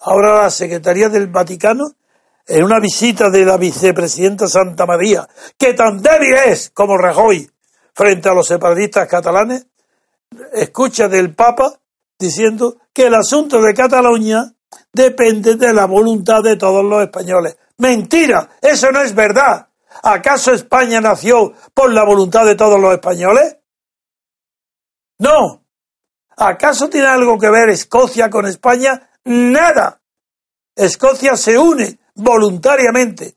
Ahora 0.00 0.42
la 0.42 0.50
Secretaría 0.50 1.08
del 1.08 1.28
Vaticano, 1.28 1.84
en 2.46 2.64
una 2.64 2.78
visita 2.78 3.30
de 3.30 3.44
la 3.44 3.56
vicepresidenta 3.56 4.46
Santa 4.46 4.86
María, 4.86 5.28
que 5.58 5.74
tan 5.74 6.02
débil 6.02 6.34
es 6.46 6.70
como 6.70 6.96
Rajoy 6.96 7.50
frente 7.94 8.28
a 8.28 8.34
los 8.34 8.46
separatistas 8.46 9.08
catalanes, 9.08 9.66
escucha 10.52 11.08
del 11.08 11.34
Papa 11.34 11.80
diciendo 12.18 12.76
que 12.92 13.06
el 13.06 13.14
asunto 13.14 13.60
de 13.60 13.74
Cataluña 13.74 14.52
depende 14.92 15.56
de 15.56 15.72
la 15.72 15.86
voluntad 15.86 16.42
de 16.42 16.56
todos 16.56 16.84
los 16.84 17.02
españoles. 17.02 17.56
Mentira, 17.78 18.50
eso 18.60 18.90
no 18.90 19.00
es 19.00 19.14
verdad. 19.14 19.68
¿Acaso 20.02 20.52
España 20.52 21.00
nació 21.00 21.52
por 21.72 21.92
la 21.92 22.04
voluntad 22.04 22.44
de 22.44 22.56
todos 22.56 22.80
los 22.80 22.92
españoles? 22.92 23.58
No. 25.18 25.64
¿Acaso 26.36 26.88
tiene 26.88 27.06
algo 27.06 27.38
que 27.38 27.48
ver 27.48 27.68
Escocia 27.68 28.28
con 28.28 28.46
España? 28.46 29.10
Nada. 29.24 30.00
Escocia 30.74 31.36
se 31.36 31.56
une 31.56 31.98
voluntariamente 32.14 33.36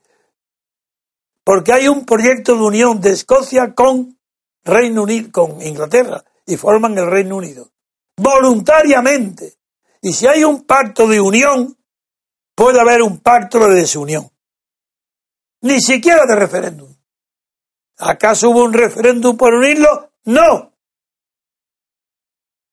porque 1.48 1.72
hay 1.72 1.88
un 1.88 2.06
proyecto 2.06 2.56
de 2.56 2.62
unión 2.62 3.00
de 3.00 3.12
Escocia 3.12 3.74
con 3.74 4.20
Reino 4.66 5.04
Unido, 5.04 5.30
con 5.32 5.62
Inglaterra 5.62 6.22
y 6.46 6.58
forman 6.58 6.98
el 6.98 7.10
Reino 7.10 7.38
Unido. 7.38 7.70
Voluntariamente. 8.17 9.56
Y 10.01 10.13
si 10.13 10.27
hay 10.27 10.43
un 10.43 10.65
pacto 10.65 11.08
de 11.08 11.21
unión, 11.21 11.77
puede 12.56 12.80
haber 12.80 13.01
un 13.01 13.19
pacto 13.19 13.60
de 13.67 13.75
desunión 13.75 14.30
ni 15.62 15.82
siquiera 15.82 16.25
de 16.25 16.36
referéndum. 16.36 16.93
¿Acaso 17.97 18.49
hubo 18.49 18.63
un 18.63 18.73
referéndum 18.73 19.36
por 19.38 19.53
unirlo? 19.53 20.12
No. 20.25 20.73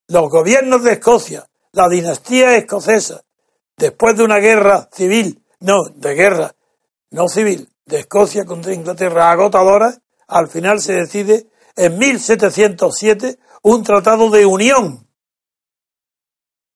Los 0.09 0.29
gobiernos 0.29 0.83
de 0.83 0.93
Escocia, 0.93 1.49
la 1.73 1.89
dinastía 1.89 2.57
escocesa, 2.57 3.25
después 3.77 4.17
de 4.17 4.25
una 4.25 4.39
guerra 4.39 4.89
civil, 4.93 5.43
no, 5.61 5.85
de 5.95 6.15
guerra, 6.15 6.55
no 7.11 7.29
civil, 7.29 7.71
de 7.87 8.01
Escocia 8.01 8.45
contra 8.45 8.75
Inglaterra 8.75 9.31
agotadora, 9.31 9.97
al 10.29 10.49
final 10.49 10.81
se 10.81 10.93
decide 10.93 11.47
en 11.75 11.99
1707 11.99 13.39
un 13.63 13.83
tratado 13.83 14.31
de 14.31 14.45
unión 14.45 15.09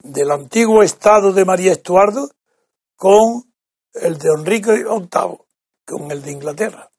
del 0.09 0.31
antiguo 0.31 0.83
estado 0.83 1.33
de 1.33 1.45
María 1.45 1.73
Estuardo 1.73 2.31
con 2.97 3.45
el 3.95 4.19
de 4.19 4.29
Enrique 4.37 4.73
VIII 4.73 5.39
con 5.85 6.11
el 6.11 6.23
de 6.23 6.33
Inglaterra. 6.33 6.91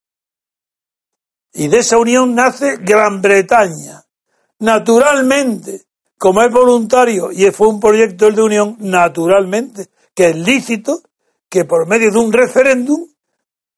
Y 1.54 1.68
de 1.68 1.80
esa 1.80 1.98
unión 1.98 2.36
nace 2.36 2.78
Gran 2.78 3.22
Bretaña. 3.22 4.04
Naturalmente, 4.60 5.86
como 6.18 6.42
es 6.44 6.52
voluntario 6.52 7.32
y 7.32 7.50
fue 7.52 7.68
un 7.68 7.80
proyecto 7.80 8.30
de 8.30 8.42
unión, 8.42 8.78
naturalmente, 8.80 9.90
que 10.14 10.30
es 10.30 10.36
lícito 10.36 11.02
que 11.50 11.66
por 11.66 11.88
medio 11.88 12.12
de 12.12 12.20
un 12.20 12.32
referéndum 12.32 13.08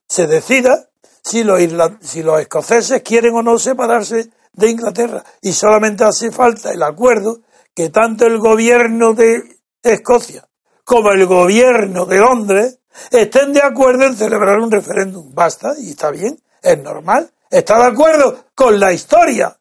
se 0.08 0.28
decida 0.28 0.89
si 1.24 1.44
los, 1.44 1.62
si 2.02 2.24
los 2.24 2.41
escoceses 2.41 3.02
quieren 3.04 3.36
o 3.36 3.44
no 3.44 3.58
separarse 3.58 4.32
de 4.54 4.70
Inglaterra. 4.70 5.24
Y 5.41 5.54
solamente 5.54 6.04
hace 6.04 6.32
falta 6.32 6.72
el 6.72 6.84
acuerdo 6.84 7.41
que 7.76 7.90
tanto 7.90 8.26
el 8.26 8.38
gobierno 8.40 9.14
de 9.14 9.60
Escocia 9.82 10.48
como 10.84 11.12
el 11.12 11.26
gobierno 11.26 12.06
de 12.06 12.18
Londres 12.18 12.80
estén 13.12 13.54
de 13.54 13.62
acuerdo 13.62 14.06
en 14.06 14.16
celebrar 14.16 14.60
un 14.60 14.72
referéndum. 14.72 15.34
Basta, 15.34 15.74
y 15.80 15.92
está 15.92 16.12
bien, 16.12 16.38
es 16.62 16.78
normal. 16.82 17.32
Está 17.50 17.78
de 17.80 17.92
acuerdo 17.92 18.46
con 18.56 18.80
la 18.80 18.94
historia 18.94 19.58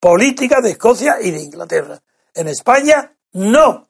política 0.00 0.60
de 0.60 0.72
Escocia 0.72 1.16
y 1.20 1.30
de 1.30 1.42
Inglaterra. 1.42 2.00
En 2.34 2.48
España, 2.48 3.14
no. 3.32 3.88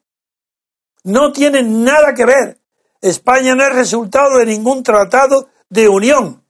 No 1.03 1.31
tiene 1.31 1.63
nada 1.63 2.13
que 2.13 2.25
ver. 2.25 2.59
España 3.01 3.55
no 3.55 3.63
es 3.63 3.73
resultado 3.73 4.37
de 4.37 4.45
ningún 4.45 4.83
tratado 4.83 5.49
de 5.69 5.89
unión 5.89 6.43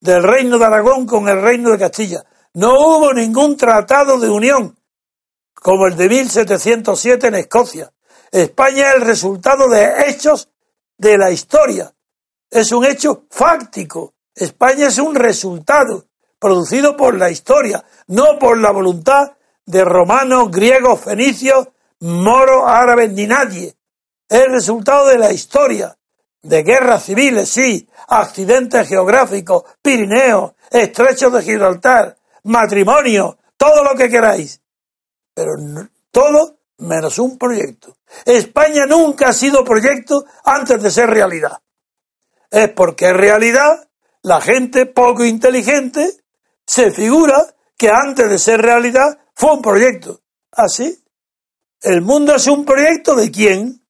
del 0.00 0.22
Reino 0.22 0.58
de 0.58 0.64
Aragón 0.64 1.06
con 1.06 1.28
el 1.28 1.40
Reino 1.40 1.70
de 1.70 1.78
Castilla. 1.78 2.24
No 2.54 2.74
hubo 2.74 3.12
ningún 3.12 3.56
tratado 3.56 4.18
de 4.18 4.28
unión 4.28 4.77
como 5.60 5.86
el 5.86 5.96
de 5.96 6.08
1707 6.08 7.26
en 7.28 7.34
Escocia. 7.34 7.92
España 8.30 8.90
es 8.90 8.96
el 8.96 9.02
resultado 9.02 9.68
de 9.68 10.08
hechos 10.08 10.48
de 10.96 11.16
la 11.18 11.30
historia. 11.30 11.92
Es 12.50 12.72
un 12.72 12.84
hecho 12.84 13.24
fáctico. 13.30 14.14
España 14.34 14.88
es 14.88 14.98
un 14.98 15.14
resultado 15.14 16.06
producido 16.38 16.96
por 16.96 17.16
la 17.16 17.30
historia, 17.30 17.84
no 18.06 18.38
por 18.38 18.58
la 18.58 18.70
voluntad 18.70 19.32
de 19.66 19.84
romanos, 19.84 20.50
griegos, 20.50 21.00
fenicios, 21.00 21.68
moros, 22.00 22.64
árabes, 22.66 23.12
ni 23.12 23.26
nadie. 23.26 23.74
Es 24.28 24.42
el 24.42 24.52
resultado 24.52 25.08
de 25.08 25.18
la 25.18 25.32
historia. 25.32 25.94
de 26.40 26.62
guerras 26.62 27.02
civiles, 27.02 27.48
sí, 27.48 27.88
accidentes 28.06 28.88
geográficos, 28.88 29.64
Pirineos, 29.82 30.52
estrechos 30.70 31.32
de 31.32 31.42
Gibraltar, 31.42 32.16
matrimonio, 32.44 33.36
todo 33.56 33.82
lo 33.82 33.96
que 33.96 34.08
queráis. 34.08 34.60
Pero 35.38 35.52
todo 36.10 36.58
menos 36.78 37.16
un 37.20 37.38
proyecto. 37.38 37.98
España 38.24 38.86
nunca 38.86 39.28
ha 39.28 39.32
sido 39.32 39.62
proyecto 39.62 40.24
antes 40.44 40.82
de 40.82 40.90
ser 40.90 41.08
realidad. 41.08 41.62
Es 42.50 42.70
porque 42.70 43.06
en 43.06 43.18
realidad 43.18 43.88
la 44.22 44.40
gente 44.40 44.86
poco 44.86 45.24
inteligente 45.24 46.24
se 46.66 46.90
figura 46.90 47.54
que 47.76 47.88
antes 47.88 48.28
de 48.28 48.36
ser 48.36 48.60
realidad 48.62 49.16
fue 49.32 49.52
un 49.52 49.62
proyecto. 49.62 50.22
¿Así? 50.50 50.98
¿Ah, 50.98 51.10
¿El 51.82 52.02
mundo 52.02 52.34
es 52.34 52.48
un 52.48 52.64
proyecto 52.64 53.14
de 53.14 53.30
quién? 53.30 53.86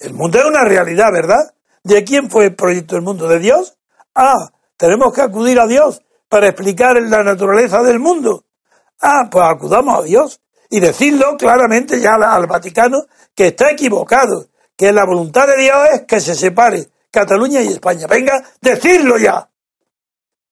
El 0.00 0.14
mundo 0.14 0.40
es 0.40 0.44
una 0.46 0.64
realidad, 0.64 1.12
¿verdad? 1.12 1.54
¿De 1.84 2.02
quién 2.02 2.28
fue 2.28 2.46
el 2.46 2.56
proyecto 2.56 2.96
del 2.96 3.04
mundo? 3.04 3.28
¿De 3.28 3.38
Dios? 3.38 3.78
Ah, 4.16 4.50
tenemos 4.76 5.14
que 5.14 5.20
acudir 5.20 5.60
a 5.60 5.68
Dios 5.68 6.02
para 6.28 6.48
explicar 6.48 7.00
la 7.00 7.22
naturaleza 7.22 7.84
del 7.84 8.00
mundo. 8.00 8.46
Ah, 9.02 9.28
pues 9.28 9.44
acudamos 9.44 9.98
a 9.98 10.02
Dios 10.02 10.40
y 10.70 10.78
decirlo 10.78 11.36
claramente 11.36 12.00
ya 12.00 12.14
al 12.14 12.46
Vaticano 12.46 13.04
que 13.34 13.48
está 13.48 13.70
equivocado, 13.72 14.46
que 14.76 14.92
la 14.92 15.04
voluntad 15.04 15.48
de 15.48 15.60
Dios 15.60 15.76
es 15.92 16.02
que 16.02 16.20
se 16.20 16.36
separe 16.36 16.88
Cataluña 17.10 17.60
y 17.60 17.68
España. 17.68 18.06
Venga, 18.06 18.42
decirlo 18.60 19.18
ya, 19.18 19.50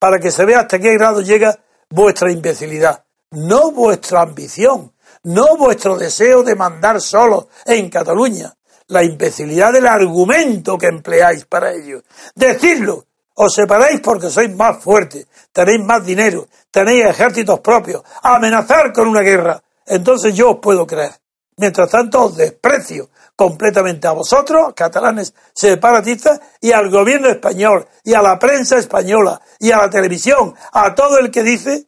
para 0.00 0.18
que 0.18 0.32
se 0.32 0.44
vea 0.44 0.60
hasta 0.60 0.80
qué 0.80 0.94
grado 0.94 1.20
llega 1.20 1.60
vuestra 1.88 2.32
imbecilidad, 2.32 3.04
no 3.30 3.70
vuestra 3.70 4.22
ambición, 4.22 4.92
no 5.22 5.56
vuestro 5.56 5.96
deseo 5.96 6.42
de 6.42 6.56
mandar 6.56 7.00
solo 7.00 7.48
en 7.64 7.88
Cataluña, 7.88 8.52
la 8.88 9.04
imbecilidad 9.04 9.72
del 9.72 9.86
argumento 9.86 10.76
que 10.76 10.86
empleáis 10.86 11.44
para 11.44 11.72
ello. 11.72 12.02
Decidlo, 12.34 13.06
os 13.42 13.54
separáis 13.54 14.00
porque 14.04 14.28
sois 14.28 14.54
más 14.54 14.84
fuertes, 14.84 15.26
tenéis 15.50 15.80
más 15.80 16.04
dinero, 16.04 16.46
tenéis 16.70 17.06
ejércitos 17.06 17.60
propios, 17.60 18.02
amenazar 18.22 18.92
con 18.92 19.08
una 19.08 19.22
guerra. 19.22 19.62
Entonces 19.86 20.34
yo 20.34 20.50
os 20.50 20.58
puedo 20.60 20.86
creer. 20.86 21.12
Mientras 21.56 21.90
tanto 21.90 22.24
os 22.24 22.36
desprecio 22.36 23.08
completamente 23.34 24.06
a 24.06 24.12
vosotros, 24.12 24.74
catalanes 24.74 25.32
separatistas, 25.54 26.38
y 26.60 26.72
al 26.72 26.90
gobierno 26.90 27.28
español, 27.28 27.88
y 28.04 28.12
a 28.12 28.20
la 28.20 28.38
prensa 28.38 28.76
española, 28.76 29.40
y 29.58 29.70
a 29.70 29.78
la 29.78 29.88
televisión, 29.88 30.54
a 30.72 30.94
todo 30.94 31.18
el 31.18 31.30
que 31.30 31.42
dice 31.42 31.86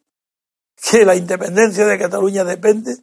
que 0.91 1.05
la 1.05 1.15
independencia 1.15 1.85
de 1.85 1.99
Cataluña 1.99 2.45
depende 2.45 2.97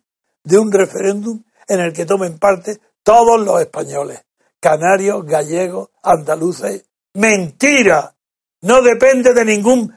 de 0.43 0.57
un 0.57 0.71
referéndum 0.71 1.43
en 1.67 1.81
el 1.81 1.93
que 1.93 2.07
tomen 2.07 2.39
parte 2.39 2.79
todos 3.03 3.39
los 3.39 3.61
españoles, 3.61 4.25
canarios, 4.59 5.23
gallegos, 5.23 5.89
andaluces. 6.01 6.83
Mentira. 7.13 8.15
No 8.61 8.81
depende 8.81 9.33
de 9.33 9.45
ningún 9.45 9.95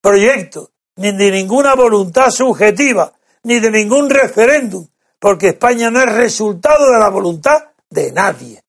proyecto, 0.00 0.70
ni 0.96 1.12
de 1.12 1.30
ninguna 1.30 1.74
voluntad 1.74 2.30
subjetiva, 2.30 3.12
ni 3.44 3.60
de 3.60 3.70
ningún 3.70 4.10
referéndum, 4.10 4.86
porque 5.18 5.48
España 5.48 5.90
no 5.90 6.00
es 6.00 6.12
resultado 6.12 6.90
de 6.92 6.98
la 6.98 7.08
voluntad 7.08 7.58
de 7.90 8.12
nadie. 8.12 8.62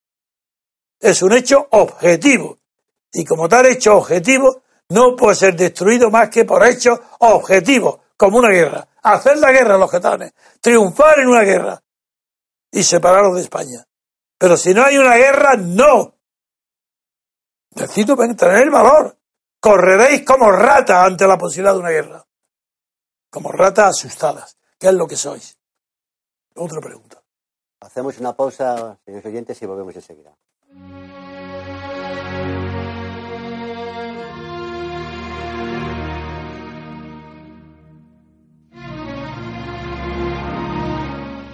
Es 1.00 1.22
un 1.22 1.34
hecho 1.34 1.68
objetivo. 1.72 2.58
Y 3.12 3.26
como 3.26 3.48
tal 3.48 3.66
hecho 3.68 3.98
objetivo, 3.98 4.62
no 4.90 5.16
puede 5.16 5.36
ser 5.36 5.56
destruido 5.56 6.10
más 6.10 6.30
que 6.30 6.46
por 6.46 6.66
hechos 6.66 7.00
objetivos, 7.20 8.00
como 8.16 8.38
una 8.38 8.50
guerra. 8.50 8.88
Hacer 9.02 9.38
la 9.38 9.52
guerra 9.52 9.76
a 9.76 9.78
los 9.78 9.90
catalanes, 9.90 10.34
triunfar 10.62 11.20
en 11.20 11.28
una 11.28 11.42
guerra 11.42 11.82
y 12.72 12.84
separarlos 12.84 13.36
de 13.36 13.42
España. 13.42 13.86
Pero 14.38 14.58
si 14.58 14.74
no 14.74 14.84
hay 14.84 14.98
una 14.98 15.16
guerra, 15.16 15.56
no. 15.58 16.17
Necesito 17.80 18.16
tener 18.16 18.72
valor. 18.72 19.16
Correréis 19.60 20.24
como 20.26 20.52
ratas 20.52 21.06
ante 21.06 21.28
la 21.28 21.38
posibilidad 21.38 21.74
de 21.74 21.80
una 21.80 21.90
guerra. 21.90 22.26
Como 23.30 23.52
ratas 23.52 23.90
asustadas, 23.90 24.58
que 24.80 24.88
es 24.88 24.94
lo 24.94 25.08
que 25.08 25.16
sois. 25.16 25.58
Otra 26.56 26.82
pregunta. 26.82 27.22
Hacemos 27.82 28.18
una 28.20 28.36
pausa, 28.36 28.98
señores 29.06 29.26
oyentes, 29.26 29.62
y 29.62 29.66
volvemos 29.66 29.96
enseguida. 29.96 30.36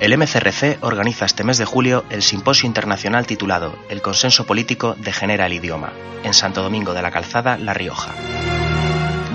El 0.03 0.17
MCRC 0.17 0.79
organiza 0.81 1.23
este 1.23 1.45
mes 1.45 1.57
de 1.57 1.63
julio 1.63 2.03
el 2.09 2.23
simposio 2.23 2.67
internacional 2.67 3.25
titulado 3.25 3.79
El 3.87 4.01
consenso 4.01 4.45
político 4.45 4.97
degenera 4.99 5.45
el 5.45 5.53
idioma, 5.53 5.93
en 6.25 6.33
Santo 6.33 6.61
Domingo 6.61 6.93
de 6.93 7.01
la 7.01 7.09
Calzada, 7.09 7.57
La 7.57 7.73
Rioja. 7.73 8.11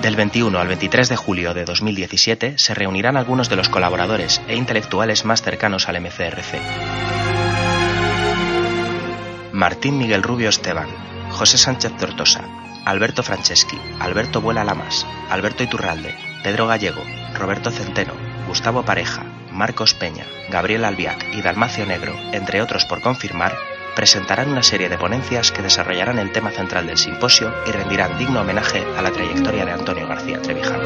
Del 0.03 0.15
21 0.15 0.59
al 0.59 0.69
23 0.69 1.09
de 1.09 1.17
julio 1.17 1.55
de 1.55 1.65
2017 1.65 2.59
se 2.59 2.75
reunirán 2.75 3.17
algunos 3.17 3.49
de 3.49 3.57
los 3.57 3.71
colaboradores 3.71 4.43
e 4.47 4.57
intelectuales 4.57 5.25
más 5.25 5.41
cercanos 5.41 5.89
al 5.89 6.03
MCRC. 6.03 6.61
Martín 9.53 9.97
Miguel 9.97 10.23
Rubio 10.23 10.51
Esteban, 10.51 10.91
José 11.31 11.57
Sánchez 11.57 11.97
Tortosa, 11.97 12.45
Alberto 12.85 13.23
Franceschi, 13.23 13.79
Alberto 14.01 14.43
Vuela 14.43 14.65
Lamas, 14.65 15.07
Alberto 15.31 15.63
Iturralde, 15.63 16.15
Pedro 16.45 16.67
Gallego, 16.67 17.03
Roberto 17.39 17.71
Centeno, 17.71 18.13
Gustavo 18.47 18.83
Pareja, 18.83 19.38
Marcos 19.59 19.93
Peña, 19.93 20.25
Gabriel 20.51 20.85
Albiac 20.85 21.35
y 21.35 21.43
Dalmacio 21.43 21.85
Negro, 21.85 22.15
entre 22.33 22.63
otros 22.63 22.85
por 22.85 23.03
confirmar, 23.03 23.57
presentarán 23.97 24.53
una 24.53 24.63
serie 24.63 24.89
de 24.89 24.97
ponencias 24.97 25.51
que 25.51 25.63
desarrollarán 25.63 26.21
el 26.21 26.31
tema 26.31 26.53
central 26.53 26.87
del 26.87 26.97
simposio 26.97 27.53
y 27.67 27.73
rendirán 27.73 28.17
digno 28.19 28.43
homenaje 28.43 28.87
a 28.97 29.03
la 29.03 29.11
trayectoria 29.11 29.65
de 29.65 29.73
Antonio 29.73 30.07
García 30.07 30.41
Trevijano. 30.41 30.85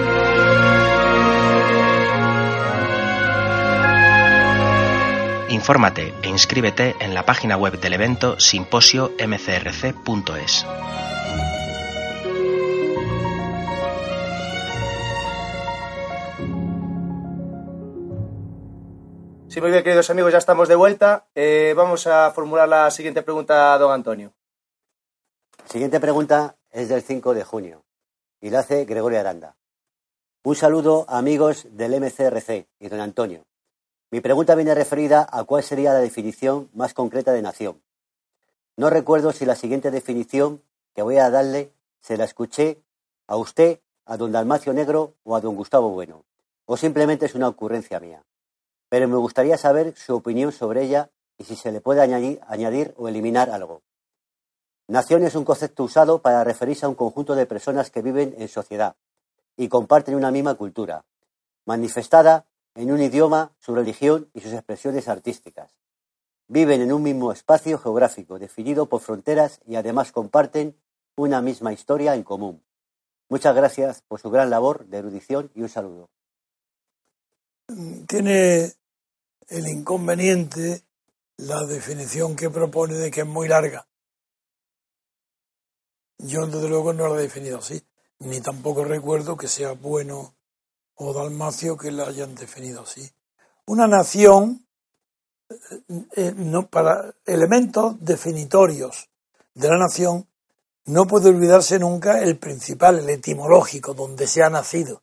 Infórmate 5.50 6.14
e 6.22 6.30
inscríbete 6.30 6.96
en 6.98 7.12
la 7.12 7.26
página 7.26 7.58
web 7.58 7.78
del 7.78 7.92
evento 7.92 8.38
simposio-mcrc.es. 8.38 10.66
Sí, 19.52 19.60
muy 19.60 19.70
bien, 19.70 19.84
queridos 19.84 20.08
amigos, 20.08 20.32
ya 20.32 20.38
estamos 20.38 20.66
de 20.66 20.76
vuelta. 20.76 21.26
Eh, 21.34 21.74
vamos 21.76 22.06
a 22.06 22.30
formular 22.30 22.66
la 22.66 22.90
siguiente 22.90 23.20
pregunta 23.20 23.74
a 23.74 23.78
don 23.78 23.92
Antonio. 23.92 24.32
Siguiente 25.66 26.00
pregunta 26.00 26.56
es 26.70 26.88
del 26.88 27.02
5 27.02 27.34
de 27.34 27.44
junio 27.44 27.84
y 28.40 28.48
la 28.48 28.60
hace 28.60 28.86
Gregorio 28.86 29.20
Aranda. 29.20 29.56
Un 30.42 30.56
saludo, 30.56 31.04
amigos 31.06 31.66
del 31.70 32.00
MCRC 32.00 32.66
y 32.80 32.88
don 32.88 33.00
Antonio. 33.00 33.44
Mi 34.10 34.22
pregunta 34.22 34.54
viene 34.54 34.74
referida 34.74 35.28
a 35.30 35.44
cuál 35.44 35.62
sería 35.62 35.92
la 35.92 35.98
definición 35.98 36.70
más 36.72 36.94
concreta 36.94 37.34
de 37.34 37.42
nación. 37.42 37.82
No 38.78 38.88
recuerdo 38.88 39.32
si 39.32 39.44
la 39.44 39.54
siguiente 39.54 39.90
definición 39.90 40.62
que 40.94 41.02
voy 41.02 41.18
a 41.18 41.28
darle 41.28 41.74
se 42.00 42.16
la 42.16 42.24
escuché 42.24 42.80
a 43.26 43.36
usted, 43.36 43.80
a 44.06 44.16
don 44.16 44.32
Dalmacio 44.32 44.72
Negro 44.72 45.12
o 45.24 45.36
a 45.36 45.42
don 45.42 45.56
Gustavo 45.56 45.90
Bueno, 45.90 46.24
o 46.64 46.78
simplemente 46.78 47.26
es 47.26 47.34
una 47.34 47.48
ocurrencia 47.48 48.00
mía 48.00 48.24
pero 48.92 49.08
me 49.08 49.16
gustaría 49.16 49.56
saber 49.56 49.94
su 49.96 50.14
opinión 50.14 50.52
sobre 50.52 50.82
ella 50.82 51.08
y 51.38 51.44
si 51.44 51.56
se 51.56 51.72
le 51.72 51.80
puede 51.80 52.02
añadir, 52.02 52.94
o 52.98 53.08
eliminar 53.08 53.48
algo. 53.48 53.80
Nación 54.86 55.24
es 55.24 55.34
un 55.34 55.46
concepto 55.46 55.84
usado 55.84 56.20
para 56.20 56.44
referirse 56.44 56.84
a 56.84 56.90
un 56.90 56.94
conjunto 56.94 57.34
de 57.34 57.46
personas 57.46 57.90
que 57.90 58.02
viven 58.02 58.34
en 58.36 58.48
sociedad 58.48 58.94
y 59.56 59.68
comparten 59.68 60.14
una 60.14 60.30
misma 60.30 60.56
cultura, 60.56 61.06
manifestada 61.64 62.44
en 62.74 62.92
un 62.92 63.00
idioma, 63.00 63.52
su 63.60 63.74
religión 63.74 64.28
y 64.34 64.42
sus 64.42 64.52
expresiones 64.52 65.08
artísticas. 65.08 65.72
Viven 66.48 66.82
en 66.82 66.92
un 66.92 67.02
mismo 67.02 67.32
espacio 67.32 67.78
geográfico 67.78 68.38
definido 68.38 68.90
por 68.90 69.00
fronteras 69.00 69.62
y 69.66 69.76
además 69.76 70.12
comparten 70.12 70.76
una 71.16 71.40
misma 71.40 71.72
historia 71.72 72.14
en 72.14 72.24
común. 72.24 72.62
Muchas 73.30 73.56
gracias 73.56 74.02
por 74.02 74.20
su 74.20 74.28
gran 74.28 74.50
labor 74.50 74.84
de 74.84 74.98
erudición 74.98 75.50
y 75.54 75.62
un 75.62 75.70
saludo. 75.70 76.10
Tiene 78.06 78.74
el 79.52 79.68
inconveniente 79.68 80.82
la 81.36 81.64
definición 81.64 82.36
que 82.36 82.50
propone 82.50 82.94
de 82.94 83.10
que 83.10 83.20
es 83.20 83.26
muy 83.26 83.48
larga. 83.48 83.86
Yo 86.18 86.46
desde 86.46 86.68
luego 86.68 86.92
no 86.92 87.08
la 87.08 87.18
he 87.18 87.22
definido 87.24 87.58
así, 87.58 87.82
ni 88.20 88.40
tampoco 88.40 88.84
recuerdo 88.84 89.36
que 89.36 89.48
sea 89.48 89.72
bueno 89.72 90.34
o 90.94 91.12
dalmacio 91.12 91.76
que 91.76 91.90
la 91.90 92.04
hayan 92.04 92.34
definido 92.34 92.82
así. 92.82 93.10
Una 93.66 93.86
nación, 93.86 94.66
eh, 95.50 96.06
eh, 96.16 96.32
no, 96.36 96.68
para 96.68 97.14
elementos 97.26 97.96
definitorios 98.00 99.10
de 99.54 99.68
la 99.68 99.78
nación, 99.78 100.26
no 100.86 101.06
puede 101.06 101.28
olvidarse 101.28 101.78
nunca 101.78 102.22
el 102.22 102.38
principal, 102.38 103.00
el 103.00 103.10
etimológico, 103.10 103.92
donde 103.92 104.26
se 104.26 104.42
ha 104.42 104.48
nacido. 104.48 105.02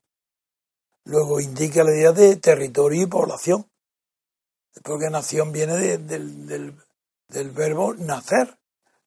Luego 1.03 1.39
indica 1.39 1.83
la 1.83 1.91
idea 1.91 2.11
de 2.11 2.35
territorio 2.37 3.03
y 3.03 3.07
población 3.07 3.68
porque 4.83 5.09
nación 5.09 5.51
viene 5.51 5.75
del, 5.75 6.73
verbo 7.53 7.93
nacer, 7.95 8.57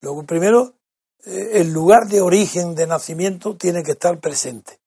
Luego, 0.01 0.25
primero, 0.25 0.75
eh, 1.25 1.51
el 1.61 1.73
lugar 1.73 2.09
de 2.09 2.21
origen 2.21 2.75
de 2.75 2.89
nacimiento 2.89 3.57
tiene 3.57 3.85
que 3.85 3.93
estar 3.93 4.19
presente 4.19 4.81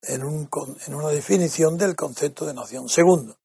en, 0.00 0.24
un, 0.24 0.48
en 0.86 0.94
una 0.94 1.08
definición 1.08 1.76
del 1.76 1.94
concepto 1.94 2.46
de 2.46 2.54
nación. 2.54 2.88
Segundo, 2.88 3.36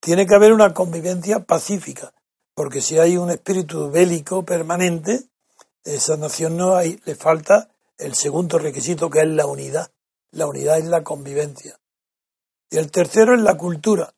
tiene 0.00 0.26
que 0.26 0.34
haber 0.34 0.52
una 0.52 0.74
convivencia 0.74 1.38
pacífica, 1.44 2.12
porque 2.54 2.80
si 2.80 2.98
hay 2.98 3.16
un 3.16 3.30
espíritu 3.30 3.92
bélico 3.92 4.44
permanente, 4.44 5.28
esa 5.84 6.16
nación 6.16 6.56
no 6.56 6.74
hay, 6.74 7.00
le 7.04 7.14
falta 7.14 7.68
el 7.96 8.14
segundo 8.14 8.58
requisito 8.58 9.08
que 9.08 9.20
es 9.20 9.28
la 9.28 9.46
unidad. 9.46 9.90
La 10.32 10.46
unidad 10.46 10.78
es 10.78 10.86
la 10.86 11.04
convivencia. 11.04 11.78
Y 12.70 12.78
el 12.78 12.90
tercero 12.90 13.34
es 13.34 13.42
la 13.42 13.56
cultura. 13.56 14.14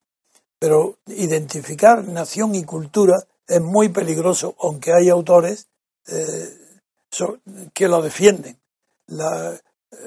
Pero 0.64 0.96
identificar 1.08 2.08
nación 2.08 2.54
y 2.54 2.64
cultura 2.64 3.16
es 3.46 3.60
muy 3.60 3.90
peligroso, 3.90 4.56
aunque 4.60 4.94
hay 4.94 5.10
autores 5.10 5.68
eh, 6.06 6.56
que 7.74 7.86
lo 7.86 8.00
defienden. 8.00 8.58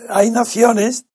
hay 0.09 0.31
naciones 0.31 1.05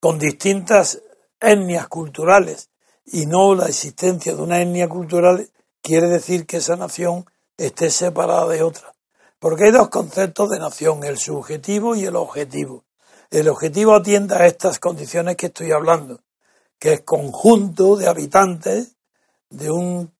con 0.00 0.18
distintas 0.18 1.00
etnias 1.40 1.86
culturales 1.86 2.70
y 3.04 3.26
no 3.26 3.54
la 3.54 3.68
existencia 3.68 4.34
de 4.34 4.42
una 4.42 4.60
etnia 4.60 4.88
cultural 4.88 5.48
quiere 5.80 6.08
decir 6.08 6.44
que 6.44 6.56
esa 6.56 6.74
nación 6.74 7.24
esté 7.56 7.90
separada 7.90 8.48
de 8.48 8.64
otra. 8.64 8.94
Porque 9.38 9.66
hay 9.66 9.70
dos 9.70 9.90
conceptos 9.90 10.50
de 10.50 10.58
nación, 10.58 11.04
el 11.04 11.18
subjetivo 11.18 11.94
y 11.94 12.04
el 12.04 12.16
objetivo. 12.16 12.84
El 13.30 13.48
objetivo 13.48 13.94
atiende 13.94 14.34
a 14.34 14.44
estas 14.48 14.80
condiciones 14.80 15.36
que 15.36 15.46
estoy 15.46 15.70
hablando, 15.70 16.20
que 16.78 16.94
es 16.94 17.00
conjunto 17.02 17.96
de 17.96 18.08
habitantes 18.08 18.96
de 19.50 19.70
un 19.70 20.16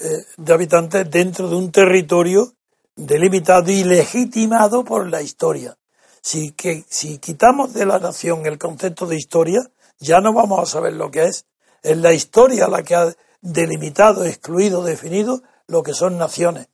eh, 0.00 0.24
de 0.36 0.52
habitantes 0.52 1.10
dentro 1.10 1.48
de 1.48 1.56
un 1.56 1.72
territorio 1.72 2.52
delimitado 2.94 3.72
y 3.72 3.82
legitimado 3.82 4.84
por 4.84 5.08
la 5.08 5.22
historia. 5.22 5.76
Si, 6.20 6.52
que, 6.52 6.84
si 6.88 7.18
quitamos 7.18 7.74
de 7.74 7.84
la 7.84 7.98
nación 7.98 8.46
el 8.46 8.58
concepto 8.58 9.06
de 9.06 9.16
historia, 9.16 9.60
ya 9.98 10.20
no 10.20 10.32
vamos 10.32 10.60
a 10.60 10.66
saber 10.66 10.92
lo 10.92 11.10
que 11.10 11.24
es. 11.24 11.46
Es 11.82 11.96
la 11.96 12.12
historia 12.12 12.68
la 12.68 12.84
que 12.84 12.94
ha 12.94 13.12
delimitado, 13.40 14.24
excluido, 14.24 14.84
definido 14.84 15.42
lo 15.66 15.82
que 15.82 15.94
son 15.94 16.16
naciones. 16.16 16.68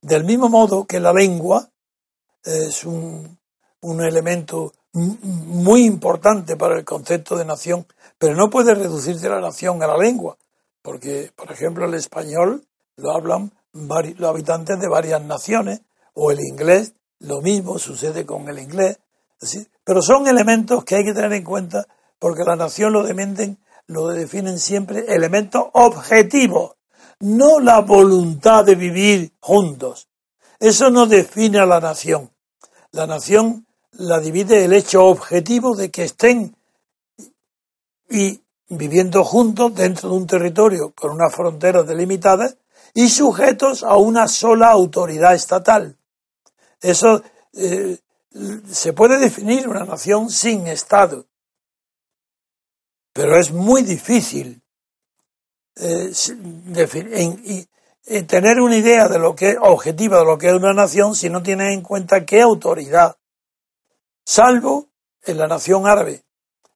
Del 0.00 0.24
mismo 0.24 0.48
modo 0.48 0.86
que 0.86 1.00
la 1.00 1.12
lengua 1.12 1.68
es 2.42 2.84
un, 2.84 3.38
un 3.80 4.02
elemento 4.02 4.72
muy 4.92 5.84
importante 5.84 6.56
para 6.56 6.78
el 6.78 6.84
concepto 6.84 7.36
de 7.36 7.44
nación, 7.44 7.86
pero 8.18 8.34
no 8.34 8.50
puede 8.50 8.74
reducirse 8.74 9.28
la 9.28 9.40
nación 9.40 9.82
a 9.82 9.86
la 9.86 9.96
lengua, 9.96 10.36
porque, 10.82 11.30
por 11.34 11.50
ejemplo, 11.50 11.86
el 11.86 11.94
español 11.94 12.66
lo 12.96 13.12
hablan 13.12 13.52
los 13.72 14.30
habitantes 14.30 14.78
de 14.80 14.88
varias 14.88 15.22
naciones, 15.22 15.80
o 16.14 16.30
el 16.30 16.40
inglés, 16.40 16.94
lo 17.18 17.40
mismo 17.40 17.78
sucede 17.78 18.24
con 18.24 18.48
el 18.48 18.58
inglés, 18.58 18.98
pero 19.84 20.00
son 20.00 20.26
elementos 20.26 20.84
que 20.84 20.96
hay 20.96 21.04
que 21.04 21.12
tener 21.12 21.32
en 21.32 21.44
cuenta 21.44 21.86
porque 22.18 22.44
la 22.44 22.56
nación 22.56 22.92
lo, 22.92 23.02
demenden, 23.02 23.58
lo 23.86 24.08
definen 24.08 24.58
siempre 24.58 25.04
elementos 25.08 25.64
objetivos, 25.72 26.76
no 27.20 27.60
la 27.60 27.80
voluntad 27.80 28.64
de 28.64 28.76
vivir 28.76 29.32
juntos. 29.40 30.08
Eso 30.58 30.90
no 30.90 31.06
define 31.06 31.58
a 31.58 31.66
la 31.66 31.80
nación. 31.80 32.30
La 32.92 33.06
nación 33.06 33.66
la 33.92 34.20
divide 34.20 34.64
el 34.64 34.72
hecho 34.72 35.04
objetivo 35.04 35.76
de 35.76 35.90
que 35.90 36.04
estén 36.04 36.56
y 38.08 38.42
viviendo 38.68 39.24
juntos 39.24 39.74
dentro 39.74 40.10
de 40.10 40.16
un 40.16 40.26
territorio 40.26 40.92
con 40.94 41.12
unas 41.12 41.34
fronteras 41.34 41.86
delimitadas 41.86 42.56
y 42.92 43.08
sujetos 43.08 43.82
a 43.82 43.96
una 43.96 44.28
sola 44.28 44.70
autoridad 44.70 45.34
estatal. 45.34 45.96
Eso 46.80 47.22
eh, 47.52 47.98
se 48.70 48.92
puede 48.92 49.18
definir 49.18 49.68
una 49.68 49.84
nación 49.84 50.30
sin 50.30 50.66
Estado, 50.66 51.26
pero 53.12 53.38
es 53.38 53.52
muy 53.52 53.82
difícil 53.82 54.62
eh, 55.76 56.12
tener 58.26 58.60
una 58.60 58.76
idea 58.76 59.08
de 59.08 59.18
lo 59.18 59.34
que 59.34 59.56
objetiva 59.60 60.18
de 60.18 60.24
lo 60.24 60.38
que 60.38 60.48
es 60.48 60.54
una 60.54 60.72
nación 60.72 61.14
si 61.14 61.30
no 61.30 61.42
tiene 61.42 61.72
en 61.72 61.82
cuenta 61.82 62.24
qué 62.24 62.42
autoridad, 62.42 63.16
salvo 64.24 64.88
en 65.22 65.38
la 65.38 65.46
nación 65.46 65.86
árabe. 65.86 66.24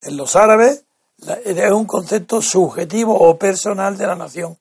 En 0.00 0.16
los 0.16 0.36
árabes 0.36 0.84
es 1.26 1.72
un 1.72 1.86
concepto 1.86 2.40
subjetivo 2.40 3.14
o 3.18 3.38
personal 3.38 3.96
de 3.96 4.06
la 4.06 4.14
nación. 4.14 4.58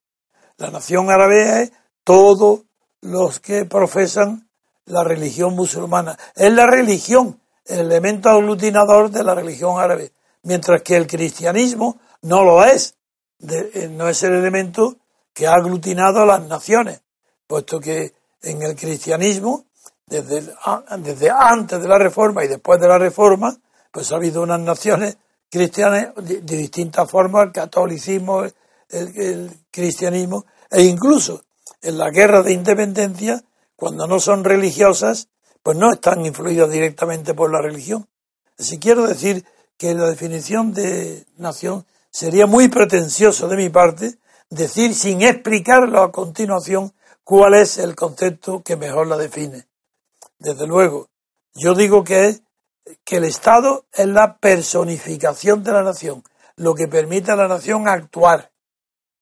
La 0.58 0.72
nación 0.72 1.10
árabe 1.10 1.64
es 1.64 1.72
todos 2.04 2.62
los 3.02 3.40
que 3.40 3.66
profesan 3.66 4.50
la 4.86 5.04
religión 5.04 5.56
musulmana. 5.56 6.18
Es 6.36 6.52
la 6.52 6.66
religión, 6.66 7.40
el 7.66 7.82
elemento 7.82 8.30
aglutinador 8.30 9.12
de 9.12 9.24
la 9.24 9.36
religión 9.36 9.80
árabe, 9.80 10.12
mientras 10.44 10.82
que 10.82 10.96
el 10.96 11.06
cristianismo 11.06 12.00
no 12.22 12.44
lo 12.44 12.64
es, 12.64 12.96
eh, 13.48 13.90
no 13.92 14.08
es 14.10 14.24
el 14.24 14.34
elemento 14.34 14.96
que 15.34 15.46
ha 15.46 15.54
aglutinado 15.54 16.24
a 16.24 16.26
las 16.26 16.48
naciones, 16.48 17.02
puesto 17.46 17.80
que 17.80 18.14
en 18.42 18.64
el 18.64 18.76
cristianismo, 18.76 19.66
desde, 20.08 20.54
desde 21.00 21.30
antes 21.30 21.82
de 21.82 21.88
la 21.88 22.00
reforma 22.00 22.44
y 22.44 22.48
después 22.48 22.80
de 22.80 22.88
la 22.88 22.98
reforma, 22.98 23.56
pues 23.92 24.12
ha 24.12 24.16
habido 24.16 24.42
unas 24.42 24.60
naciones 24.60 25.18
cristianas 25.50 26.14
de, 26.16 26.42
distintas 26.42 27.10
formas, 27.10 27.48
el 27.48 27.52
catolicismo, 27.52 28.44
el, 28.90 29.52
cristianismo, 29.72 30.46
e 30.70 30.84
incluso 30.84 31.44
en 31.82 31.98
la 31.98 32.10
guerra 32.10 32.44
de 32.44 32.54
independencia, 32.54 33.44
cuando 33.76 34.08
no 34.08 34.20
son 34.20 34.44
religiosas, 34.44 35.30
pues 35.62 35.78
no 35.78 35.92
están 35.92 36.26
influidas 36.26 36.72
directamente 36.72 37.34
por 37.34 37.52
la 37.52 37.62
religión. 37.62 38.08
Si 38.58 38.80
quiero 38.80 39.08
decir 39.08 39.46
que 39.78 39.94
la 39.94 40.08
definición 40.08 40.74
de 40.74 41.26
nación 41.38 41.86
sería 42.10 42.48
muy 42.48 42.68
pretencioso 42.68 43.48
de 43.48 43.58
mi 43.58 43.70
parte 43.70 44.18
decir 44.50 44.96
sin 44.96 45.22
explicarlo 45.22 46.02
a 46.02 46.12
continuación 46.12 46.94
cuál 47.24 47.54
es 47.56 47.78
el 47.78 47.96
concepto 47.96 48.64
que 48.64 48.76
mejor 48.76 49.08
la 49.08 49.18
define. 49.18 49.68
Desde 50.40 50.66
luego, 50.66 51.10
yo 51.54 51.76
digo 51.76 52.04
que 52.04 52.28
es 52.28 52.42
que 53.04 53.18
el 53.18 53.24
Estado 53.24 53.86
es 53.94 54.08
la 54.08 54.38
personificación 54.38 55.64
de 55.64 55.72
la 55.72 55.84
nación, 55.84 56.24
lo 56.56 56.74
que 56.74 56.88
permite 56.88 57.32
a 57.32 57.36
la 57.36 57.48
nación 57.48 57.88
actuar 57.88 58.52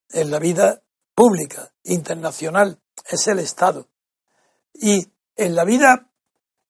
en 0.09 0.31
la 0.31 0.39
vida 0.39 0.81
pública, 1.13 1.71
internacional, 1.83 2.79
es 3.09 3.27
el 3.27 3.39
Estado. 3.39 3.87
Y 4.73 5.07
en 5.35 5.55
la 5.55 5.65
vida 5.65 6.09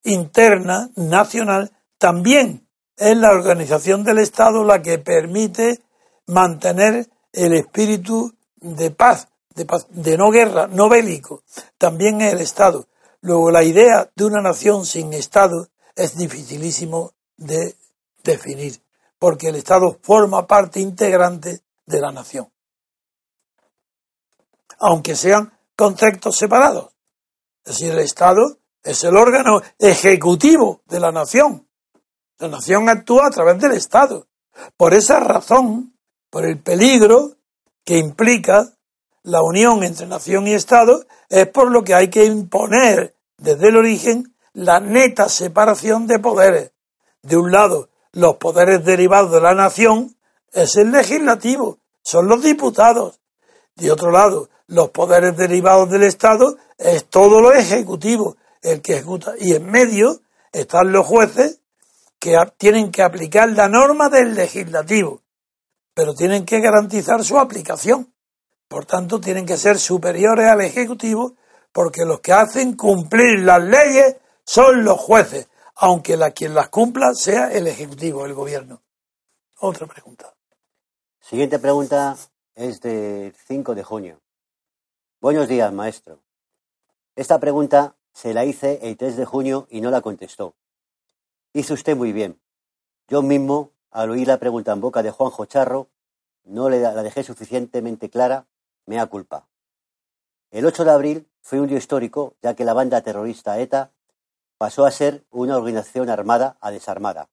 interna, 0.02 0.90
nacional, 0.96 1.72
también 1.98 2.68
es 2.96 3.16
la 3.16 3.30
organización 3.30 4.04
del 4.04 4.18
Estado 4.18 4.64
la 4.64 4.82
que 4.82 4.98
permite 4.98 5.82
mantener 6.26 7.08
el 7.32 7.54
espíritu 7.54 8.34
de 8.56 8.90
paz, 8.90 9.28
de 9.54 9.64
paz, 9.64 9.86
de 9.90 10.16
no 10.16 10.30
guerra, 10.30 10.66
no 10.66 10.88
bélico. 10.88 11.42
También 11.78 12.20
es 12.20 12.32
el 12.32 12.40
Estado. 12.40 12.88
Luego, 13.20 13.50
la 13.50 13.62
idea 13.62 14.10
de 14.14 14.24
una 14.24 14.40
nación 14.40 14.86
sin 14.86 15.12
Estado 15.12 15.68
es 15.96 16.16
dificilísimo 16.16 17.12
de 17.36 17.74
definir, 18.22 18.80
porque 19.18 19.48
el 19.48 19.56
Estado 19.56 19.98
forma 20.02 20.46
parte 20.46 20.78
integrante 20.78 21.62
de 21.86 22.00
la 22.00 22.12
nación 22.12 22.48
aunque 24.78 25.16
sean 25.16 25.52
conceptos 25.74 26.36
separados. 26.36 26.92
Es 27.64 27.78
decir, 27.78 27.92
el 27.92 28.00
Estado 28.00 28.58
es 28.82 29.02
el 29.04 29.16
órgano 29.16 29.60
ejecutivo 29.78 30.82
de 30.86 31.00
la 31.00 31.12
nación. 31.12 31.68
La 32.38 32.48
nación 32.48 32.88
actúa 32.88 33.26
a 33.26 33.30
través 33.30 33.58
del 33.60 33.72
Estado. 33.72 34.28
Por 34.76 34.94
esa 34.94 35.20
razón, 35.20 35.96
por 36.30 36.44
el 36.44 36.60
peligro 36.60 37.36
que 37.84 37.98
implica 37.98 38.72
la 39.22 39.42
unión 39.42 39.82
entre 39.82 40.06
nación 40.06 40.46
y 40.46 40.54
Estado, 40.54 41.04
es 41.28 41.48
por 41.48 41.70
lo 41.70 41.82
que 41.82 41.94
hay 41.94 42.08
que 42.08 42.24
imponer 42.24 43.16
desde 43.38 43.68
el 43.68 43.76
origen 43.76 44.35
la 44.56 44.80
neta 44.80 45.28
separación 45.28 46.06
de 46.06 46.18
poderes. 46.18 46.72
De 47.20 47.36
un 47.36 47.52
lado, 47.52 47.90
los 48.12 48.36
poderes 48.36 48.82
derivados 48.86 49.30
de 49.30 49.42
la 49.42 49.54
nación 49.54 50.16
es 50.50 50.76
el 50.76 50.92
legislativo, 50.92 51.78
son 52.02 52.26
los 52.26 52.42
diputados. 52.42 53.20
De 53.74 53.92
otro 53.92 54.10
lado, 54.10 54.48
los 54.66 54.88
poderes 54.90 55.36
derivados 55.36 55.90
del 55.90 56.04
Estado 56.04 56.56
es 56.78 57.04
todo 57.04 57.42
lo 57.42 57.52
ejecutivo, 57.52 58.38
el 58.62 58.80
que 58.80 58.94
ejecuta. 58.94 59.34
Y 59.38 59.52
en 59.52 59.70
medio 59.70 60.22
están 60.52 60.90
los 60.90 61.04
jueces 61.04 61.60
que 62.18 62.34
tienen 62.56 62.90
que 62.90 63.02
aplicar 63.02 63.50
la 63.50 63.68
norma 63.68 64.08
del 64.08 64.34
legislativo, 64.34 65.20
pero 65.92 66.14
tienen 66.14 66.46
que 66.46 66.60
garantizar 66.60 67.22
su 67.24 67.38
aplicación. 67.38 68.10
Por 68.68 68.86
tanto, 68.86 69.20
tienen 69.20 69.44
que 69.44 69.58
ser 69.58 69.78
superiores 69.78 70.48
al 70.48 70.62
ejecutivo 70.62 71.34
porque 71.72 72.06
los 72.06 72.20
que 72.20 72.32
hacen 72.32 72.74
cumplir 72.74 73.40
las 73.40 73.62
leyes 73.62 74.16
son 74.46 74.84
los 74.84 74.98
jueces, 74.98 75.48
aunque 75.74 76.16
la 76.16 76.30
quien 76.30 76.54
las 76.54 76.68
cumpla 76.68 77.12
sea 77.14 77.52
el 77.52 77.66
ejecutivo, 77.66 78.24
el 78.24 78.32
gobierno. 78.32 78.80
Otra 79.58 79.86
pregunta. 79.86 80.34
Siguiente 81.20 81.58
pregunta 81.58 82.16
es 82.54 82.80
de 82.80 83.34
5 83.48 83.74
de 83.74 83.82
junio. 83.82 84.20
Buenos 85.20 85.48
días, 85.48 85.72
maestro. 85.72 86.20
Esta 87.16 87.40
pregunta 87.40 87.96
se 88.12 88.32
la 88.32 88.44
hice 88.44 88.78
el 88.82 88.96
3 88.96 89.16
de 89.16 89.24
junio 89.24 89.66
y 89.68 89.80
no 89.80 89.90
la 89.90 90.00
contestó. 90.00 90.54
Hizo 91.52 91.74
usted 91.74 91.96
muy 91.96 92.12
bien. 92.12 92.40
Yo 93.08 93.22
mismo, 93.22 93.72
al 93.90 94.10
oír 94.10 94.28
la 94.28 94.38
pregunta 94.38 94.72
en 94.72 94.80
boca 94.80 95.02
de 95.02 95.10
Juanjo 95.10 95.46
Charro, 95.46 95.88
no 96.44 96.70
le 96.70 96.80
la 96.80 97.02
dejé 97.02 97.24
suficientemente 97.24 98.10
clara, 98.10 98.46
me 98.86 98.96
da 98.96 99.06
culpa. 99.06 99.48
El 100.52 100.64
8 100.64 100.84
de 100.84 100.90
abril 100.92 101.28
fue 101.40 101.60
un 101.60 101.66
día 101.66 101.78
histórico, 101.78 102.36
ya 102.42 102.54
que 102.54 102.64
la 102.64 102.74
banda 102.74 103.00
terrorista 103.00 103.58
ETA 103.58 103.90
pasó 104.58 104.86
a 104.86 104.90
ser 104.90 105.26
una 105.30 105.56
organización 105.56 106.10
armada 106.10 106.56
a 106.60 106.70
desarmada. 106.70 107.28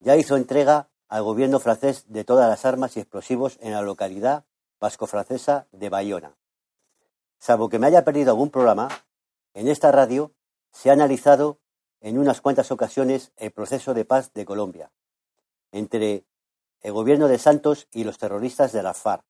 Ya 0.00 0.16
hizo 0.16 0.36
entrega 0.36 0.88
al 1.08 1.22
gobierno 1.22 1.60
francés 1.60 2.04
de 2.08 2.24
todas 2.24 2.48
las 2.48 2.64
armas 2.64 2.96
y 2.96 3.00
explosivos 3.00 3.58
en 3.60 3.72
la 3.72 3.82
localidad 3.82 4.44
vasco-francesa 4.80 5.66
de 5.72 5.88
Bayona. 5.88 6.36
Salvo 7.38 7.68
que 7.68 7.78
me 7.78 7.86
haya 7.86 8.04
perdido 8.04 8.30
algún 8.30 8.50
programa, 8.50 8.88
en 9.54 9.68
esta 9.68 9.90
radio 9.92 10.32
se 10.70 10.90
ha 10.90 10.92
analizado 10.92 11.58
en 12.00 12.18
unas 12.18 12.40
cuantas 12.40 12.70
ocasiones 12.70 13.32
el 13.36 13.50
proceso 13.50 13.94
de 13.94 14.04
paz 14.04 14.32
de 14.32 14.44
Colombia 14.44 14.90
entre 15.72 16.24
el 16.80 16.92
gobierno 16.92 17.28
de 17.28 17.38
Santos 17.38 17.88
y 17.90 18.04
los 18.04 18.18
terroristas 18.18 18.72
de 18.72 18.82
la 18.82 18.94
FARC, 18.94 19.24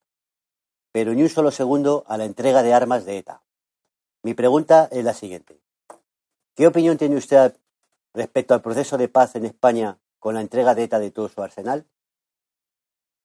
pero 0.93 1.13
ni 1.15 1.23
un 1.23 1.29
solo 1.29 1.51
segundo 1.51 2.05
a 2.07 2.17
la 2.17 2.25
entrega 2.25 2.63
de 2.63 2.75
armas 2.75 3.05
de 3.05 3.19
ETA. 3.19 3.43
Mi 4.23 4.35
pregunta 4.35 4.89
es 4.91 5.05
la 5.05 5.15
siguiente. 5.15 5.61
¿Qué 6.55 6.67
opinión 6.67 6.99
tiene 6.99 7.17
usted 7.17 7.55
respecto 8.15 8.55
al 8.55 8.63
proceso 8.63 8.99
de 8.99 9.09
paz 9.09 9.37
en 9.37 9.47
España 9.47 9.99
con 10.19 10.35
la 10.35 10.41
entrega 10.41 10.75
de 10.75 10.85
ETA 10.85 10.99
de 10.99 11.11
todo 11.11 11.29
su 11.29 11.43
arsenal? 11.43 11.87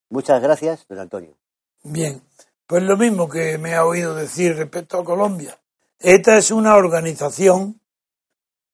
Muchas 0.09 0.41
gracias, 0.41 0.85
don 0.87 0.99
Antonio. 0.99 1.35
Bien, 1.83 2.21
pues 2.67 2.83
lo 2.83 2.97
mismo 2.97 3.27
que 3.27 3.57
me 3.57 3.75
ha 3.75 3.85
oído 3.85 4.15
decir 4.15 4.55
respecto 4.55 4.99
a 4.99 5.05
Colombia. 5.05 5.59
ETA 5.99 6.37
es 6.37 6.51
una 6.51 6.75
organización 6.75 7.79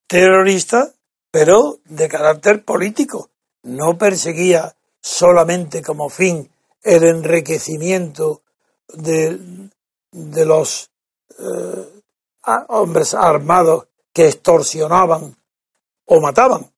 terrorista, 0.08 0.94
pero 1.32 1.80
de 1.86 2.08
carácter 2.08 2.64
político. 2.66 3.30
No 3.64 3.98
perseguía 3.98 4.76
solamente 5.00 5.82
como 5.82 6.10
fin 6.10 6.50
el 6.84 7.04
enriquecimiento 7.04 8.42
de, 8.94 9.40
los 10.12 10.90
eh, 11.40 12.04
hombres 12.68 13.14
armados 13.14 13.88
que 14.14 14.28
extorsionaban 14.28 15.36
o 16.06 16.22
mataban. 16.22 16.72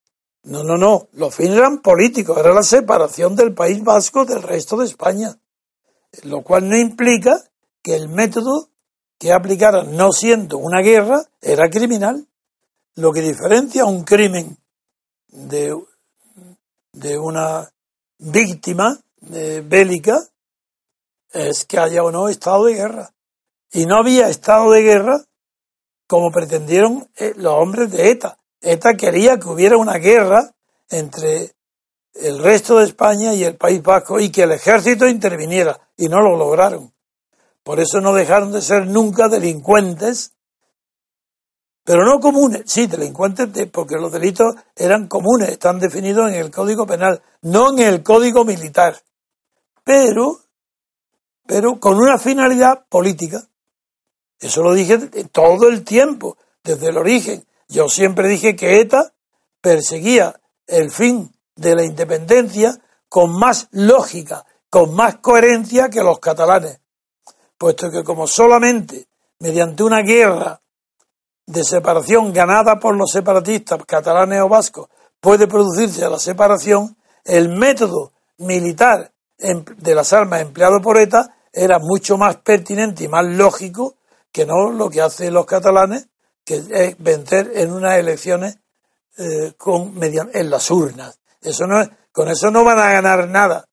No, 0.43 0.63
no, 0.63 0.77
no. 0.77 1.07
Los 1.13 1.33
fines 1.33 1.57
eran 1.57 1.81
políticos. 1.81 2.37
Era 2.37 2.53
la 2.53 2.63
separación 2.63 3.35
del 3.35 3.53
País 3.53 3.83
Vasco 3.83 4.25
del 4.25 4.43
resto 4.43 4.77
de 4.77 4.85
España. 4.85 5.37
Lo 6.23 6.41
cual 6.41 6.69
no 6.69 6.77
implica 6.77 7.41
que 7.81 7.95
el 7.95 8.09
método 8.09 8.69
que 9.17 9.31
aplicaran, 9.31 9.95
no 9.95 10.11
siendo 10.11 10.57
una 10.57 10.81
guerra, 10.81 11.23
era 11.41 11.69
criminal. 11.69 12.27
Lo 12.95 13.11
que 13.11 13.21
diferencia 13.21 13.85
un 13.85 14.03
crimen 14.03 14.57
de, 15.27 15.75
de 16.91 17.17
una 17.17 17.71
víctima 18.19 18.99
bélica 19.21 20.27
es 21.31 21.65
que 21.65 21.79
haya 21.79 22.03
o 22.03 22.11
no 22.11 22.29
estado 22.29 22.65
de 22.65 22.75
guerra. 22.75 23.13
Y 23.71 23.85
no 23.85 23.97
había 23.97 24.29
estado 24.29 24.71
de 24.71 24.81
guerra 24.81 25.25
como 26.07 26.31
pretendieron 26.31 27.09
eh, 27.15 27.33
los 27.37 27.53
hombres 27.53 27.91
de 27.91 28.11
ETA. 28.11 28.37
ETA 28.61 28.93
quería 28.93 29.39
que 29.39 29.49
hubiera 29.49 29.77
una 29.77 29.97
guerra 29.97 30.51
entre 30.89 31.51
el 32.13 32.39
resto 32.39 32.77
de 32.77 32.85
España 32.85 33.33
y 33.33 33.43
el 33.43 33.55
País 33.55 33.81
Vasco 33.81 34.19
y 34.19 34.29
que 34.29 34.43
el 34.43 34.51
ejército 34.51 35.07
interviniera 35.07 35.79
y 35.97 36.07
no 36.07 36.21
lo 36.21 36.37
lograron. 36.37 36.93
Por 37.63 37.79
eso 37.79 38.01
no 38.01 38.13
dejaron 38.13 38.51
de 38.51 38.61
ser 38.61 38.87
nunca 38.87 39.27
delincuentes 39.27 40.33
pero 41.85 42.05
no 42.05 42.19
comunes, 42.19 42.63
sí, 42.65 42.87
delincuentes, 42.87 43.49
porque 43.69 43.95
los 43.95 44.11
delitos 44.11 44.55
eran 44.75 45.07
comunes, 45.07 45.49
están 45.49 45.79
definidos 45.79 46.29
en 46.29 46.35
el 46.35 46.49
Código 46.49 46.87
Penal, 46.87 47.21
no 47.41 47.71
en 47.71 47.79
el 47.79 48.03
Código 48.03 48.45
Militar, 48.45 48.95
pero, 49.83 50.39
pero 51.45 51.79
con 51.81 51.97
una 51.97 52.17
finalidad 52.17 52.85
política. 52.87 53.43
Eso 54.43 54.61
lo 54.61 54.73
dije 54.73 54.97
todo 55.31 55.69
el 55.69 55.85
tiempo, 55.85 56.37
desde 56.65 56.89
el 56.89 56.97
origen. 56.97 57.45
Yo 57.69 57.87
siempre 57.87 58.27
dije 58.27 58.57
que 58.57 58.81
ETA 58.81 59.13
perseguía 59.61 60.37
el 60.67 60.91
fin 60.91 61.33
de 61.55 61.75
la 61.75 61.85
independencia 61.85 62.77
con 63.07 63.31
más 63.39 63.69
lógica, 63.71 64.45
con 64.69 64.93
más 64.95 65.19
coherencia 65.19 65.89
que 65.89 66.01
los 66.01 66.19
catalanes, 66.19 66.81
puesto 67.57 67.89
que 67.89 68.03
como 68.03 68.27
solamente 68.27 69.07
mediante 69.39 69.81
una 69.81 70.01
guerra 70.01 70.59
de 71.45 71.63
separación 71.63 72.33
ganada 72.33 72.81
por 72.81 72.97
los 72.97 73.11
separatistas 73.11 73.79
catalanes 73.85 74.41
o 74.41 74.49
vascos 74.49 74.89
puede 75.21 75.47
producirse 75.47 76.09
la 76.09 76.19
separación, 76.19 76.97
el 77.23 77.47
método 77.47 78.11
militar 78.39 79.09
de 79.37 79.95
las 79.95 80.11
armas 80.11 80.41
empleado 80.41 80.81
por 80.81 80.97
ETA 80.97 81.33
era 81.53 81.79
mucho 81.79 82.17
más 82.17 82.35
pertinente 82.37 83.05
y 83.05 83.07
más 83.07 83.25
lógico 83.25 83.95
que 84.33 84.45
no 84.45 84.71
lo 84.71 84.89
que 84.89 85.01
hacen 85.01 85.33
los 85.33 85.45
catalanes, 85.45 86.09
que 86.43 86.55
es 86.69 86.97
vencer 86.97 87.51
en 87.55 87.71
unas 87.71 87.97
elecciones 87.97 88.57
eh, 89.17 89.53
con, 89.57 89.97
en 90.03 90.49
las 90.49 90.71
urnas. 90.71 91.19
Eso 91.39 91.67
no 91.67 91.87
con 92.11 92.29
eso 92.29 92.51
no 92.51 92.63
van 92.63 92.79
a 92.79 92.91
ganar 92.91 93.27
nada, 93.27 93.67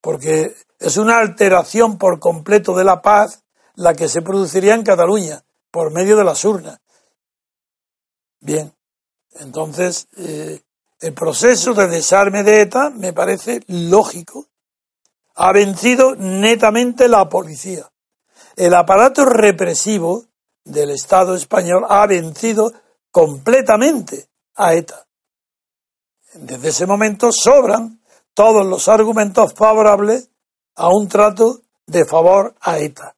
porque 0.00 0.54
es 0.78 0.96
una 0.96 1.18
alteración 1.18 1.96
por 1.96 2.18
completo 2.18 2.76
de 2.76 2.84
la 2.84 3.02
paz 3.02 3.44
la 3.74 3.94
que 3.94 4.08
se 4.08 4.22
produciría 4.22 4.74
en 4.74 4.82
Cataluña 4.82 5.44
por 5.70 5.92
medio 5.92 6.16
de 6.16 6.24
las 6.24 6.44
urnas. 6.44 6.80
Bien, 8.40 8.72
entonces 9.40 10.08
eh, 10.16 10.60
el 11.00 11.14
proceso 11.14 11.74
de 11.74 11.86
desarme 11.86 12.42
de 12.42 12.62
ETA 12.62 12.90
me 12.90 13.12
parece 13.12 13.60
lógico. 13.68 14.46
Ha 15.36 15.52
vencido 15.52 16.16
netamente 16.16 17.08
la 17.08 17.28
policía. 17.28 17.88
El 18.58 18.74
aparato 18.74 19.24
represivo 19.24 20.24
del 20.64 20.90
Estado 20.90 21.36
español 21.36 21.86
ha 21.88 22.04
vencido 22.08 22.72
completamente 23.12 24.30
a 24.56 24.74
ETA. 24.74 25.06
Desde 26.34 26.70
ese 26.70 26.84
momento 26.84 27.30
sobran 27.30 28.00
todos 28.34 28.66
los 28.66 28.88
argumentos 28.88 29.54
favorables 29.54 30.30
a 30.74 30.88
un 30.88 31.06
trato 31.06 31.60
de 31.86 32.04
favor 32.04 32.56
a 32.60 32.80
ETA. 32.80 33.14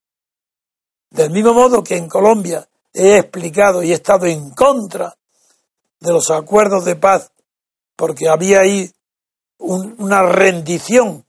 Del 1.08 1.30
mismo 1.30 1.54
modo 1.54 1.82
que 1.82 1.96
en 1.96 2.06
Colombia 2.06 2.68
he 2.92 3.16
explicado 3.16 3.82
y 3.82 3.92
he 3.92 3.94
estado 3.94 4.26
en 4.26 4.50
contra 4.50 5.16
de 6.00 6.12
los 6.12 6.30
acuerdos 6.30 6.84
de 6.84 6.96
paz, 6.96 7.32
porque 7.96 8.28
había 8.28 8.60
ahí 8.60 8.92
una 9.56 10.22
rendición 10.22 11.24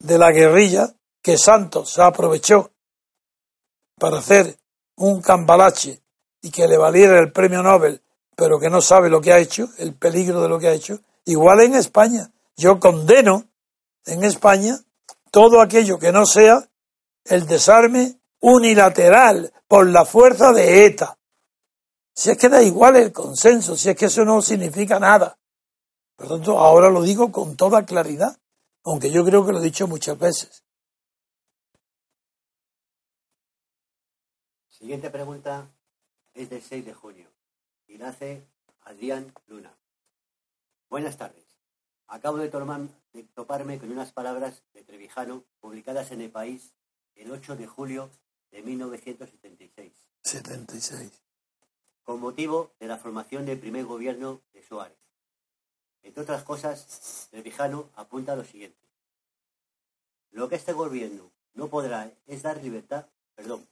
de 0.00 0.18
la 0.18 0.32
guerrilla 0.32 0.92
que 1.22 1.38
Santos 1.38 1.96
aprovechó 2.00 2.72
para 4.00 4.18
hacer 4.18 4.58
un 4.96 5.20
cambalache 5.20 6.02
y 6.42 6.50
que 6.50 6.66
le 6.66 6.78
valiera 6.78 7.20
el 7.20 7.30
premio 7.30 7.62
Nobel, 7.62 8.02
pero 8.34 8.58
que 8.58 8.70
no 8.70 8.80
sabe 8.80 9.10
lo 9.10 9.20
que 9.20 9.32
ha 9.32 9.38
hecho, 9.38 9.68
el 9.76 9.94
peligro 9.94 10.42
de 10.42 10.48
lo 10.48 10.58
que 10.58 10.68
ha 10.68 10.72
hecho, 10.72 11.00
igual 11.26 11.60
en 11.60 11.74
España. 11.74 12.32
Yo 12.56 12.80
condeno 12.80 13.44
en 14.06 14.24
España 14.24 14.80
todo 15.30 15.60
aquello 15.60 15.98
que 15.98 16.12
no 16.12 16.24
sea 16.24 16.66
el 17.26 17.46
desarme 17.46 18.18
unilateral 18.40 19.52
por 19.68 19.86
la 19.86 20.06
fuerza 20.06 20.52
de 20.52 20.86
ETA. 20.86 21.18
Si 22.14 22.30
es 22.30 22.38
que 22.38 22.48
da 22.48 22.62
igual 22.62 22.96
el 22.96 23.12
consenso, 23.12 23.76
si 23.76 23.90
es 23.90 23.96
que 23.96 24.06
eso 24.06 24.24
no 24.24 24.40
significa 24.40 24.98
nada. 24.98 25.38
Por 26.16 26.28
lo 26.28 26.36
tanto, 26.36 26.58
ahora 26.58 26.88
lo 26.88 27.02
digo 27.02 27.30
con 27.30 27.54
toda 27.54 27.84
claridad, 27.84 28.36
aunque 28.84 29.10
yo 29.10 29.24
creo 29.24 29.44
que 29.44 29.52
lo 29.52 29.60
he 29.60 29.64
dicho 29.64 29.86
muchas 29.86 30.18
veces. 30.18 30.64
Siguiente 34.80 35.10
pregunta 35.10 35.70
es 36.32 36.48
del 36.48 36.62
6 36.62 36.86
de 36.86 36.94
junio 36.94 37.30
y 37.86 37.98
la 37.98 38.08
hace 38.08 38.48
Adrián 38.80 39.30
Luna. 39.46 39.76
Buenas 40.88 41.18
tardes. 41.18 41.44
Acabo 42.06 42.38
de, 42.38 42.48
de 42.48 43.22
toparme 43.34 43.78
con 43.78 43.92
unas 43.92 44.10
palabras 44.12 44.62
de 44.72 44.82
Trevijano 44.82 45.44
publicadas 45.60 46.12
en 46.12 46.22
El 46.22 46.30
País 46.30 46.72
el 47.14 47.30
8 47.30 47.56
de 47.56 47.66
julio 47.66 48.08
de 48.50 48.62
1976. 48.62 49.92
76. 50.22 51.12
Con 52.02 52.18
motivo 52.18 52.72
de 52.80 52.86
la 52.86 52.96
formación 52.96 53.44
del 53.44 53.60
primer 53.60 53.84
gobierno 53.84 54.40
de 54.54 54.62
Suárez. 54.62 54.96
Entre 56.00 56.22
otras 56.22 56.42
cosas, 56.42 57.28
Trevijano 57.30 57.90
apunta 57.96 58.34
lo 58.34 58.44
siguiente. 58.44 58.88
Lo 60.30 60.48
que 60.48 60.54
este 60.54 60.72
gobierno 60.72 61.30
no 61.52 61.68
podrá 61.68 62.10
es 62.26 62.42
dar 62.42 62.62
libertad, 62.62 63.04
perdón, 63.34 63.68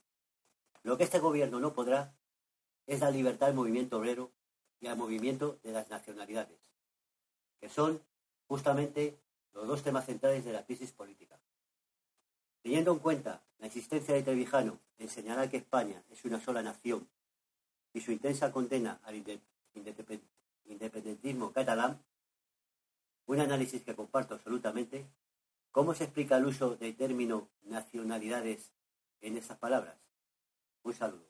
lo 0.83 0.97
que 0.97 1.03
este 1.03 1.19
gobierno 1.19 1.59
no 1.59 1.73
podrá 1.73 2.15
es 2.87 2.99
dar 3.01 3.13
libertad 3.13 3.49
al 3.49 3.55
movimiento 3.55 3.97
obrero 3.97 4.31
y 4.79 4.87
al 4.87 4.97
movimiento 4.97 5.59
de 5.63 5.71
las 5.71 5.89
nacionalidades, 5.89 6.59
que 7.59 7.69
son 7.69 8.01
justamente 8.47 9.19
los 9.53 9.67
dos 9.67 9.83
temas 9.83 10.05
centrales 10.05 10.45
de 10.45 10.53
la 10.53 10.65
crisis 10.65 10.91
política. 10.91 11.39
Teniendo 12.61 12.91
en 12.91 12.99
cuenta 12.99 13.43
la 13.59 13.67
existencia 13.67 14.13
de 14.15 14.23
Trevijano 14.23 14.79
en 14.97 15.09
señalar 15.09 15.49
que 15.49 15.57
España 15.57 16.03
es 16.09 16.25
una 16.25 16.39
sola 16.39 16.61
nación 16.61 17.07
y 17.93 18.01
su 18.01 18.11
intensa 18.11 18.51
condena 18.51 18.99
al 19.03 19.23
independentismo 20.65 21.51
catalán, 21.53 22.03
un 23.25 23.39
análisis 23.39 23.83
que 23.83 23.95
comparto 23.95 24.35
absolutamente, 24.35 25.05
¿cómo 25.71 25.93
se 25.93 26.05
explica 26.05 26.37
el 26.37 26.45
uso 26.45 26.75
del 26.75 26.95
término 26.95 27.49
nacionalidades 27.61 28.71
en 29.21 29.37
esas 29.37 29.57
palabras? 29.57 30.08
Un 30.83 30.93
saludo. 30.93 31.25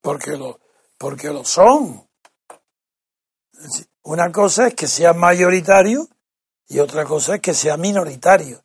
Porque 0.00 0.36
lo, 0.36 0.60
porque 0.98 1.28
lo 1.28 1.44
son. 1.44 2.08
Una 4.02 4.30
cosa 4.30 4.68
es 4.68 4.74
que 4.74 4.86
sea 4.86 5.12
mayoritario 5.12 6.08
y 6.68 6.78
otra 6.78 7.04
cosa 7.04 7.36
es 7.36 7.40
que 7.40 7.54
sea 7.54 7.76
minoritario. 7.76 8.62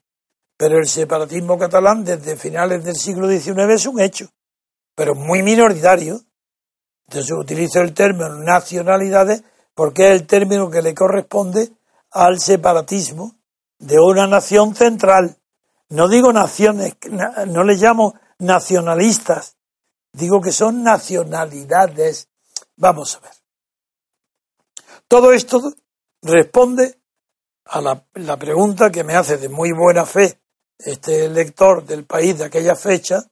Pero 0.58 0.78
el 0.78 0.88
separatismo 0.88 1.58
catalán 1.58 2.04
desde 2.04 2.36
finales 2.36 2.84
del 2.84 2.96
siglo 2.96 3.28
XIX 3.28 3.74
es 3.74 3.86
un 3.88 4.00
hecho, 4.00 4.30
pero 4.96 5.16
muy 5.16 5.42
minoritario. 5.42 6.22
Entonces 7.08 7.32
utilizo 7.32 7.82
el 7.82 7.94
término 7.94 8.30
nacionalidades 8.30 9.44
porque 9.74 10.08
es 10.08 10.22
el 10.22 10.28
término 10.28 10.70
que 10.70 10.82
le 10.82 10.94
corresponde 10.94 11.72
al 12.12 12.40
separatismo 12.40 13.36
de 13.80 13.98
una 14.00 14.28
nación 14.28 14.76
central. 14.76 15.38
No 15.90 16.08
digo 16.08 16.32
naciones, 16.32 16.96
no 17.48 17.64
le 17.64 17.76
llamo 17.76 18.14
nacionalistas, 18.38 19.58
digo 20.14 20.42
que 20.42 20.52
son 20.52 20.84
nacionalidades. 20.84 22.30
Vamos 22.76 23.16
a 23.16 23.20
ver. 23.20 23.32
Todo 25.08 25.32
esto 25.34 25.62
responde 26.22 27.02
a 27.66 27.82
la, 27.82 28.38
pregunta 28.38 28.92
que 28.92 29.04
me 29.04 29.16
hace 29.16 29.38
de 29.38 29.50
muy 29.50 29.72
buena 29.72 30.06
fe 30.06 30.40
este 30.78 31.30
lector 31.30 31.86
del 31.86 32.06
país 32.06 32.38
de 32.38 32.46
aquella 32.46 32.76
fecha. 32.76 33.24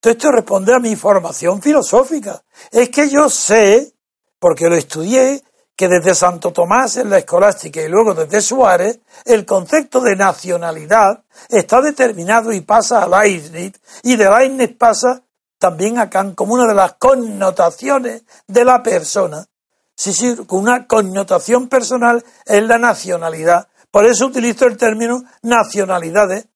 Todo 0.00 0.12
esto 0.12 0.30
responde 0.30 0.74
a 0.74 0.78
mi 0.78 0.96
formación 0.96 1.60
filosófica. 1.60 2.42
Es 2.70 2.88
que 2.88 3.08
yo 3.08 3.28
sé, 3.28 3.94
porque 4.38 4.68
lo 4.68 4.76
estudié, 4.76 5.42
que 5.76 5.88
desde 5.88 6.14
Santo 6.14 6.52
Tomás 6.52 6.96
en 6.96 7.10
la 7.10 7.18
escolástica 7.18 7.80
y 7.82 7.88
luego 7.88 8.14
desde 8.14 8.40
Suárez, 8.40 9.00
el 9.24 9.46
concepto 9.46 10.00
de 10.00 10.16
nacionalidad 10.16 11.24
está 11.48 11.80
determinado 11.80 12.52
y 12.52 12.60
pasa 12.60 13.02
a 13.02 13.08
Leibniz, 13.08 13.80
y 14.02 14.16
de 14.16 14.28
Leibniz 14.28 14.76
pasa 14.76 15.24
también 15.60 15.98
a 15.98 16.08
Kant 16.08 16.34
como 16.34 16.54
una 16.54 16.66
de 16.66 16.74
las 16.74 16.94
connotaciones 16.94 18.24
de 18.46 18.64
la 18.64 18.82
persona. 18.82 19.46
Sí, 19.94 20.14
sí, 20.14 20.34
con 20.46 20.60
una 20.60 20.86
connotación 20.86 21.68
personal 21.68 22.24
es 22.46 22.62
la 22.62 22.78
nacionalidad. 22.78 23.68
Por 23.90 24.06
eso 24.06 24.26
utilizo 24.26 24.66
el 24.66 24.78
término 24.78 25.22
nacionalidades 25.42 26.48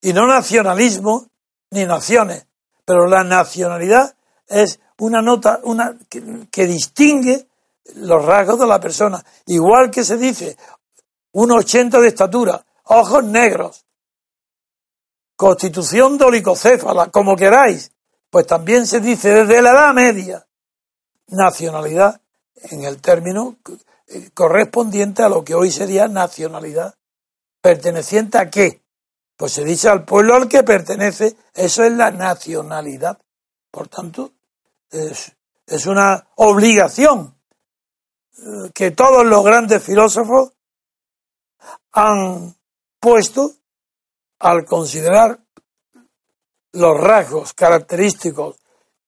y 0.00 0.12
no 0.12 0.28
nacionalismo 0.28 1.26
ni 1.70 1.84
naciones. 1.86 2.46
Pero 2.84 3.08
la 3.08 3.24
nacionalidad 3.24 4.14
es 4.46 4.78
una 4.98 5.20
nota 5.20 5.58
una, 5.64 5.96
que, 6.08 6.66
distingue 6.66 7.48
los 7.96 8.24
rasgos 8.24 8.60
de 8.60 8.66
la 8.66 8.78
persona. 8.78 9.24
Igual 9.46 9.90
que 9.90 10.04
se 10.04 10.16
dice 10.16 10.56
un 11.32 11.50
80 11.50 12.00
de 12.00 12.08
estatura, 12.08 12.64
ojos 12.84 13.24
negros, 13.24 13.84
constitución 15.38 16.18
dolicocéfala, 16.18 17.10
como 17.10 17.36
queráis, 17.36 17.92
pues 18.28 18.44
también 18.44 18.88
se 18.88 18.98
dice 18.98 19.32
desde 19.32 19.62
la 19.62 19.70
Edad 19.70 19.94
Media, 19.94 20.44
nacionalidad 21.28 22.20
en 22.56 22.82
el 22.82 23.00
término 23.00 23.56
eh, 24.08 24.30
correspondiente 24.34 25.22
a 25.22 25.28
lo 25.28 25.44
que 25.44 25.54
hoy 25.54 25.70
sería 25.70 26.08
nacionalidad. 26.08 26.96
¿Perteneciente 27.60 28.36
a 28.36 28.50
qué? 28.50 28.82
Pues 29.36 29.52
se 29.52 29.64
dice 29.64 29.88
al 29.88 30.04
pueblo 30.04 30.34
al 30.34 30.48
que 30.48 30.64
pertenece, 30.64 31.36
eso 31.54 31.84
es 31.84 31.92
la 31.92 32.10
nacionalidad. 32.10 33.16
Por 33.70 33.86
tanto, 33.86 34.32
es, 34.90 35.36
es 35.66 35.86
una 35.86 36.26
obligación 36.34 37.38
eh, 38.38 38.72
que 38.74 38.90
todos 38.90 39.24
los 39.24 39.44
grandes 39.44 39.84
filósofos 39.84 40.52
han 41.92 42.56
puesto 42.98 43.52
al 44.38 44.64
considerar 44.64 45.40
los 46.72 46.98
rasgos 46.98 47.54
característicos 47.54 48.56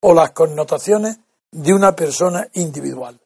o 0.01 0.15
las 0.15 0.33
connotaciones 0.33 1.19
de 1.51 1.73
una 1.73 1.95
persona 1.95 2.49
individual. 2.55 3.21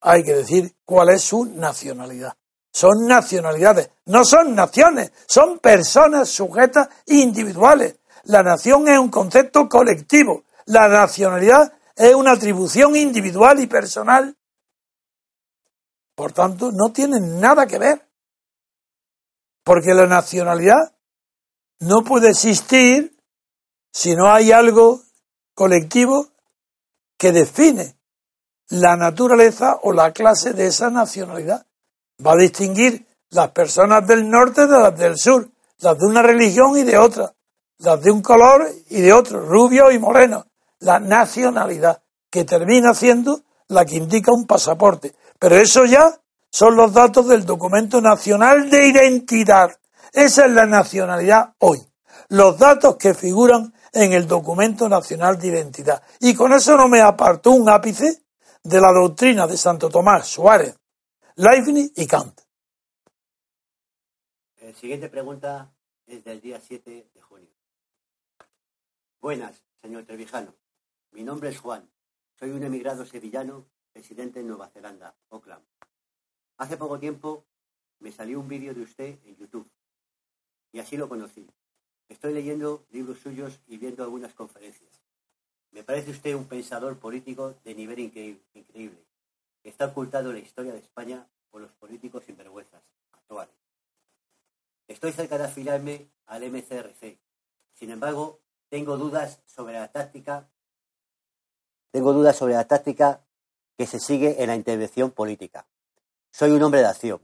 Hay 0.00 0.22
que 0.22 0.34
decir 0.34 0.74
cuál 0.84 1.10
es 1.10 1.22
su 1.22 1.44
nacionalidad. 1.46 2.34
Son 2.72 3.06
nacionalidades, 3.06 3.90
no 4.06 4.24
son 4.24 4.54
naciones, 4.54 5.12
son 5.26 5.60
personas 5.60 6.28
sujetas 6.28 6.88
individuales. 7.06 7.96
La 8.24 8.42
nación 8.42 8.88
es 8.88 8.98
un 8.98 9.10
concepto 9.10 9.68
colectivo, 9.68 10.44
la 10.66 10.88
nacionalidad 10.88 11.72
es 11.94 12.14
una 12.14 12.32
atribución 12.32 12.96
individual 12.96 13.60
y 13.60 13.66
personal. 13.66 14.36
Por 16.14 16.32
tanto, 16.32 16.72
no 16.72 16.92
tienen 16.92 17.40
nada 17.40 17.66
que 17.66 17.78
ver. 17.78 18.08
Porque 19.62 19.94
la 19.94 20.06
nacionalidad 20.06 20.93
no 21.80 22.02
puede 22.02 22.30
existir 22.30 23.16
si 23.92 24.14
no 24.14 24.32
hay 24.32 24.52
algo 24.52 25.02
colectivo 25.54 26.28
que 27.18 27.32
define 27.32 27.96
la 28.68 28.96
naturaleza 28.96 29.78
o 29.82 29.92
la 29.92 30.12
clase 30.12 30.52
de 30.52 30.66
esa 30.66 30.90
nacionalidad. 30.90 31.66
Va 32.24 32.32
a 32.32 32.36
distinguir 32.36 33.06
las 33.30 33.50
personas 33.50 34.06
del 34.06 34.28
norte 34.28 34.66
de 34.66 34.78
las 34.78 34.96
del 34.98 35.18
sur, 35.18 35.48
las 35.78 35.98
de 35.98 36.06
una 36.06 36.22
religión 36.22 36.76
y 36.76 36.82
de 36.82 36.96
otra, 36.96 37.34
las 37.78 38.00
de 38.00 38.10
un 38.10 38.22
color 38.22 38.68
y 38.88 39.00
de 39.00 39.12
otro, 39.12 39.40
rubio 39.40 39.90
y 39.90 39.98
moreno. 39.98 40.46
La 40.80 40.98
nacionalidad, 40.98 42.02
que 42.30 42.44
termina 42.44 42.94
siendo 42.94 43.42
la 43.68 43.84
que 43.84 43.96
indica 43.96 44.32
un 44.32 44.46
pasaporte. 44.46 45.14
Pero 45.38 45.56
eso 45.56 45.84
ya 45.84 46.20
son 46.50 46.76
los 46.76 46.92
datos 46.92 47.28
del 47.28 47.44
documento 47.44 48.00
nacional 48.00 48.70
de 48.70 48.88
identidad. 48.88 49.76
Esa 50.14 50.46
es 50.46 50.52
la 50.52 50.64
nacionalidad 50.64 51.56
hoy. 51.58 51.80
Los 52.28 52.56
datos 52.56 52.96
que 52.96 53.14
figuran 53.14 53.74
en 53.92 54.12
el 54.12 54.28
documento 54.28 54.88
nacional 54.88 55.40
de 55.40 55.48
identidad. 55.48 56.04
Y 56.20 56.36
con 56.36 56.52
eso 56.52 56.76
no 56.76 56.86
me 56.86 57.00
apartó 57.00 57.50
un 57.50 57.68
ápice 57.68 58.24
de 58.62 58.80
la 58.80 58.92
doctrina 58.92 59.48
de 59.48 59.56
Santo 59.56 59.90
Tomás, 59.90 60.28
Suárez, 60.28 60.78
Leibniz 61.34 61.90
y 61.96 62.06
Kant. 62.06 62.40
La 64.62 64.72
siguiente 64.72 65.08
pregunta 65.08 65.74
es 66.06 66.22
del 66.22 66.40
día 66.40 66.60
7 66.60 67.10
de 67.12 67.20
junio. 67.20 67.50
Buenas, 69.20 69.64
señor 69.82 70.04
Trevijano. 70.04 70.54
Mi 71.10 71.24
nombre 71.24 71.48
es 71.48 71.58
Juan. 71.58 71.90
Soy 72.38 72.50
un 72.50 72.62
emigrado 72.62 73.04
sevillano, 73.04 73.66
residente 73.92 74.38
en 74.38 74.46
Nueva 74.46 74.68
Zelanda, 74.68 75.16
Auckland. 75.30 75.64
Hace 76.58 76.76
poco 76.76 77.00
tiempo 77.00 77.46
me 77.98 78.12
salió 78.12 78.38
un 78.38 78.46
vídeo 78.46 78.72
de 78.74 78.82
usted 78.82 79.18
en 79.24 79.36
YouTube 79.36 79.68
y 80.74 80.80
así 80.80 80.96
lo 80.96 81.08
conocí. 81.08 81.46
Estoy 82.08 82.34
leyendo 82.34 82.84
libros 82.90 83.20
suyos 83.20 83.60
y 83.68 83.78
viendo 83.78 84.02
algunas 84.02 84.34
conferencias. 84.34 84.90
Me 85.70 85.84
parece 85.84 86.10
usted 86.10 86.34
un 86.34 86.46
pensador 86.46 86.98
político 86.98 87.54
de 87.64 87.74
nivel 87.76 88.00
increíble. 88.00 88.98
Está 89.62 89.86
ocultado 89.86 90.30
en 90.30 90.36
la 90.36 90.42
historia 90.42 90.72
de 90.72 90.80
España 90.80 91.26
por 91.50 91.60
los 91.60 91.70
políticos 91.72 92.24
sinvergüenzas 92.24 92.82
actuales. 93.12 93.54
Estoy 94.88 95.12
cerca 95.12 95.38
de 95.38 95.44
afiliarme 95.44 96.08
al 96.26 96.42
MCRC. 96.50 97.18
Sin 97.72 97.90
embargo, 97.90 98.40
tengo 98.68 98.96
dudas 98.96 99.40
sobre 99.46 99.74
la 99.74 99.92
táctica. 99.92 100.48
Tengo 101.92 102.12
dudas 102.12 102.36
sobre 102.36 102.54
la 102.54 102.66
táctica 102.66 103.24
que 103.78 103.86
se 103.86 104.00
sigue 104.00 104.42
en 104.42 104.48
la 104.48 104.56
intervención 104.56 105.12
política. 105.12 105.66
Soy 106.32 106.50
un 106.50 106.62
hombre 106.64 106.80
de 106.80 106.86
acción. 106.86 107.20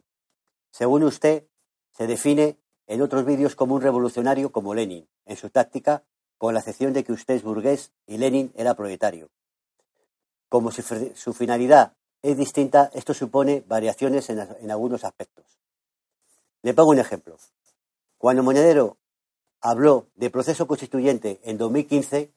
Según 0.70 1.02
usted, 1.02 1.48
se 1.90 2.06
define 2.06 2.59
en 2.90 3.02
otros 3.02 3.24
vídeos 3.24 3.54
como 3.54 3.76
un 3.76 3.82
revolucionario 3.82 4.50
como 4.50 4.74
Lenin, 4.74 5.08
en 5.24 5.36
su 5.36 5.48
táctica, 5.48 6.02
con 6.38 6.54
la 6.54 6.58
excepción 6.58 6.92
de 6.92 7.04
que 7.04 7.12
usted 7.12 7.34
es 7.34 7.44
burgués 7.44 7.92
y 8.04 8.18
Lenin 8.18 8.52
era 8.56 8.74
proletario. 8.74 9.30
Como 10.48 10.72
su, 10.72 11.32
finalidad 11.32 11.92
es 12.20 12.36
distinta, 12.36 12.90
esto 12.92 13.14
supone 13.14 13.62
variaciones 13.68 14.28
en, 14.28 14.40
en 14.40 14.70
algunos 14.72 15.04
aspectos. 15.04 15.60
Le 16.62 16.74
pongo 16.74 16.90
un 16.90 16.98
ejemplo. 16.98 17.36
Cuando 18.18 18.42
Monedero 18.42 18.96
habló 19.60 20.08
de 20.16 20.30
proceso 20.30 20.66
constituyente 20.66 21.40
en 21.44 21.58
2015, 21.58 22.32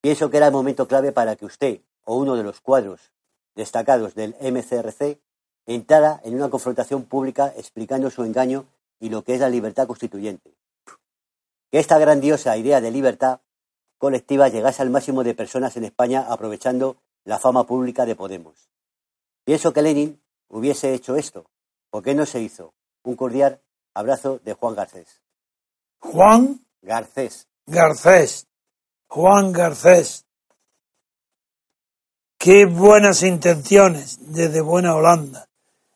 pienso 0.00 0.30
que 0.30 0.38
era 0.38 0.48
el 0.48 0.52
momento 0.52 0.88
clave 0.88 1.12
para 1.12 1.36
que 1.36 1.44
usted 1.44 1.80
o 2.02 2.16
uno 2.16 2.34
de 2.34 2.42
los 2.42 2.60
cuadros 2.60 3.12
destacados 3.54 4.16
del 4.16 4.34
MCRC 4.40 5.20
entrara 5.64 6.20
en 6.24 6.34
una 6.34 6.50
confrontación 6.50 7.04
pública 7.04 7.52
explicando 7.56 8.10
su 8.10 8.24
engaño 8.24 8.66
y 9.00 9.08
lo 9.08 9.22
que 9.22 9.34
es 9.34 9.40
la 9.40 9.48
libertad 9.48 9.86
constituyente. 9.86 10.54
Que 11.70 11.78
esta 11.78 11.98
grandiosa 11.98 12.56
idea 12.56 12.80
de 12.80 12.90
libertad 12.90 13.40
colectiva 13.98 14.48
llegase 14.48 14.82
al 14.82 14.90
máximo 14.90 15.24
de 15.24 15.34
personas 15.34 15.76
en 15.76 15.84
España 15.84 16.26
aprovechando 16.28 16.96
la 17.24 17.38
fama 17.38 17.64
pública 17.64 18.06
de 18.06 18.14
Podemos. 18.14 18.68
Pienso 19.44 19.72
que 19.72 19.82
Lenin 19.82 20.20
hubiese 20.48 20.94
hecho 20.94 21.16
esto. 21.16 21.50
¿Por 21.90 22.02
qué 22.02 22.14
no 22.14 22.26
se 22.26 22.40
hizo? 22.40 22.74
Un 23.02 23.16
cordial 23.16 23.60
abrazo 23.94 24.38
de 24.44 24.54
Juan 24.54 24.74
Garcés. 24.74 25.22
Juan 25.98 26.60
Garcés. 26.82 27.48
Garcés. 27.66 28.46
Juan 29.08 29.52
Garcés. 29.52 30.24
qué 32.38 32.66
buenas 32.66 33.22
intenciones 33.22 34.18
desde 34.32 34.60
Buena 34.60 34.94
Holanda 34.94 35.48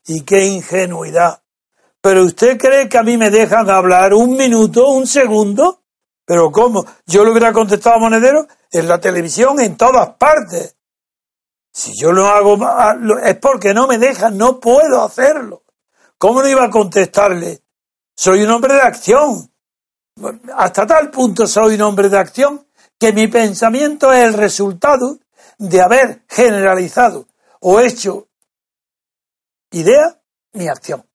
y 0.07 0.23
qué 0.23 0.47
ingenuidad. 0.47 1.43
Pero 2.01 2.25
usted 2.25 2.59
cree 2.59 2.89
que 2.89 2.99
a 2.99 3.03
mí 3.03 3.17
me 3.17 3.31
dejan 3.31 3.69
hablar 3.69 4.15
un 4.15 4.37
minuto, 4.37 4.89
un 4.89 5.07
segundo? 5.07 5.83
Pero 6.25 6.51
¿cómo? 6.51 6.87
Yo 7.07 7.25
le 7.25 7.31
hubiera 7.31 7.53
contestado 7.53 7.97
a 7.97 7.99
Monedero 7.99 8.47
en 8.71 8.89
la 8.89 9.01
televisión, 9.01 9.61
en 9.61 9.77
todas 9.77 10.11
partes. 10.15 10.77
Si 11.73 11.93
yo 12.01 12.13
lo 12.13 12.27
hago 12.27 12.59
es 13.23 13.37
porque 13.37 13.75
no 13.75 13.87
me 13.87 13.99
dejan, 13.99 14.37
no 14.37 14.59
puedo 14.59 15.03
hacerlo. 15.03 15.65
¿Cómo 16.19 16.43
no 16.43 16.49
iba 16.49 16.65
a 16.65 16.71
contestarle? 16.71 17.63
Soy 18.17 18.43
un 18.43 18.51
hombre 18.51 18.75
de 18.75 18.81
acción. 18.81 19.53
Hasta 20.57 20.87
tal 20.87 21.11
punto 21.11 21.47
soy 21.47 21.75
un 21.75 21.83
hombre 21.83 22.09
de 22.09 22.19
acción 22.19 22.67
que 22.99 23.13
mi 23.13 23.29
pensamiento 23.29 24.13
es 24.13 24.25
el 24.25 24.35
resultado 24.35 25.19
de 25.59 25.81
haber 25.81 26.23
generalizado 26.29 27.27
o 27.61 27.81
hecho 27.81 28.29
idea 29.71 30.21
mi 30.53 30.69
acción. 30.69 31.10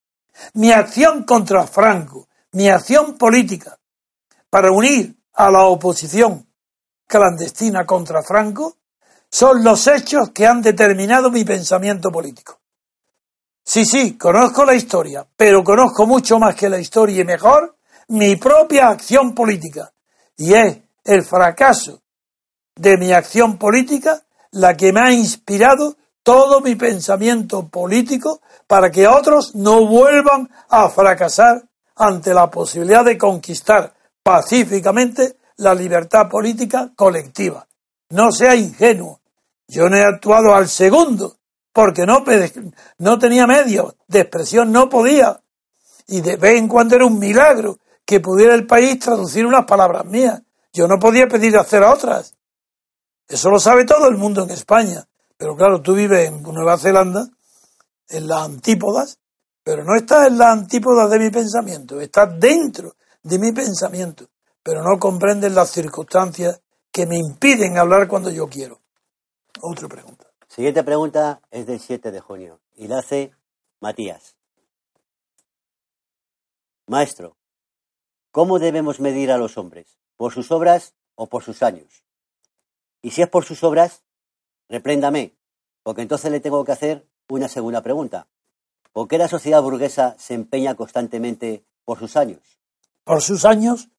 Mi 0.53 0.71
acción 0.71 1.23
contra 1.23 1.65
Franco, 1.67 2.27
mi 2.51 2.69
acción 2.69 3.17
política 3.17 3.77
para 4.49 4.71
unir 4.71 5.15
a 5.33 5.51
la 5.51 5.65
oposición 5.65 6.47
clandestina 7.07 7.85
contra 7.85 8.23
Franco 8.23 8.77
son 9.29 9.63
los 9.63 9.87
hechos 9.87 10.31
que 10.31 10.47
han 10.47 10.61
determinado 10.61 11.29
mi 11.29 11.43
pensamiento 11.43 12.09
político. 12.09 12.59
Sí, 13.63 13.83
sí, 13.83 14.17
conozco 14.17 14.63
la 14.63 14.75
historia, 14.75 15.27
pero 15.35 15.63
conozco 15.63 16.05
mucho 16.05 16.39
más 16.39 16.55
que 16.55 16.69
la 16.69 16.79
historia 16.79 17.21
y 17.21 17.25
mejor 17.25 17.75
mi 18.09 18.35
propia 18.35 18.89
acción 18.89 19.33
política. 19.33 19.91
Y 20.37 20.53
es 20.53 20.77
el 21.03 21.23
fracaso 21.23 22.01
de 22.75 22.97
mi 22.97 23.11
acción 23.11 23.57
política 23.57 24.23
la 24.51 24.77
que 24.77 24.93
me 24.93 25.01
ha 25.01 25.11
inspirado 25.11 25.97
todo 26.23 26.61
mi 26.61 26.75
pensamiento 26.75 27.67
político 27.67 28.41
para 28.67 28.91
que 28.91 29.07
otros 29.07 29.55
no 29.55 29.85
vuelvan 29.85 30.49
a 30.69 30.89
fracasar 30.89 31.63
ante 31.95 32.33
la 32.33 32.49
posibilidad 32.49 33.05
de 33.05 33.17
conquistar 33.17 33.93
pacíficamente 34.23 35.37
la 35.57 35.73
libertad 35.73 36.27
política 36.29 36.91
colectiva. 36.95 37.67
No 38.09 38.31
sea 38.31 38.55
ingenuo. 38.55 39.21
Yo 39.67 39.89
no 39.89 39.97
he 39.97 40.03
actuado 40.03 40.53
al 40.53 40.67
segundo, 40.67 41.37
porque 41.73 42.05
no, 42.05 42.23
no 42.99 43.19
tenía 43.19 43.47
medios 43.47 43.95
de 44.07 44.21
expresión, 44.21 44.71
no 44.71 44.89
podía. 44.89 45.41
Y 46.07 46.21
de 46.21 46.37
vez 46.37 46.57
en 46.57 46.67
cuando 46.67 46.95
era 46.95 47.05
un 47.05 47.17
milagro 47.17 47.79
que 48.05 48.19
pudiera 48.19 48.53
el 48.53 48.67
país 48.67 48.99
traducir 48.99 49.45
unas 49.45 49.65
palabras 49.65 50.05
mías. 50.05 50.41
Yo 50.71 50.87
no 50.87 50.99
podía 50.99 51.27
pedir 51.27 51.57
hacer 51.57 51.83
otras. 51.83 52.35
Eso 53.27 53.49
lo 53.49 53.59
sabe 53.59 53.85
todo 53.85 54.07
el 54.07 54.17
mundo 54.17 54.43
en 54.43 54.51
España. 54.51 55.07
Pero 55.37 55.55
claro, 55.55 55.81
tú 55.81 55.95
vives 55.95 56.27
en 56.27 56.43
Nueva 56.43 56.77
Zelanda, 56.77 57.27
en 58.09 58.27
las 58.27 58.41
antípodas, 58.43 59.19
pero 59.63 59.83
no 59.83 59.95
estás 59.95 60.27
en 60.27 60.37
las 60.37 60.49
antípodas 60.49 61.09
de 61.09 61.19
mi 61.19 61.29
pensamiento, 61.29 61.99
estás 61.99 62.39
dentro 62.39 62.95
de 63.23 63.39
mi 63.39 63.51
pensamiento, 63.51 64.27
pero 64.61 64.83
no 64.83 64.99
comprendes 64.99 65.51
las 65.51 65.71
circunstancias 65.71 66.61
que 66.91 67.05
me 67.05 67.17
impiden 67.17 67.77
hablar 67.77 68.07
cuando 68.07 68.29
yo 68.29 68.47
quiero. 68.47 68.81
Otra 69.61 69.87
pregunta. 69.87 70.31
Siguiente 70.47 70.83
pregunta 70.83 71.41
es 71.51 71.65
del 71.65 71.79
7 71.79 72.11
de 72.11 72.19
junio 72.19 72.61
y 72.75 72.87
la 72.87 72.99
hace 72.99 73.31
Matías. 73.81 74.35
Maestro, 76.87 77.35
¿cómo 78.31 78.59
debemos 78.59 78.99
medir 78.99 79.31
a 79.31 79.37
los 79.37 79.57
hombres? 79.57 79.97
¿Por 80.15 80.31
sus 80.31 80.51
obras 80.51 80.93
o 81.15 81.27
por 81.27 81.43
sus 81.43 81.63
años? 81.63 82.03
Y 83.01 83.11
si 83.11 83.21
es 83.23 83.29
por 83.29 83.43
sus 83.43 83.63
obras, 83.63 84.03
repréndame, 84.69 85.35
porque 85.83 86.03
entonces 86.03 86.31
le 86.31 86.39
tengo 86.39 86.63
que 86.63 86.71
hacer 86.71 87.07
una 87.29 87.47
segunda 87.47 87.81
pregunta. 87.81 88.27
¿Por 88.91 89.07
qué 89.07 89.17
la 89.17 89.27
sociedad 89.27 89.61
burguesa 89.61 90.15
se 90.17 90.33
empeña 90.33 90.75
constantemente 90.75 91.65
por 91.83 91.99
sus 91.99 92.15
años? 92.15 92.39
¿Por 93.03 93.21
sus 93.21 93.45
años? 93.45 93.89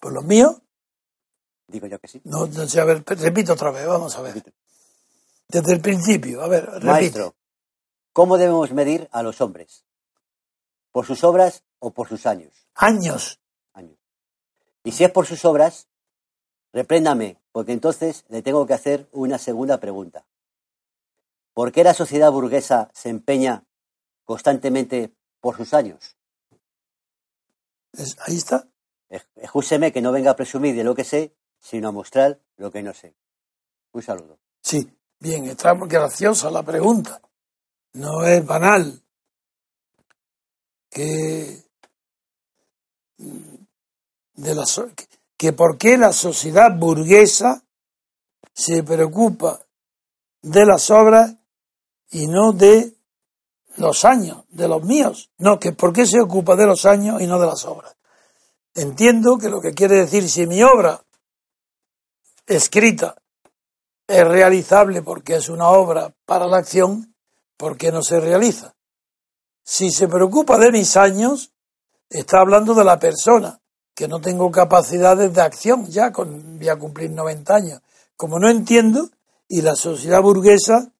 ¿Por 0.00 0.12
los 0.12 0.24
míos? 0.24 0.62
Digo 1.68 1.86
yo 1.86 1.98
que 1.98 2.08
sí. 2.08 2.20
No, 2.24 2.46
no 2.46 2.66
sé, 2.66 2.80
a 2.80 2.84
ver, 2.84 3.04
repito 3.06 3.52
otra 3.52 3.70
vez, 3.70 3.86
vamos 3.86 4.16
a 4.16 4.22
ver. 4.22 4.42
Desde 5.48 5.72
el 5.72 5.80
principio, 5.80 6.42
a 6.42 6.48
ver, 6.48 6.64
repite. 6.64 6.86
Maestro, 6.86 7.34
¿cómo 8.12 8.38
debemos 8.38 8.72
medir 8.72 9.08
a 9.12 9.22
los 9.22 9.40
hombres? 9.40 9.84
¿Por 10.92 11.06
sus 11.06 11.24
obras 11.24 11.64
o 11.78 11.90
por 11.90 12.08
sus 12.08 12.26
años? 12.26 12.66
Años. 12.74 13.40
Años. 13.74 13.98
Y 14.84 14.92
si 14.92 15.04
es 15.04 15.10
por 15.10 15.26
sus 15.26 15.44
obras, 15.44 15.88
repréndame, 16.72 17.38
porque 17.52 17.72
entonces 17.72 18.24
le 18.28 18.42
tengo 18.42 18.66
que 18.66 18.74
hacer 18.74 19.08
una 19.12 19.38
segunda 19.38 19.78
pregunta. 19.78 20.24
¿Por 21.54 21.72
qué 21.72 21.84
la 21.84 21.94
sociedad 21.94 22.30
burguesa 22.30 22.90
se 22.94 23.08
empeña 23.08 23.64
constantemente 24.24 25.12
por 25.40 25.56
sus 25.56 25.74
años? 25.74 26.16
ahí 28.26 28.36
está. 28.36 28.66
Escúcheme 29.36 29.92
que 29.92 30.00
no 30.00 30.12
venga 30.12 30.30
a 30.30 30.36
presumir 30.36 30.74
de 30.74 30.84
lo 30.84 30.94
que 30.94 31.04
sé, 31.04 31.34
sino 31.60 31.88
a 31.88 31.92
mostrar 31.92 32.40
lo 32.56 32.70
que 32.70 32.82
no 32.82 32.94
sé. 32.94 33.14
Un 33.92 34.02
saludo. 34.02 34.38
Sí. 34.62 34.90
Bien, 35.22 35.44
está 35.44 35.74
graciosa 35.74 36.50
la 36.50 36.64
pregunta. 36.64 37.20
No 37.92 38.24
es 38.24 38.44
banal. 38.44 39.00
Que, 40.90 41.62
de 44.34 44.54
la, 44.54 44.64
que 45.36 45.52
por 45.52 45.78
qué 45.78 45.96
la 45.96 46.12
sociedad 46.12 46.76
burguesa 46.76 47.62
se 48.52 48.82
preocupa 48.82 49.64
de 50.42 50.66
las 50.66 50.90
obras 50.90 51.36
y 52.12 52.28
no 52.28 52.52
de 52.52 52.94
los 53.76 54.04
años, 54.04 54.44
de 54.50 54.68
los 54.68 54.84
míos. 54.84 55.30
No, 55.38 55.58
que 55.58 55.72
por 55.72 55.92
qué 55.92 56.06
se 56.06 56.20
ocupa 56.20 56.54
de 56.54 56.66
los 56.66 56.84
años 56.84 57.20
y 57.20 57.26
no 57.26 57.40
de 57.40 57.46
las 57.46 57.64
obras. 57.64 57.96
Entiendo 58.74 59.38
que 59.38 59.48
lo 59.48 59.60
que 59.60 59.74
quiere 59.74 59.96
decir, 59.96 60.28
si 60.28 60.46
mi 60.46 60.62
obra 60.62 61.02
escrita 62.46 63.16
es 64.06 64.26
realizable 64.26 65.02
porque 65.02 65.36
es 65.36 65.48
una 65.48 65.68
obra 65.68 66.14
para 66.26 66.46
la 66.46 66.58
acción, 66.58 67.14
¿por 67.56 67.76
qué 67.76 67.90
no 67.90 68.02
se 68.02 68.20
realiza? 68.20 68.74
Si 69.64 69.90
se 69.90 70.08
preocupa 70.08 70.58
de 70.58 70.70
mis 70.70 70.96
años, 70.96 71.52
está 72.10 72.40
hablando 72.40 72.74
de 72.74 72.84
la 72.84 72.98
persona, 72.98 73.60
que 73.94 74.08
no 74.08 74.20
tengo 74.20 74.50
capacidades 74.50 75.32
de 75.32 75.40
acción 75.40 75.86
ya, 75.86 76.10
voy 76.10 76.68
a 76.68 76.76
cumplir 76.76 77.10
90 77.10 77.54
años. 77.54 77.80
Como 78.16 78.38
no 78.38 78.50
entiendo, 78.50 79.10
y 79.48 79.62
la 79.62 79.76
sociedad 79.76 80.20
burguesa, 80.22 80.92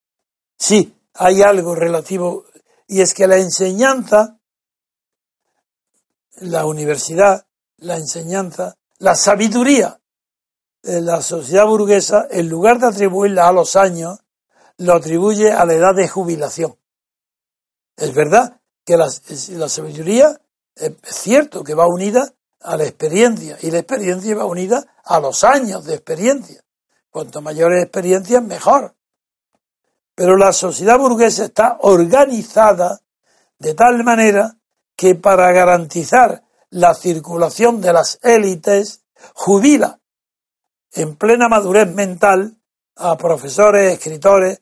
sí, 0.59 0.95
hay 1.15 1.43
algo 1.43 1.75
relativo, 1.75 2.45
y 2.87 3.01
es 3.01 3.15
que 3.15 3.27
la 3.27 3.37
enseñanza, 3.37 4.39
la 6.37 6.67
universidad, 6.67 7.47
la 7.79 7.97
enseñanza, 7.97 8.77
la 8.99 9.15
sabiduría 9.15 9.99
la 10.83 11.23
sociedad 11.23 11.67
burguesa, 11.67 12.27
en 12.31 12.49
lugar 12.49 12.79
de 12.79 12.89
atribuirla 12.89 13.49
a 13.49 13.53
los 13.53 13.77
años, 13.77 14.19
lo 14.79 14.95
atribuye 14.95 15.53
a 15.53 15.65
la 15.65 15.75
edad 15.75 15.95
de 15.95 16.09
jubilación. 16.09 16.77
Es 17.97 18.13
verdad 18.15 18.61
que 18.85 18.97
la, 18.97 19.09
sabiduría 19.69 20.41
es 20.75 20.97
cierto 21.05 21.63
que 21.63 21.75
va 21.75 21.87
unida 21.87 22.33
a 22.61 22.77
la 22.77 22.85
experiencia 22.85 23.59
y 23.61 23.71
la 23.71 23.79
experiencia 23.79 24.35
va 24.35 24.45
unida 24.45 24.85
a 25.05 25.21
los 25.21 25.45
años 25.45 25.85
de 25.85 25.95
experiencia. 25.95 26.65
Cuanto 27.11 27.43
mayores 27.43 27.83
experiencias, 27.83 28.43
mejor. 28.43 28.95
Pero 30.15 30.37
la 30.37 30.53
sociedad 30.53 30.99
burguesa 30.99 31.45
está 31.45 31.79
organizada 31.81 33.01
de 33.59 33.75
tal 33.75 34.05
manera 34.05 34.57
que 34.97 35.15
para 35.15 35.51
garantizar 35.53 36.43
la 36.71 36.95
circulación 36.95 37.81
de 37.81 37.93
las 37.93 38.19
élites 38.23 39.03
jubila 39.35 39.99
en 40.93 41.17
plena 41.17 41.49
madurez 41.49 41.93
mental 41.93 42.57
a 42.97 43.17
profesores, 43.17 43.95
escritores 43.95 44.61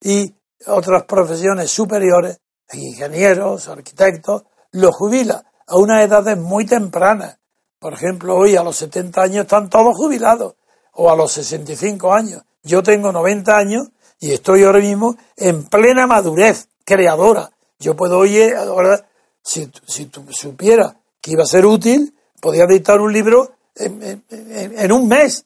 y 0.00 0.34
otras 0.66 1.04
profesiones 1.04 1.70
superiores, 1.70 2.40
ingenieros, 2.72 3.68
arquitectos, 3.68 4.44
los 4.72 4.94
jubila 4.94 5.44
a 5.66 5.76
unas 5.76 6.04
edades 6.04 6.36
muy 6.36 6.66
tempranas. 6.66 7.38
Por 7.78 7.94
ejemplo, 7.94 8.36
hoy 8.36 8.56
a 8.56 8.62
los 8.62 8.76
70 8.76 9.22
años 9.22 9.44
están 9.44 9.70
todos 9.70 9.96
jubilados, 9.96 10.56
o 10.92 11.10
a 11.10 11.16
los 11.16 11.32
65 11.32 12.12
años. 12.12 12.42
Yo 12.62 12.82
tengo 12.82 13.12
90 13.12 13.56
años 13.56 13.88
y 14.18 14.32
estoy 14.32 14.64
ahora 14.64 14.80
mismo 14.80 15.16
en 15.36 15.64
plena 15.64 16.06
madurez 16.06 16.68
creadora. 16.84 17.50
Yo 17.78 17.94
puedo 17.94 18.18
hoy, 18.18 18.40
ahora, 18.52 19.06
si, 19.42 19.70
si 19.86 20.10
supiera 20.30 20.96
que 21.20 21.32
iba 21.32 21.42
a 21.42 21.46
ser 21.46 21.66
útil, 21.66 22.14
podría 22.40 22.66
dictar 22.66 23.00
un 23.00 23.12
libro 23.12 23.52
en, 23.74 24.92
un 24.92 25.08
mes. 25.08 25.44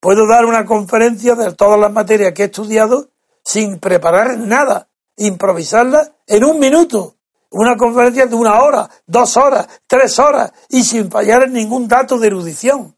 Puedo 0.00 0.26
dar 0.26 0.44
una 0.44 0.64
conferencia 0.64 1.34
de 1.34 1.52
todas 1.54 1.78
las 1.78 1.92
materias 1.92 2.32
que 2.32 2.42
he 2.42 2.46
estudiado 2.46 3.10
sin 3.44 3.78
preparar 3.78 4.38
nada, 4.38 4.88
improvisarla 5.16 6.16
en 6.26 6.44
un 6.44 6.58
minuto. 6.58 7.16
Una 7.50 7.76
conferencia 7.76 8.26
de 8.26 8.34
una 8.34 8.62
hora, 8.62 8.88
dos 9.06 9.36
horas, 9.36 9.68
tres 9.86 10.18
horas 10.18 10.52
y 10.70 10.82
sin 10.82 11.10
fallar 11.10 11.42
en 11.44 11.52
ningún 11.52 11.86
dato 11.86 12.18
de 12.18 12.28
erudición. 12.28 12.96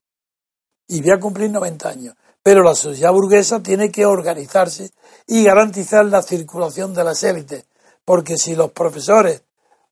Y 0.86 1.02
voy 1.02 1.10
a 1.10 1.18
cumplir 1.18 1.50
90 1.50 1.88
años. 1.88 2.14
Pero 2.44 2.62
la 2.62 2.74
sociedad 2.74 3.10
burguesa 3.10 3.62
tiene 3.62 3.90
que 3.90 4.04
organizarse 4.04 4.90
y 5.26 5.44
garantizar 5.44 6.04
la 6.04 6.22
circulación 6.22 6.92
de 6.92 7.02
las 7.02 7.22
élites, 7.24 7.64
porque 8.04 8.36
si 8.36 8.54
los 8.54 8.70
profesores, 8.70 9.42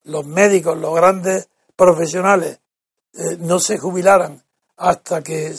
los 0.05 0.27
médicos, 0.27 0.77
los 0.77 0.95
grandes 0.95 1.49
profesionales 1.75 2.61
eh, 3.15 3.39
no 3.41 3.59
se 3.59 3.79
jubilaran 3.79 4.45
hasta 4.77 5.23
que 5.23 5.57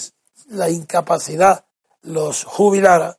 la 0.49 0.69
incapacidad 0.69 1.65
los 2.03 2.43
jubilara, 2.43 3.17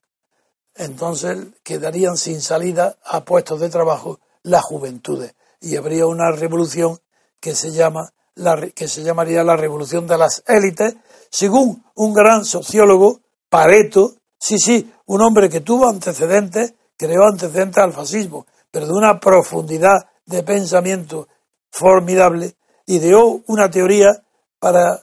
entonces 0.76 1.38
quedarían 1.64 2.16
sin 2.16 2.40
salida 2.40 2.96
a 3.04 3.24
puestos 3.24 3.58
de 3.58 3.70
trabajo 3.70 4.20
las 4.44 4.62
juventudes. 4.62 5.34
Y 5.60 5.74
habría 5.74 6.06
una 6.06 6.30
revolución 6.30 7.00
que 7.40 7.56
se 7.56 7.72
llama 7.72 8.12
la, 8.36 8.68
que 8.68 8.86
se 8.86 9.02
llamaría 9.02 9.42
la 9.42 9.56
revolución 9.56 10.06
de 10.06 10.16
las 10.16 10.44
élites, 10.46 10.94
según 11.28 11.84
un 11.96 12.14
gran 12.14 12.44
sociólogo, 12.44 13.23
Pareto, 13.54 14.16
sí, 14.36 14.58
sí, 14.58 14.92
un 15.06 15.22
hombre 15.22 15.48
que 15.48 15.60
tuvo 15.60 15.88
antecedentes, 15.88 16.74
creó 16.96 17.22
antecedentes 17.30 17.84
al 17.84 17.92
fascismo, 17.92 18.46
pero 18.68 18.84
de 18.84 18.92
una 18.92 19.20
profundidad 19.20 20.08
de 20.26 20.42
pensamiento 20.42 21.28
formidable, 21.70 22.56
ideó 22.86 23.42
una 23.46 23.70
teoría 23.70 24.10
para, 24.58 25.00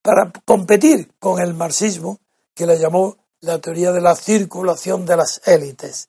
para 0.00 0.32
competir 0.46 1.12
con 1.18 1.38
el 1.38 1.52
marxismo, 1.52 2.18
que 2.54 2.66
le 2.66 2.78
llamó 2.78 3.18
la 3.40 3.58
teoría 3.58 3.92
de 3.92 4.00
la 4.00 4.16
circulación 4.16 5.04
de 5.04 5.16
las 5.18 5.42
élites. 5.44 6.08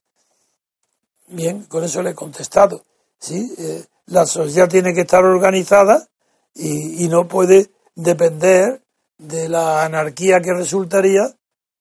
Bien, 1.28 1.64
con 1.64 1.84
eso 1.84 2.02
le 2.02 2.12
he 2.12 2.16
contestado. 2.16 2.86
¿sí? 3.20 3.54
Eh, 3.58 3.84
la 4.06 4.26
sociedad 4.26 4.70
tiene 4.70 4.94
que 4.94 5.02
estar 5.02 5.26
organizada 5.26 6.08
y, 6.56 7.10
no 7.10 7.28
puede 7.28 7.72
depender 7.94 8.83
de 9.24 9.48
la 9.48 9.86
anarquía 9.86 10.42
que 10.42 10.54
resultaría 10.54 11.34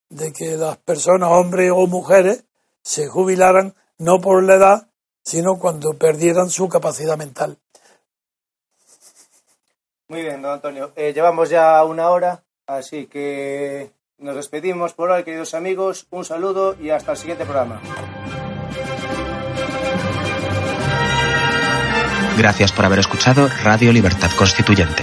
de 0.08 0.32
que 0.32 0.56
las 0.56 0.76
personas, 0.78 1.30
hombres 1.32 1.70
o 1.74 1.86
mujeres, 1.86 2.44
se 2.82 3.08
jubilaran 3.08 3.74
no 3.98 4.20
por 4.20 4.42
la 4.44 4.54
edad, 4.54 4.88
sino 5.24 5.58
cuando 5.58 5.94
perdieran 5.94 6.50
su 6.50 6.68
capacidad 6.68 7.16
mental. 7.16 7.58
Muy 10.08 10.22
bien, 10.22 10.42
don 10.42 10.52
Antonio. 10.52 10.92
Eh, 10.94 11.12
llevamos 11.12 11.48
ya 11.48 11.82
una 11.84 12.10
hora, 12.10 12.42
así 12.66 13.06
que 13.06 13.90
nos 14.18 14.36
despedimos 14.36 14.92
por 14.92 15.10
hoy, 15.10 15.24
queridos 15.24 15.54
amigos. 15.54 16.06
Un 16.10 16.24
saludo 16.24 16.76
y 16.80 16.90
hasta 16.90 17.12
el 17.12 17.18
siguiente 17.18 17.44
programa. 17.44 17.80
Gracias 22.36 22.72
por 22.72 22.84
haber 22.84 23.00
escuchado 23.00 23.48
Radio 23.62 23.92
Libertad 23.92 24.30
Constituyente. 24.36 25.02